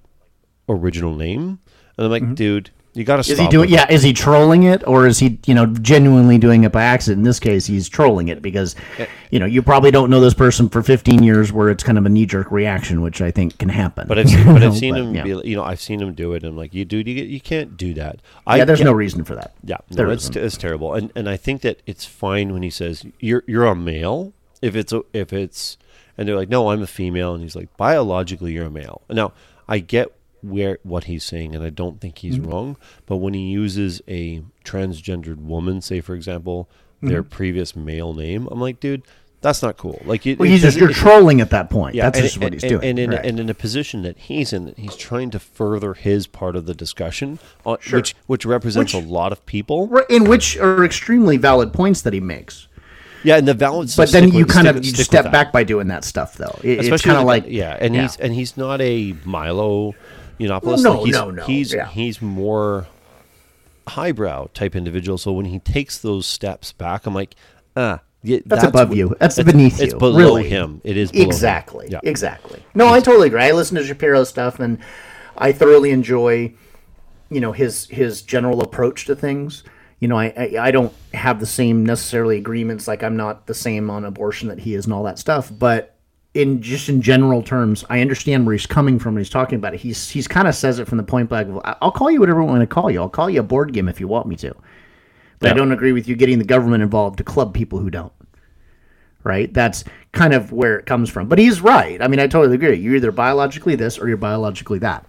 [0.69, 1.57] original name,
[1.97, 3.33] and I'm like, dude, you got to stop.
[3.33, 3.61] Is he doing?
[3.61, 6.83] with Yeah, is he trolling it, or is he, you know, genuinely doing it by
[6.83, 7.19] accident?
[7.19, 9.05] In this case, he's trolling it because, eh.
[9.29, 12.05] you know, you probably don't know this person for 15 years, where it's kind of
[12.05, 14.07] a knee jerk reaction, which I think can happen.
[14.07, 15.23] But I've seen, but I've seen but, him yeah.
[15.23, 16.43] be, you know, I've seen him do it.
[16.43, 18.19] And I'm like, you dude, you, get- you can't do that.
[18.45, 19.53] I yeah, there's get- no reason for that.
[19.63, 22.69] Yeah, there no, it's, it's terrible, and and I think that it's fine when he
[22.69, 25.77] says you're you're a male if it's a, if it's
[26.17, 29.01] and they're like no I'm a female and he's like biologically you're a male.
[29.09, 29.33] Now
[29.67, 30.11] I get
[30.41, 32.49] where what he's saying and I don't think he's Mm-hmm.
[32.49, 36.69] wrong, but when he uses a transgendered woman, say for example,
[37.01, 39.03] their previous male name, I'm like, dude,
[39.41, 40.01] that's not cool.
[40.03, 40.39] Like it, Mm-hmm.
[40.41, 41.95] Well, he's just you're it- trolling at that point.
[41.95, 42.83] That's and- just what he's and- doing.
[42.89, 43.25] And in, right.
[43.25, 46.65] and in a position that he's in, that he's trying to further his part of
[46.65, 47.99] the discussion, on, Sure.
[47.99, 49.87] which which represents Which- a lot of people.
[49.87, 52.67] Right, in which are extremely valid points that he makes.
[53.23, 53.91] Yeah, and the valid.
[53.97, 56.59] But then you kind of you step back by doing that stuff, though.
[56.63, 59.93] It- it's kind of like yeah, and he's and he's not a Milo
[60.39, 60.83] Yiannopoulos.
[60.83, 61.87] No, like he's, no, no, He's yeah.
[61.87, 62.87] he's more
[63.87, 65.17] highbrow type individual.
[65.17, 67.35] So when he takes those steps back, I'm like,
[67.75, 69.15] ah, yeah, That's, above wh- you.
[69.19, 69.85] That's beneath It's you.
[69.85, 70.49] It's below really.
[70.49, 70.81] him.
[70.83, 71.29] It is below him.
[71.29, 71.87] exactly.
[71.89, 71.99] Yeah.
[72.03, 72.61] Exactly.
[72.75, 73.41] No, I totally agree.
[73.43, 74.79] I listen to Shapiro stuff, and
[75.37, 76.53] I thoroughly enjoy,
[77.29, 79.63] you know, his his general approach to things.
[79.99, 82.87] You know, I, I I don't have the same necessarily agreements.
[82.87, 85.51] Like I'm not the same on abortion that he is and all that stuff.
[85.57, 85.95] But
[86.37, 89.73] in just in general terms, I understand where he's coming from when he's talking about
[89.73, 89.79] it.
[89.79, 91.49] He's he's kind of says it from the point blank.
[91.49, 93.01] Of, I'll call you whatever I want to call you.
[93.01, 94.55] I'll call you a board game if you want me to.
[95.39, 98.13] But I don't agree with you getting the government involved to club people who don't
[99.23, 99.53] right?
[99.53, 99.83] That's
[100.13, 101.27] kind of where it comes from.
[101.27, 102.01] But he's right.
[102.01, 102.77] I mean, I totally agree.
[102.77, 105.05] You're either biologically this or you're biologically that.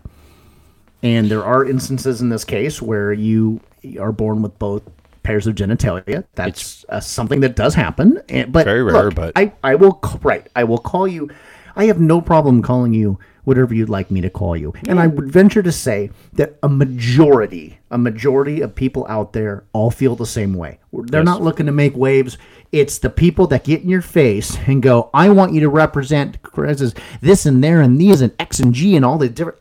[1.05, 3.61] And there are instances in this case where you
[4.01, 4.83] are born with both
[5.29, 6.24] pairs of genitalia.
[6.37, 8.22] That's uh, something that does happen.
[8.31, 10.47] And, but Very rare, look, but- I, I will right.
[10.57, 11.29] I will call you.
[11.76, 14.72] I have no problem calling you whatever you'd like me to call you.
[14.89, 19.64] And I would venture to say that a majority, a majority of people out there
[19.74, 20.79] all feel the same way.
[20.93, 21.26] They're Yes.
[21.26, 22.37] not looking to make waves.
[22.72, 26.39] It's the people that get in your face and go, "I want you to represent
[27.20, 29.59] this and there and these and X and G and all the different."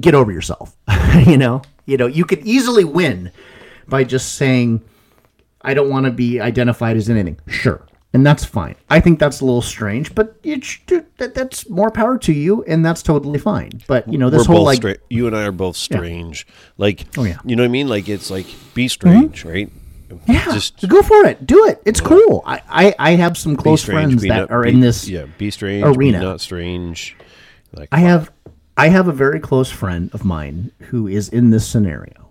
[0.00, 0.76] Get over yourself.
[1.26, 3.30] you know, you know, you could easily win
[3.88, 4.80] by just saying,
[5.64, 8.76] "I don't want to be identified as anything." Sure, and that's fine.
[8.90, 12.62] I think that's a little strange, but it dude, that, that's more power to you,
[12.64, 13.70] and that's totally fine.
[13.86, 16.46] But you know, this We're whole like, stra- you and I are both strange.
[16.78, 17.38] Like, Oh, yeah.
[17.44, 17.88] you know what I mean?
[17.88, 19.48] Like, it's like be strange, mm-hmm.
[19.48, 19.70] right?
[20.28, 21.82] yeah, just go for it, do it.
[21.84, 22.42] It's cool.
[22.46, 24.10] I, I I have some close strange.
[24.12, 25.84] friends that not- are be- in this Yeah, be strange.
[25.84, 26.18] arena.
[26.20, 27.16] Be not strange.
[27.72, 28.30] Like, I have
[28.76, 32.28] I have a very close friend of mine who is in this scenario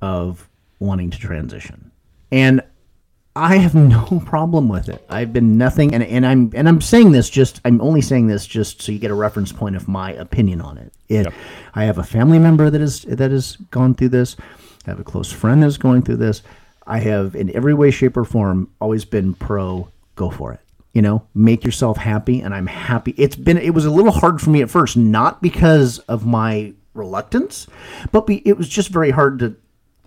[0.00, 1.85] of wanting to transition.
[2.30, 2.62] And
[3.36, 5.04] I have no problem with it.
[5.08, 8.46] I've been nothing and, and I'm and I'm saying this just I'm only saying this
[8.46, 10.92] just so you get a reference point of my opinion on it.
[11.08, 11.26] It
[11.74, 14.36] I have a family member that is that has gone through this.
[14.86, 16.42] I have a close friend that's going through this.
[16.86, 20.60] I have in every way, shape, or form always been pro go for it
[20.96, 24.40] you know make yourself happy and i'm happy it's been it was a little hard
[24.40, 27.66] for me at first not because of my reluctance
[28.12, 29.54] but be, it was just very hard to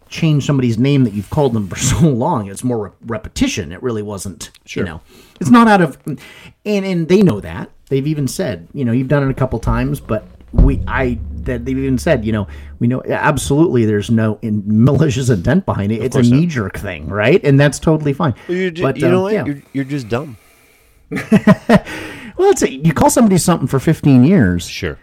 [0.10, 2.48] change somebody's name that you've called them for so long.
[2.50, 3.72] It's more re- repetition.
[3.72, 5.02] It really wasn't you know.
[5.40, 6.20] It's not out of and
[6.66, 7.70] and they know that.
[7.90, 11.64] They've even said you know you've done it a couple times but we i that
[11.64, 12.48] they've even said you know
[12.80, 16.02] we know absolutely there's no in malicious intent behind it.
[16.04, 17.44] It's a knee-jerk thing right?
[17.44, 18.34] And that's totally fine.
[18.48, 19.34] You're ju- but you know um, what?
[19.34, 19.46] yeah.
[19.46, 20.38] You're, you're just dumb.
[22.38, 24.98] Well, it's a, you call somebody something for 15 years, Sure.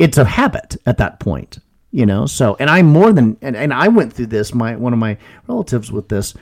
[0.00, 1.58] it's a habit at that point,
[1.92, 2.26] you know.
[2.26, 4.52] So, and I'm more than, and, and I went through this.
[4.54, 5.16] My one of my
[5.46, 6.34] relatives with this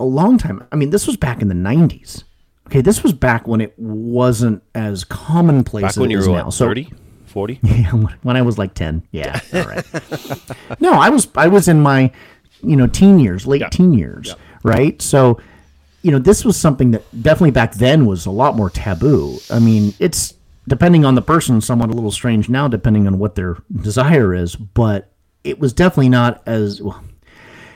[0.00, 0.66] a long time.
[0.72, 2.24] I mean, this was back in the 90s.
[2.66, 6.44] Okay, this was back when it wasn't as commonplace Back as when you were now.
[6.46, 6.90] what, So 30,
[7.26, 7.58] 40?
[7.62, 9.02] yeah, when- I was like 10.
[9.12, 9.84] Yeah, all right.
[10.80, 12.10] no, I was I was in my,
[12.62, 13.68] you know, teen years, late Yeah.
[13.70, 15.00] teen years, right?
[15.02, 15.40] So,
[16.02, 19.38] you know, this was something that definitely back then was a lot more taboo.
[19.50, 20.34] I mean, it's
[20.70, 24.54] depending on the person, somewhat a little strange now, depending on what their desire is,
[24.54, 25.12] but
[25.42, 27.02] it was definitely not as well.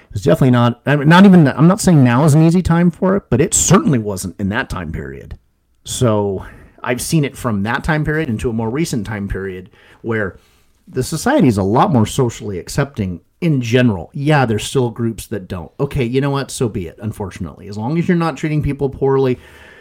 [0.05, 0.80] It was definitely not.
[0.86, 1.49] I mean, not even.
[1.49, 4.49] I'm not saying now is an easy time for it, but it certainly wasn't in
[4.51, 5.36] that time period.
[5.84, 6.47] So
[6.84, 9.70] I've seen it from that time period into a more recent time period
[10.03, 10.38] where
[10.86, 14.11] the society is a lot more socially accepting in general.
[14.14, 15.72] Yeah, there's still groups that don't.
[15.80, 16.53] Okay, you know what?
[16.53, 17.66] So be it, unfortunately.
[17.66, 19.36] As long as you're not treating people poorly,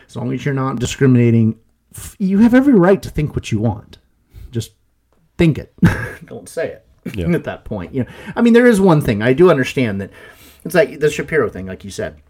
[0.08, 1.60] as long as you're not discriminating,
[2.20, 3.98] you have every right to think what you want.
[4.52, 4.74] Just
[5.38, 5.74] think it.
[6.26, 6.86] don't say it
[7.16, 7.30] Yeah.
[7.32, 7.94] at that point.
[7.94, 10.12] You know, I mean, there is one thing I do understand that
[10.64, 12.22] it's like the Shapiro thing, like you said.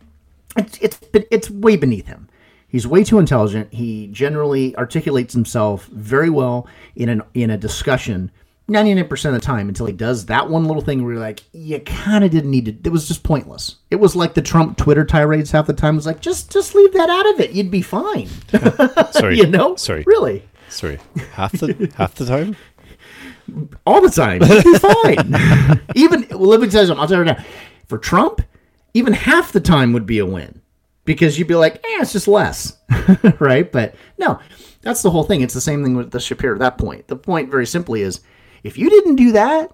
[0.55, 0.99] It's it's
[1.31, 2.29] it's way beneath him.
[2.67, 3.71] He's way too intelligent.
[3.73, 8.31] He generally articulates himself very well in an in a discussion.
[8.69, 11.79] 99% of the time until he does that one little thing where you're like, you
[11.81, 12.89] kind of didn't need to.
[12.89, 13.75] It was just pointless.
[13.91, 15.95] It was like the Trump Twitter tirades half the time.
[15.95, 17.51] It was like, just just leave that out of it.
[17.51, 18.29] You'd be fine.
[19.11, 19.37] Sorry.
[19.37, 19.75] you know?
[19.75, 20.03] Sorry.
[20.07, 20.47] Really?
[20.69, 20.97] Sorry.
[21.33, 22.55] Half the half the time?
[23.85, 24.41] all the time.
[24.41, 25.81] You'd be fine.
[25.95, 27.01] even well, let me tell you something.
[27.01, 27.45] I'll tell you right now.
[27.87, 28.41] For Trump,
[28.93, 30.61] even half the time would be a win
[31.03, 32.77] because you'd be like, eh, it's just less,
[33.39, 33.69] right?
[33.69, 34.39] But no,
[34.81, 35.41] that's the whole thing.
[35.41, 36.55] It's the same thing with the Shapiro.
[36.55, 37.07] At that point.
[37.07, 38.21] The point, very simply, is
[38.63, 39.71] if you didn't do that,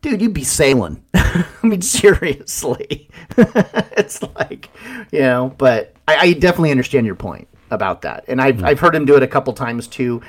[0.00, 1.04] dude, you'd be sailing.
[1.14, 4.70] I mean, seriously, it's like
[5.10, 5.54] you know.
[5.58, 8.64] But I, I definitely understand your point about that, and I've hmm.
[8.64, 10.22] I've heard him do it a couple times too,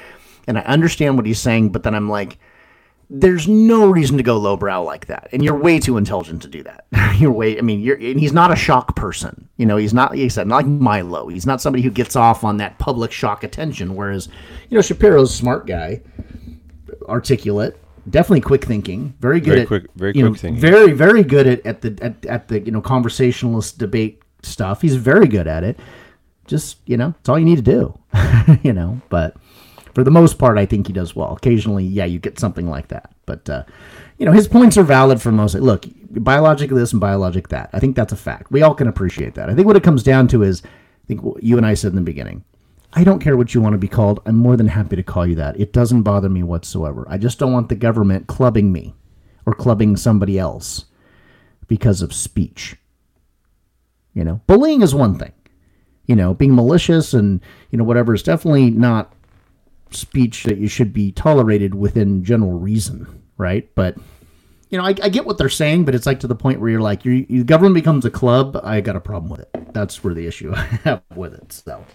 [0.47, 1.69] and I understand what he's saying.
[1.69, 2.37] But then I'm like
[3.15, 6.63] there's no reason to go lowbrow like that, and you're way too intelligent to do
[6.63, 6.85] that.
[7.19, 7.57] you're way.
[7.57, 7.95] I mean, you're.
[7.95, 9.47] And he's not a shock person.
[9.57, 10.11] You know, he's not.
[10.11, 11.27] Like he said, not like Milo.
[11.27, 13.95] He's not somebody who gets off on that public shock attention.
[13.95, 14.29] Whereas,
[14.69, 16.01] you know, Shapiro's a smart guy,
[17.07, 17.79] articulate,
[18.09, 20.59] definitely quick thinking, very good Very at quick- very you know, thinking.
[20.61, 24.81] very very good at, at the at, at the you know conversationalist debate stuff.
[24.81, 25.79] He's very good at it.
[26.47, 27.97] Just you know, it's all you need to do.
[28.63, 29.35] you know, but
[29.93, 31.33] for the most part, I think he does well.
[31.33, 33.63] Occasionally, yeah, you get something like that, but uh,
[34.17, 35.55] you know, his points are valid for most.
[35.55, 37.69] Look, biologic this and biologic that.
[37.73, 38.51] I think that's a fact.
[38.51, 39.49] We all can appreciate that.
[39.49, 41.91] I think what it comes down to is, I think what you and I said
[41.91, 42.43] in the beginning.
[42.95, 44.19] I don't care what you want to be called.
[44.25, 45.59] I'm more than happy to call you that.
[45.59, 47.05] It doesn't bother me whatsoever.
[47.09, 48.93] I just don't want the government clubbing me
[49.45, 50.85] or clubbing somebody else
[51.67, 52.75] because of speech.
[54.13, 55.31] You know, bullying is one thing.
[56.05, 57.41] You know, being malicious and,
[57.71, 59.13] you know, whatever is definitely not
[59.89, 63.73] speech that you should be tolerated within general reason, right?
[63.73, 63.97] But
[64.69, 66.69] you know, I, I get what they're saying, but it's like to the point where
[66.69, 68.59] you're like, your your government becomes a club.
[68.63, 69.73] I got a problem with it.
[69.73, 71.53] That's where the issue I have with it.
[71.53, 71.85] So,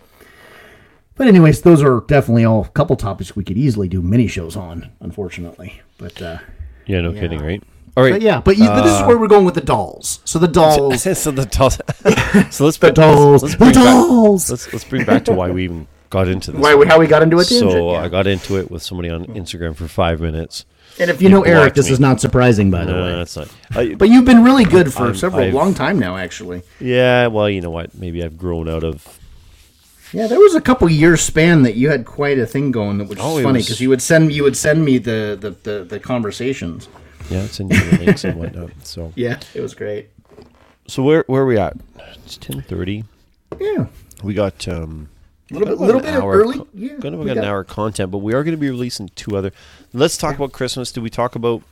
[1.19, 4.57] but anyways, those are definitely all a couple topics we could easily do mini shows
[4.57, 4.91] on.
[5.01, 6.39] Unfortunately, but uh,
[6.87, 7.63] Yeah, no kidding, right?
[7.97, 8.13] All right.
[8.13, 10.21] but yeah, but, you, but this is where we're going with the dolls.
[10.25, 11.75] So the dolls, so the dolls.
[12.55, 14.51] so let's the let's- dolls, Let's, the bring back, dolls.
[14.51, 16.61] let's let's bring back to why we even got into this.
[16.61, 17.45] Why we, how we got into it?
[17.47, 17.99] so yeah.
[18.03, 20.65] I got into it with somebody on Instagram for five minutes.
[21.01, 21.93] and if you know Eric, this me.
[21.95, 23.13] is not surprising, by the No, way.
[23.17, 23.49] that's not.
[23.75, 26.63] I, But you've been really good for I'm- several I've- long time now, actually.
[26.81, 27.95] yeah, well, you know what?
[27.97, 29.18] Maybe I've grown out of.
[30.13, 33.19] Yeah, there was a couple years span that you had quite a thing going, which
[33.21, 36.89] Oh, funny because you would send you would send me the the, the, the conversations.
[37.31, 38.71] Yeah, it's in the links and whatnot.
[38.85, 40.09] So, Yeah, it was great.
[40.87, 41.77] so where where are we at?
[42.25, 43.05] It's ten thirty.
[43.61, 43.87] Yeah,
[44.23, 45.09] We got um,
[45.51, 46.57] a little bit, about little bit of hour early.
[46.75, 48.71] Yeah, we we got, got- an hour of content, but we are going to be
[48.71, 49.53] releasing two other.
[49.93, 50.91] Let's talk about Christmas.
[50.93, 51.63] Did we talk about?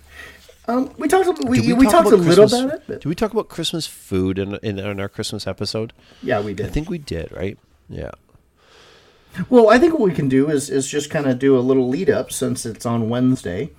[0.69, 1.29] Um, we talked.
[1.29, 2.83] About, we, did we, talk talked a little about it.
[2.89, 5.93] But Did we talk about Christmas food in, in in our Christmas episode?
[6.23, 6.67] yeah, we did.
[6.67, 7.57] I think we did, right?
[7.89, 8.11] Yeah.
[9.51, 11.89] Well, I think what we can do is is just kind of do a little
[11.89, 13.71] lead up since it's on Wednesday.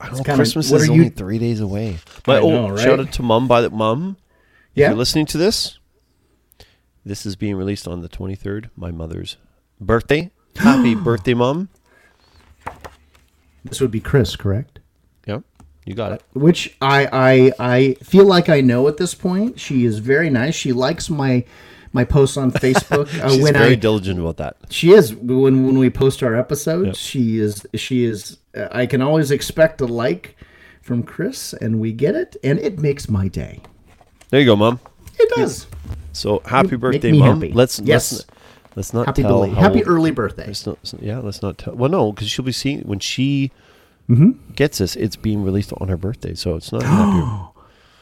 [0.00, 0.22] I don't know.
[0.24, 1.98] kinda- Christmas what is are only you- three days away.
[2.24, 2.78] But oh, know, right?
[2.80, 4.16] shout out to mum by the mum.
[4.74, 4.88] If Yeah.
[4.88, 5.78] you're listening to this,
[7.04, 9.36] this is being released on the 23rd, my mother's
[9.80, 10.30] birthday.
[10.56, 11.68] Happy birthday, mum.
[13.64, 14.80] This would be Chris, correct?
[15.26, 15.42] Yep,
[15.86, 16.22] you got it.
[16.34, 19.58] Which I I I feel like I know at this point.
[19.58, 20.54] She is very nice.
[20.54, 21.44] She likes my
[21.94, 23.08] my posts on Facebook.
[23.24, 24.56] Uh, She's when very I diligent about that.
[24.68, 26.86] She is when when we post our episodes.
[26.88, 26.96] Yep.
[26.96, 28.36] She is she is.
[28.54, 30.36] Uh, I can always expect a like
[30.82, 33.60] from Chris, and we get it, and it makes my day.
[34.28, 34.80] There you go, mom.
[35.18, 35.66] It does.
[36.12, 37.40] So happy make birthday, mom.
[37.40, 37.52] happy.
[37.52, 38.12] Let's Yes.
[38.12, 38.26] let's
[38.76, 40.46] let's not Happy tell happy old- early birthday.
[40.48, 41.74] Let's not, yeah, let's not tell.
[41.74, 43.50] Well, no, because she'll be seeing when she
[44.10, 44.52] Mm-hmm.
[44.54, 44.96] gets this.
[44.96, 47.53] It's being released on her birthday, so it's not happy.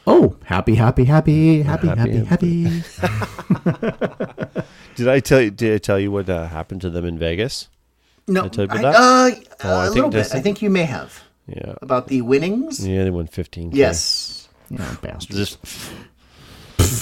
[0.05, 2.83] Oh, happy, happy, happy, happy, Happy, happy, happy.
[4.95, 5.49] Did I tell you?
[5.49, 7.69] Did I tell you what uh, happened to them in Vegas?
[8.27, 8.95] No, I tell you about I- that?
[8.95, 9.31] Uh,
[9.63, 10.15] Oh, I a think little bit.
[10.17, 12.85] that's- I think you may have Yeah, about the winnings.
[12.85, 13.71] yeah, they won fifteen.
[13.73, 14.49] Yes.
[14.69, 15.57] Yeah, bastards.
[15.57, 15.59] just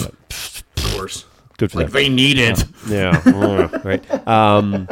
[0.05, 0.63] of
[0.93, 1.25] course.
[1.57, 1.89] good for them.
[1.91, 2.63] They need it.
[2.87, 4.27] Yeah, mm, right.
[4.27, 4.87] Um,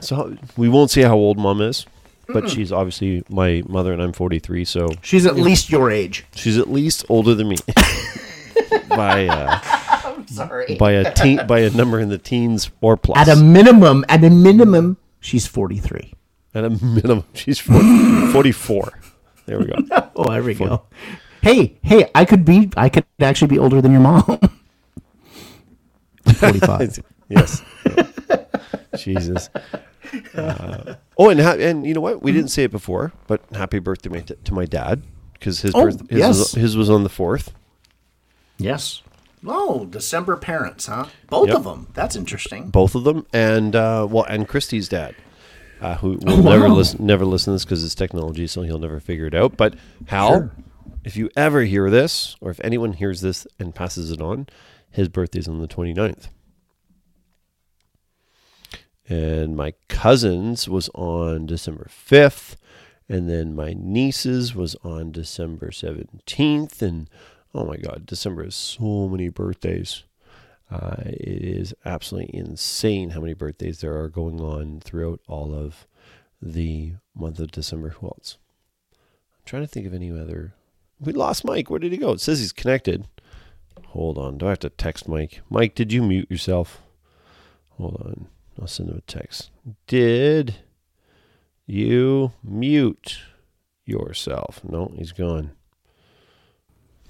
[0.00, 1.86] so we won't see how old mom is,
[2.32, 6.24] but she's obviously my mother, and I'm 43, so She's at least your age.
[6.34, 7.56] she's at least older than me
[8.88, 9.60] by uh,
[10.26, 10.76] Sorry.
[10.76, 13.18] by a teen by a number in the teens or plus.
[13.18, 14.96] At a minimum, at a minimum.
[15.20, 16.12] She's 43.
[16.54, 19.00] At a minimum, she's 40, 44.
[19.46, 19.74] There we go.
[20.16, 20.82] Oh, there we go.
[21.42, 24.38] Hey, hey, I could be, I could actually be older than your mom.
[26.26, 27.02] I'm 45.
[27.30, 27.62] yes.
[28.98, 29.48] Jesus.
[30.34, 32.22] Uh, oh, and ha- and you know what?
[32.22, 35.02] We didn't say it before, but happy birthday my t- to my dad
[35.34, 36.38] because his Oh, birth his, yes.
[36.38, 37.52] was, his was on the fourth.
[38.58, 39.02] yes.
[39.44, 41.06] Oh, December parents, huh?
[41.28, 41.56] Both Yep.
[41.56, 41.88] of them.
[41.94, 42.70] That's interesting.
[42.70, 45.16] both of them, and uh, well, and Christy's dad,
[45.80, 46.74] uh, who will Oh, never wow.
[46.74, 49.56] listen, never listen to this because it's technology, so he'll never figure it out.
[49.56, 49.74] But
[50.06, 50.52] Hal, Sure.
[51.04, 54.46] if you ever hear this, or if anyone hears this and passes it on,
[54.92, 56.28] his birthday's on the 29th.
[59.12, 62.56] And my cousin's was on December 5th.
[63.10, 66.80] And then my niece's was on December 17th.
[66.80, 67.10] And
[67.54, 70.04] oh my God, December has so many birthdays.
[70.70, 75.86] Uh, it is absolutely insane how many birthdays there are going on throughout all of
[76.40, 77.90] the month of December.
[77.90, 78.38] Who else?
[78.92, 80.54] I'm trying to think of any other.
[80.98, 81.68] We lost Mike.
[81.68, 82.12] Where did he go?
[82.12, 83.08] It says he's connected.
[83.88, 84.38] Hold on.
[84.38, 85.42] Do I have to text Mike?
[85.50, 86.80] Mike, did you mute yourself?
[87.76, 88.26] Hold on.
[88.60, 89.50] I'll send him a text.
[89.86, 90.56] Did
[91.66, 93.18] you mute
[93.84, 94.60] yourself?
[94.64, 95.52] No, he's gone.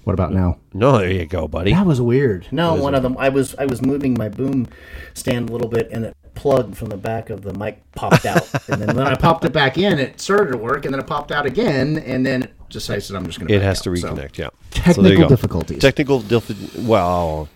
[0.03, 0.57] What about now?
[0.73, 1.71] No, there you go, buddy.
[1.71, 2.47] That was weird.
[2.51, 3.15] No, That is one of them.
[3.17, 4.67] I was I was moving my boom
[5.13, 8.45] stand a little bit, and it plugged from the back of the mic popped out,
[8.69, 11.07] and then when I popped it back in, it started to work, and then it
[11.07, 13.53] popped out again, and then it just I said I'm just going to.
[13.55, 14.49] It has to reconnect, yeah.
[14.71, 15.29] So there Technical you go.
[15.29, 15.79] difficulties.
[15.79, 17.47] Technical diffi- well,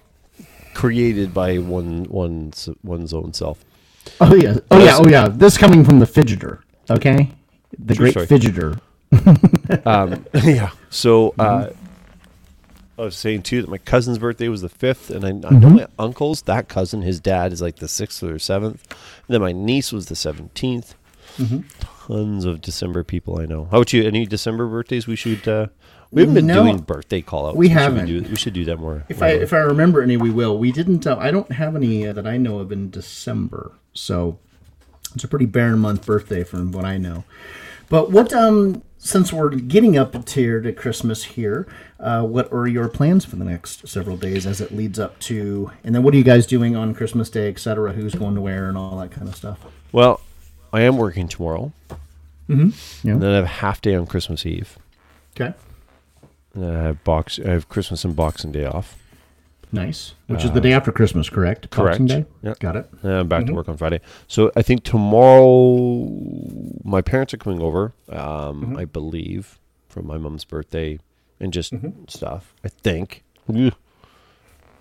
[0.73, 3.65] created by one one's one's own self.
[4.21, 5.27] Oh yeah, oh yeah, oh yeah.
[5.27, 6.59] This coming from the fidgeter,
[6.89, 7.31] okay?
[7.79, 8.27] The True great story.
[8.27, 8.79] fidgeter.
[9.85, 10.71] Um, yeah.
[10.89, 11.69] So uh,
[12.97, 15.69] I was saying too that my cousin's birthday was the fifth, and I, I know
[15.69, 18.85] my uncle's that cousin, his dad is like the sixth or seventh.
[18.89, 20.93] And then my niece was the 17th
[22.07, 23.65] Tons of December people I know.
[23.65, 24.03] How about you?
[24.03, 25.45] Any December birthdays we should?
[25.47, 25.67] Uh,
[26.11, 26.63] we haven't been No.
[26.63, 27.57] doing birthday call outs.
[27.57, 28.05] We should haven't.
[28.07, 29.03] do, we should do that more.
[29.09, 30.57] If I if I remember any, we will.
[30.57, 31.05] We didn't.
[31.05, 34.37] Uh, I don't have any uh, that I know of in December, so
[35.15, 37.23] it's a pretty barren month birthday from what I know.
[37.89, 41.67] But what um since we're getting up to here to Christmas here,
[41.99, 45.71] uh, what are your plans for the next several days as it leads up to?
[45.83, 47.93] And then what are you guys doing on Christmas Day, etc.
[47.93, 49.59] Who's going to where and all that kind of stuff?
[49.91, 50.19] well,
[50.73, 51.71] I am working tomorrow,
[52.49, 52.55] Yeah.
[52.55, 54.77] and then I have a half day on Christmas Eve.
[55.35, 55.53] Okay.
[56.53, 57.39] And then I have box.
[57.39, 58.97] I have Christmas and Boxing Day off.
[59.71, 60.13] Nice.
[60.27, 61.69] Which is the day after Christmas, correct?
[61.69, 62.29] Boxing correct.
[62.41, 62.47] Day.
[62.47, 62.53] Yeah.
[62.59, 62.89] Got it.
[63.03, 63.55] And I'm back to mm-hmm.
[63.55, 63.99] work on Friday.
[64.27, 66.07] So I think tomorrow
[66.83, 67.93] my parents are coming over.
[68.09, 68.77] Um, mm-hmm.
[68.77, 70.99] I believe for my mom's birthday
[71.39, 72.03] and just mm-hmm.
[72.07, 72.53] stuff.
[72.63, 73.23] I think.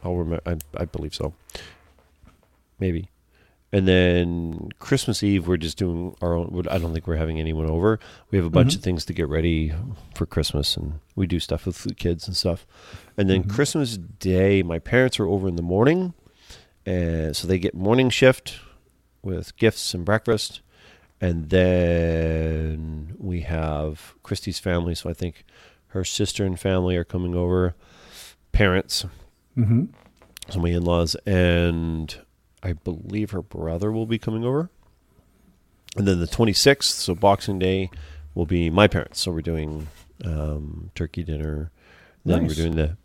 [0.05, 0.43] I'll remember.
[0.47, 1.35] I, I believe so.
[2.79, 3.09] Maybe.
[3.73, 6.67] And then Christmas Eve, we're just doing our own.
[6.71, 7.99] I don't think we're having anyone over.
[8.31, 9.73] We have a bunch of things to get ready
[10.15, 12.65] for Christmas, and we do stuff with the kids and stuff.
[13.17, 16.15] And then Christmas Day, my parents are over in the morning,
[16.87, 18.61] and so they get morning shift
[19.23, 20.61] with gifts and breakfast.
[21.21, 24.95] And then we have Christy's family.
[24.95, 25.45] So I think
[25.89, 27.75] her sister and family are coming over,
[28.53, 29.05] parents,
[29.59, 29.85] Mm-hmm.
[30.51, 32.15] so my in-laws and
[32.69, 34.71] i believe her brother will be coming over.
[35.97, 37.91] And then the 26th so boxing day
[38.35, 39.21] will be my parents.
[39.21, 39.87] So we're doing
[40.25, 41.71] um, turkey dinner.
[42.25, 42.49] Then Nice.
[42.51, 42.97] we're doing the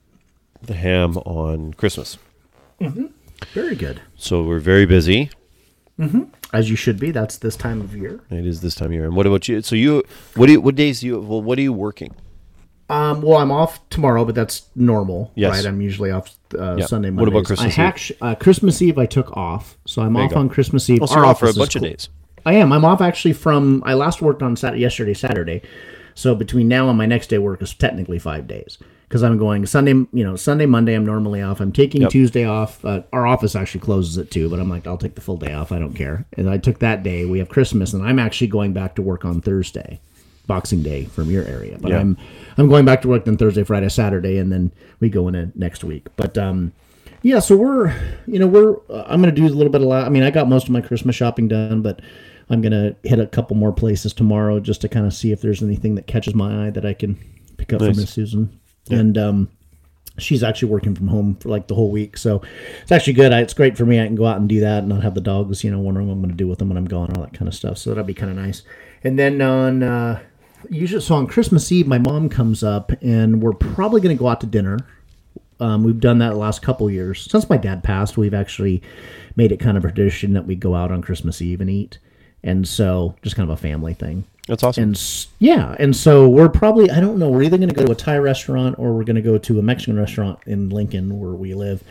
[0.62, 2.18] the ham on christmas.
[3.54, 4.02] Very good.
[4.16, 5.30] so we're very busy.
[6.54, 7.12] As you should be.
[7.12, 8.20] That's this time of year.
[8.30, 9.06] it is this time of year.
[9.06, 9.62] And what about you?
[9.62, 10.04] So you
[10.36, 12.14] what do you what days do you well what are you working
[12.92, 15.52] Um, well, I'm off tomorrow, but that's normal, Yes.
[15.52, 15.66] right?
[15.66, 16.86] I'm usually off uh, Yeah.
[16.86, 18.12] Sunday, What about Christmas I Eve?
[18.22, 21.02] uh, Christmas Eve, I took off, so I'm There off on Christmas Eve.
[21.02, 22.10] oh, so Our off for a bunch of days
[22.46, 22.74] I am.
[22.74, 23.84] I'm off actually from.
[23.86, 25.62] I last worked on Saturday, yesterday, Saturday.
[26.16, 28.78] So between now and my next day work is technically five days
[29.08, 29.92] because I'm going Sunday.
[29.92, 31.62] You know, Sunday, Monday I'm normally off.
[31.62, 32.10] I'm taking Yep.
[32.10, 32.84] Tuesday off.
[32.84, 35.54] Uh, our office actually closes at two, but I'm like, I'll take the full day
[35.54, 35.72] off.
[35.72, 36.26] I don't care.
[36.36, 37.26] And I took that day.
[37.26, 40.00] We have Christmas, and I'm actually going back to work on Thursday,
[40.48, 41.78] Boxing Day from your area.
[41.80, 42.00] But Yeah.
[42.00, 42.18] I'm
[42.58, 45.84] I'm going back to work then Thursday, Friday, Saturday, and then we go into next
[45.84, 46.08] week.
[46.18, 46.74] But um,
[47.22, 47.94] yeah, so we're,
[48.28, 48.76] you know, we're.
[48.90, 49.88] Uh, I'm gonna do a little bit of.
[49.88, 52.02] la- I mean, I got most of my Christmas shopping done, but
[52.50, 55.62] I'm gonna hit a couple more places tomorrow just to kind of see if there's
[55.64, 57.18] anything that catches my eye that I can
[57.58, 57.92] pick up Nice.
[57.92, 58.60] from Miss Susan.
[58.90, 59.50] And um,
[60.18, 62.42] she's actually working from home for like the whole week, so
[62.82, 63.32] it's actually good.
[63.32, 64.02] I, it's great for me.
[64.02, 66.08] I can go out and do that and not have the dogs, you know, wondering
[66.08, 67.78] what I'm gonna do with them when I'm gone, all that kind of stuff.
[67.78, 68.64] So that'll be kind of nice.
[69.04, 69.84] And then on.
[69.84, 70.20] Uh,
[70.70, 74.28] Usually, so on Christmas Eve, my mom comes up, and we're probably going to go
[74.28, 74.80] out to dinner.
[75.60, 78.18] Um, we've done that the last couple years since my dad passed.
[78.18, 78.82] We've actually
[79.36, 82.00] made it kind of a tradition that we go out on Christmas Eve and eat.
[82.44, 84.24] and so just kind of a family thing.
[84.48, 84.84] That's awesome.
[84.84, 87.30] And yeah, and so we're probably I don't know.
[87.30, 89.60] We're either going to go to a Thai restaurant or we're going to go to
[89.60, 91.84] a Mexican restaurant in Lincoln where we live,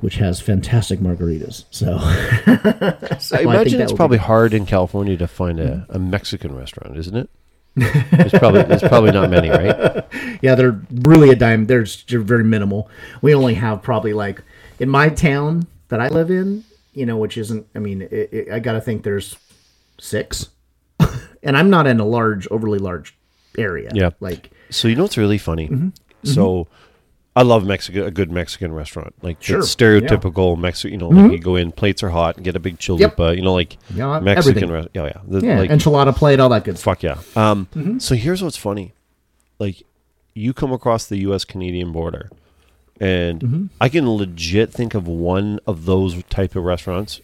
[0.00, 1.64] which has fantastic margaritas.
[1.70, 1.98] So,
[3.18, 5.98] so I imagine that it's will be probably hard in California to find a, a
[5.98, 7.28] Mexican restaurant, isn't it?
[7.78, 10.04] There's probably there's probably not many, right?
[10.40, 11.66] Yeah, they're really a dime.
[11.66, 12.88] They're they're very minimal.
[13.22, 14.42] We only have probably like
[14.78, 17.66] in my town that I live in, you know, which isn't.
[17.74, 19.36] I mean, it, it, I got to think there's
[19.98, 20.50] six,
[21.42, 23.16] and I'm not in a large, overly large
[23.56, 23.90] area.
[23.92, 24.10] Yeah.
[24.20, 25.68] like So you know what's really funny?
[25.68, 25.88] Mm-hmm.
[26.24, 26.74] So mm-hmm.
[27.38, 29.14] I love Mexican a good Mexican restaurant.
[29.22, 29.60] Like Sure.
[29.60, 30.90] it's stereotypical Mexican.
[30.92, 31.22] You know, mm-hmm.
[31.28, 33.36] like you go in, plates are hot, and get a big chalupa.
[33.36, 34.64] You know, like Yeah, Mexican.
[34.64, 34.70] everything.
[34.72, 35.20] Re- yeah, oh, yeah.
[35.24, 36.98] The- yeah, like, enchilada plate, all that good stuff.
[37.00, 37.18] fuck yeah.
[37.36, 37.98] Um, mm-hmm.
[38.00, 38.92] So here's what's funny,
[39.60, 39.84] like
[40.34, 41.44] you come across the U.S.
[41.44, 42.28] Canadian border,
[43.00, 43.66] and mm-hmm.
[43.80, 47.20] I can legit think of one of those type of restaurants.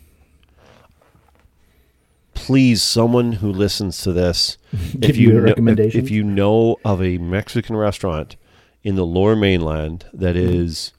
[2.35, 4.59] Please, someone who listens to this,
[4.93, 6.01] Give if you you a know, recommendation?
[6.01, 8.37] if you know of a Mexican restaurant
[8.85, 10.93] in the Lower Mainland that Mm-hmm.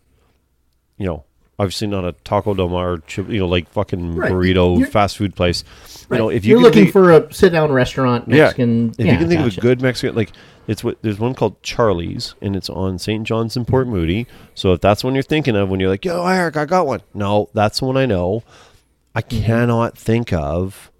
[0.98, 1.24] you know,
[1.60, 4.32] obviously not a Taco Del Mar, chip- you know, like fucking Right.
[4.32, 5.64] burrito You're- fast food place.
[6.12, 9.18] You know, if you you're looking think- for a sit-down restaurant, Mexican, if yeah, you
[9.20, 10.32] can think of a good Mexican, like
[10.68, 13.24] it's what there's one called Charlie's, and it's on St.
[13.26, 14.26] John's in Port Moody.
[14.56, 17.02] So if that's one you're thinking of when you're like, "Yo, Eric, I got one,"
[17.14, 18.44] no, that's the one I know.
[19.14, 19.46] I Mm-hmm.
[19.46, 20.92] cannot think of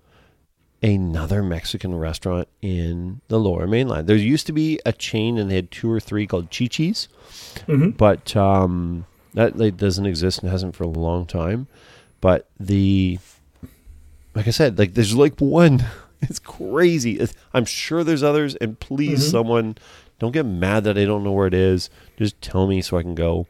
[0.84, 4.08] another Mexican restaurant in the Lower Mainland.
[4.08, 7.08] There used to be a chain, and they had two or three called Chi-Chi's,
[7.68, 7.92] Mm-hmm.
[7.92, 11.68] but um, that like, doesn't exist and hasn't for a long time.
[12.22, 13.20] But the
[14.34, 15.84] like I said, like there's like one.
[16.22, 17.20] It's crazy.
[17.20, 19.30] It's, I'm sure there's others, and please, Mm-hmm.
[19.32, 19.78] someone
[20.18, 21.90] don't get mad that I don't know where it is.
[22.18, 23.46] Just tell me so I can go.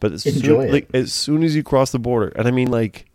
[0.00, 3.06] But as soon, like as soon as you cross the border, and I mean like,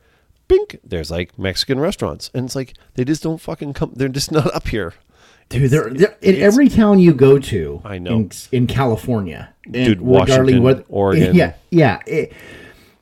[0.48, 3.94] bink, there's like Mexican restaurants, and it's like they just don't fucking come.
[3.96, 4.94] They're just not up here.
[5.50, 8.16] Dude, they're, they're, in every town you go to, I know.
[8.16, 11.36] in, in California, Dude, Washington, Oregon.
[11.36, 12.34] yeah, yeah, it-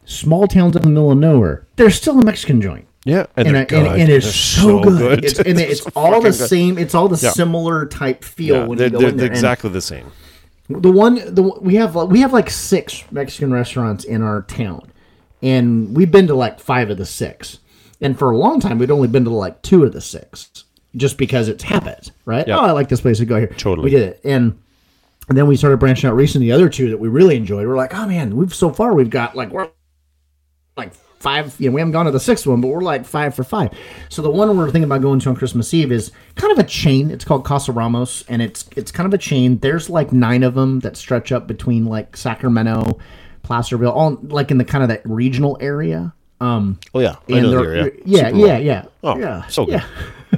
[0.05, 2.85] small towns in the middle of nowhere, there's still a Mexican joint.
[3.05, 5.23] Yeah, and, and, and, and it's They're so, good.
[5.25, 6.47] It's, and it's so all the good.
[6.47, 6.77] same.
[6.77, 7.31] It's all the Yeah.
[7.31, 9.27] similar type feel Yeah, when they're, you go they're in there.
[9.27, 10.11] Exactly the same.
[10.69, 14.89] the one, the we have we have like six Mexican restaurants in our town,
[15.43, 17.59] and we've been to like five of the six.
[18.01, 20.63] And for a long time, we'd only been to like two of the six,
[20.95, 22.47] just because it's habit, right?
[22.47, 22.57] Yeah.
[22.57, 23.19] Oh, I like this place.
[23.19, 23.47] We go here.
[23.47, 23.85] Totally.
[23.85, 24.59] we did it, and
[25.29, 26.47] and then we started branching out recently.
[26.47, 29.09] The other two that we really enjoyed, we're like, oh man, we've so far we've
[29.09, 29.69] got like we're
[30.75, 31.55] like five.
[31.59, 33.71] You know, we haven't gone to the sixth one, but we're like five for five.
[34.09, 36.67] So the one we're thinking about going to on Christmas Eve is kind of a
[36.67, 37.09] chain.
[37.09, 39.59] It's called Casa Ramos, and it's it's kind of a chain.
[39.59, 42.99] There's like nine of them that stretch up between like Sacramento,
[43.43, 46.13] Placerville, all like in the kind of that regional area.
[46.41, 48.61] Um, Oh yeah, I and know the yeah, yeah, well.
[48.61, 49.81] yeah, Oh, yeah, so good.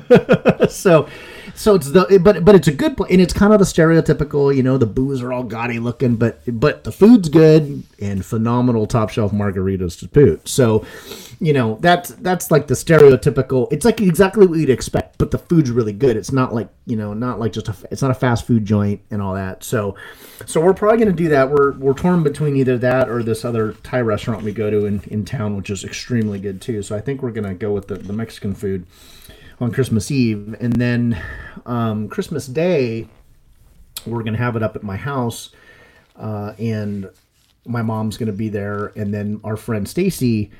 [0.09, 0.65] yeah.
[0.69, 1.07] so
[1.55, 4.53] so it's the but but it's a good place and it's kind of the stereotypical
[4.55, 8.85] you know the booze are all gaudy looking but but the food's good and phenomenal
[8.85, 10.85] top shelf margaritas to boot so
[11.39, 15.37] you know that's that's like the stereotypical it's like exactly what you'd expect but the
[15.37, 16.17] food's really good.
[16.17, 19.01] It's not like you know not like just a it's not a fast food joint
[19.11, 19.63] and all that.
[19.63, 19.95] So
[20.45, 21.49] so we're probably going to do that.
[21.49, 25.01] We're we're torn between either that or this other thai restaurant we go to in,
[25.07, 26.81] in town which is extremely good too.
[26.81, 28.85] So i think we're going to go with the, the mexican food
[29.61, 31.21] on Christmas Eve, and then
[31.65, 33.07] um, Christmas Day,
[34.05, 35.51] we're gonna have it up at my house,
[36.17, 37.09] uh, and
[37.65, 40.51] my mom's gonna be there, and then our friend Stacy,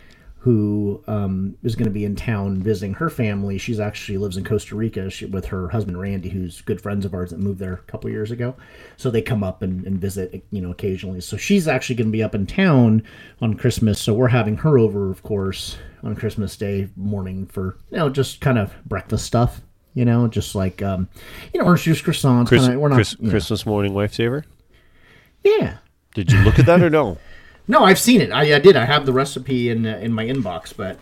[0.45, 3.57] who um, is gonna be in town visiting her family.
[3.57, 7.15] She's actually lives in Costa Rica she, with her husband Randy, who's good friends of
[7.15, 8.53] ours that moved there a couple years ago.
[8.95, 11.19] So they come up and, and visit, you know, occasionally.
[11.22, 13.01] So she's actually gonna be up in town
[13.41, 13.99] on Christmas.
[13.99, 18.39] So we're having her over, of course, on Christmas Day morning for you know just
[18.39, 19.61] kind of breakfast stuff.
[19.95, 21.09] You know, just like um,
[21.55, 22.49] you know, orange juice croissants.
[22.49, 23.31] Chris, kinda, we're not, Chris, you know.
[23.31, 24.45] Christmas morning wife saver.
[25.43, 25.77] Yeah.
[26.13, 27.17] Did you look at that or no?
[27.67, 28.31] No, I've seen it.
[28.31, 28.75] I, I did.
[28.75, 30.99] I have the recipe in uh, in my inbox, but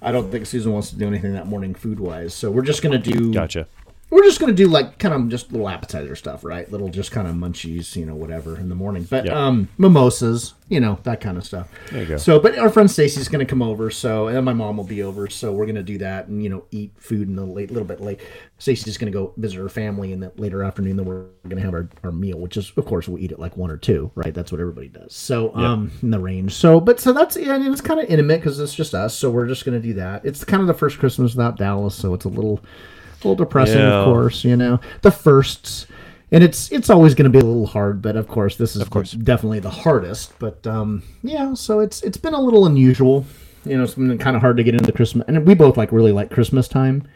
[0.00, 2.34] I don't think Susan wants to do anything that morning food wise.
[2.34, 3.32] So we're just gonna do.
[3.32, 3.66] Gotcha.
[4.10, 6.70] We're just gonna do like kind of just little appetizer stuff, right?
[6.72, 9.06] Little just kind of munchies, you know, whatever in the morning.
[9.08, 9.38] But Yeah.
[9.46, 11.68] um, mimosas, you know, that kind of stuff.
[11.92, 12.16] There you go.
[12.16, 15.28] So, but our friend Stacy's gonna come over, so and my mom will be over,
[15.28, 18.00] so we're gonna do that and you know eat food in the late, little bit
[18.00, 18.20] late.
[18.56, 20.96] Stacy's gonna go visit her family in the later afternoon.
[20.96, 23.58] Then we're gonna have our, our meal, which is of course we'll eat at like
[23.58, 24.32] one or two, right?
[24.32, 25.14] That's what everybody does.
[25.14, 26.54] So um, in the range.
[26.54, 29.14] So, but so that's yeah, and it's kind of intimate because it's just us.
[29.14, 30.24] So we're just gonna do that.
[30.24, 32.60] It's kind of the first Christmas without Dallas, so it's a little,
[33.24, 34.00] little depressing, Yeah.
[34.00, 34.44] of course.
[34.44, 35.86] You know, the firsts.
[36.30, 38.82] And it's it's always going to be a little hard, but of course this is
[38.82, 39.12] Of course.
[39.12, 40.38] definitely the hardest.
[40.38, 43.24] But um, yeah, so it's it's been a little unusual.
[43.64, 45.76] You know, it's been kind of hard to get into the Christmas, and we both
[45.78, 47.08] like really like Christmas time.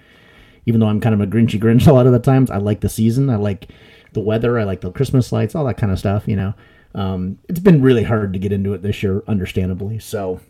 [0.64, 2.80] even though I'm kind of a Grinchy Grinch a lot of the times, I like
[2.80, 3.28] the season.
[3.28, 3.68] I like
[4.14, 4.58] the weather.
[4.58, 6.26] I like the Christmas lights, all that kind of stuff.
[6.26, 6.54] You know,
[6.94, 9.98] um, it's been really hard to get into it this year, understandably.
[9.98, 10.40] So,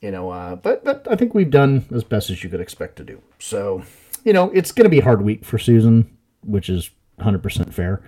[0.00, 2.96] you know, uh, but but I think we've done as best as you could expect
[2.96, 3.20] to do.
[3.40, 3.82] So,
[4.24, 6.90] you know, it's going to be a hard week for Susan, which is
[7.20, 8.02] 100% fair.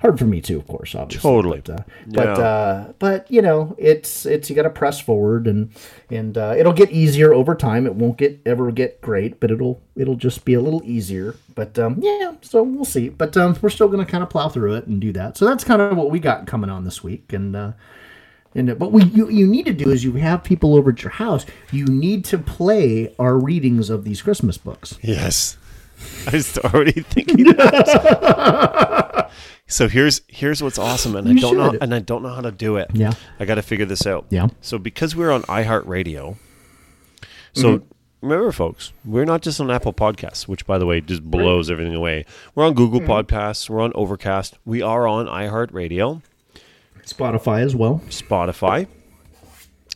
[0.00, 1.30] Hard for me too, of course, obviously.
[1.30, 1.60] Totally.
[1.60, 5.70] But, uh, but, uh, but you know, it's it's you got to press forward, and
[6.10, 7.86] and uh, it'll get easier over time.
[7.86, 11.36] It won't get ever get great, but it'll it'll just be a little easier.
[11.54, 13.10] But um, yeah, so we'll see.
[13.10, 15.36] But um, we're still going to kind of plow through it and do that.
[15.36, 17.74] So that's kind of what we got coming on this week, and.
[18.54, 21.02] Uh, and, but what you, you need to do is you have people over at
[21.02, 21.44] your house.
[21.70, 24.98] You need to play our readings of these Christmas books.
[25.02, 25.56] Yes.
[26.26, 29.30] I was already thinking that.
[29.66, 32.50] so here's here's what's awesome, and I don't know and I don't know how to
[32.50, 32.90] do it.
[32.92, 33.12] Yeah.
[33.38, 34.26] I got to figure this out.
[34.30, 34.48] Yeah.
[34.60, 36.36] So because we're on iHeartRadio,
[37.54, 37.86] so Mm-hmm.
[38.28, 41.94] remember, folks, we're not just on Apple Podcasts, which by the way just blows everything
[41.94, 42.24] away.
[42.54, 43.10] We're on Google Mm-hmm.
[43.10, 43.68] Podcasts.
[43.70, 44.58] We're on Overcast.
[44.64, 46.22] We are on iHeartRadio.
[47.06, 48.00] Spotify as well.
[48.08, 48.86] Spotify.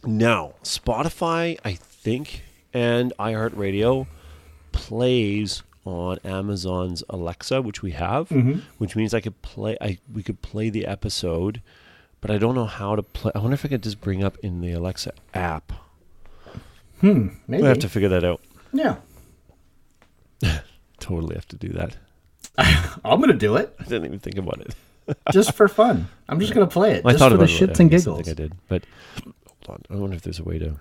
[0.04, 2.42] Now, Spotify, I think,
[2.72, 4.06] and iHeartRadio
[4.72, 8.30] plays on Amazon's Alexa, which we have,
[8.78, 9.76] which means I could play.
[9.80, 11.62] I we could play the episode,
[12.20, 13.32] but I don't know how to play.
[13.34, 15.72] I wonder if I could just bring up in the Alexa app.
[17.00, 17.28] Hmm.
[17.46, 17.64] Maybe.
[17.64, 18.40] I have to figure that out.
[18.72, 18.96] yeah.
[20.98, 21.96] Totally have to do that.
[23.04, 24.74] I'm going to do it I didn't even think about it.
[25.32, 26.08] Just for fun.
[26.28, 27.70] I'm just going to play it I just thought for the about it.
[27.70, 28.26] shits I and guess I giggles.
[28.26, 28.82] think I did, but
[29.66, 29.96] hold on.
[29.96, 30.76] I wonder if there's a way to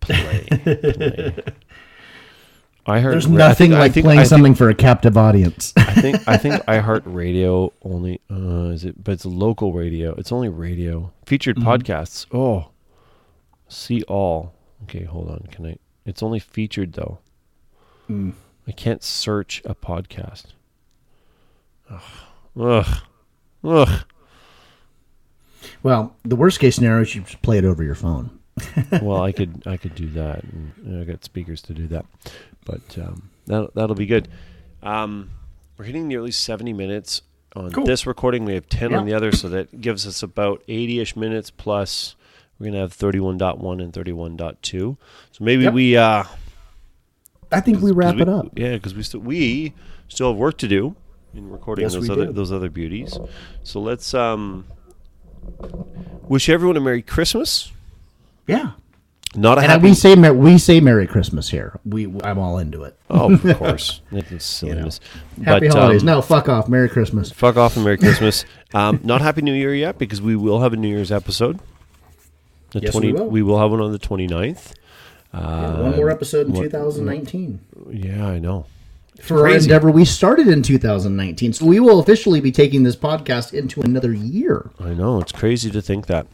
[0.00, 0.46] play.
[0.50, 1.34] play.
[2.88, 3.14] I heard.
[3.14, 5.72] There's I nothing think- I like think- playing I think- something for a captive audience.
[5.76, 10.14] I think I think iHeartRadio only uh, is it, but it's local radio.
[10.14, 11.68] It's only radio featured Mm-hmm.
[11.68, 12.26] podcasts.
[12.32, 12.70] Oh,
[13.68, 14.54] see all.
[14.84, 15.48] Okay, hold on.
[15.50, 15.78] Can I?
[16.04, 17.18] It's only featured though.
[18.08, 18.34] Mm.
[18.68, 20.46] I can't search a podcast.
[21.90, 22.00] Ugh,
[22.58, 22.98] ugh,
[23.64, 24.04] ugh.
[25.82, 28.38] well, the worst case scenario is you just play it over your phone.
[29.02, 30.42] well, I could I could do that,
[31.00, 32.06] I got speakers to do that,
[32.64, 34.28] but um, that that'll be good.
[34.82, 35.30] Um,
[35.76, 37.20] we're hitting nearly seventy minutes
[37.54, 37.84] on Cool.
[37.84, 38.44] this recording.
[38.46, 41.50] We have ten on the other, so that gives us about eighty-ish minutes.
[41.50, 42.16] Plus,
[42.58, 44.96] we're gonna have thirty-one point one and thirty-one point two.
[45.32, 45.74] So maybe Yep.
[45.74, 46.24] we uh,
[47.52, 48.58] I think we wrap we- it up.
[48.58, 49.74] Yeah, because we still we
[50.08, 50.96] still have work to do
[51.36, 53.18] in recording Yes, those other those other beauties.
[53.62, 54.66] So let's um,
[56.28, 57.72] wish everyone a Merry Christmas.
[58.46, 58.72] Yeah.
[59.34, 61.78] Not a And happy we say we say Merry Christmas here.
[61.84, 62.96] We I'm all into it.
[63.10, 64.00] Oh, of course.
[64.10, 64.98] That's silliness.
[65.44, 66.02] Happy But, holidays.
[66.02, 66.68] um, no, fuck off.
[66.68, 67.30] Merry Christmas.
[67.32, 68.44] Fuck off and Merry Christmas.
[68.72, 71.58] Um, not Happy New Year yet because we will have a New Year's episode.
[72.70, 73.28] The Yes, we will.
[73.28, 74.72] we will have one on the 29th.
[75.34, 77.60] Uh, One more episode in what- 2019.
[77.90, 78.64] Yeah, I know.
[79.20, 83.52] For our endeavor, we started in 2019, so we will officially be taking this podcast
[83.54, 84.70] into another year.
[84.78, 85.20] I know.
[85.20, 86.26] It's crazy to think that.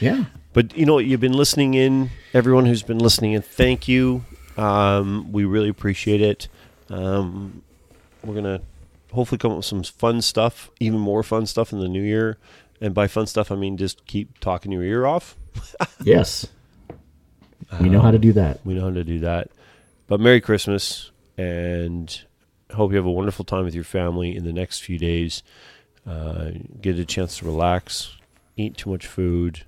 [0.00, 0.24] Yeah.
[0.52, 2.10] But you know, you've been listening in.
[2.34, 4.24] Everyone who's been listening in, thank you.
[4.56, 6.48] Um, we really appreciate it.
[6.88, 7.62] Um,
[8.24, 8.60] we're gonna
[9.12, 12.38] hopefully come up with some fun stuff, even more fun stuff in the new year.
[12.80, 15.36] And by fun stuff, I mean just keep talking your ear off.
[16.02, 16.46] Yes.
[17.80, 18.60] We know how to do that.
[18.64, 19.50] We know how to do that.
[20.06, 22.22] But Merry Christmas, and
[22.72, 25.42] hope you have a wonderful time with your family in the next few days.
[26.06, 26.50] Uh,
[26.80, 28.16] get a chance to relax,
[28.56, 29.64] eat too much food,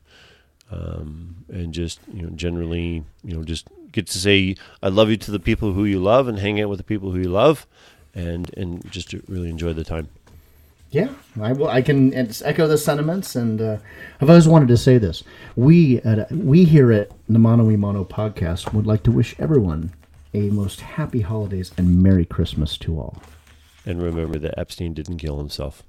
[0.70, 5.16] um, and just you know generally you know just get to say I love you
[5.18, 7.66] to the people who you love, and hang out with the people who you love,
[8.14, 10.08] and and just really enjoy the time.
[10.90, 11.08] Yeah,
[11.40, 11.68] I will.
[11.68, 13.78] I can echo the sentiments, and uh,
[14.20, 15.22] I've always wanted to say this.
[15.56, 19.92] We at we here at the Mono Mono podcast would like to wish everyone
[20.34, 23.22] a most happy holidays and Merry Christmas to all.
[23.84, 25.82] And remember that Epstein didn't kill himself.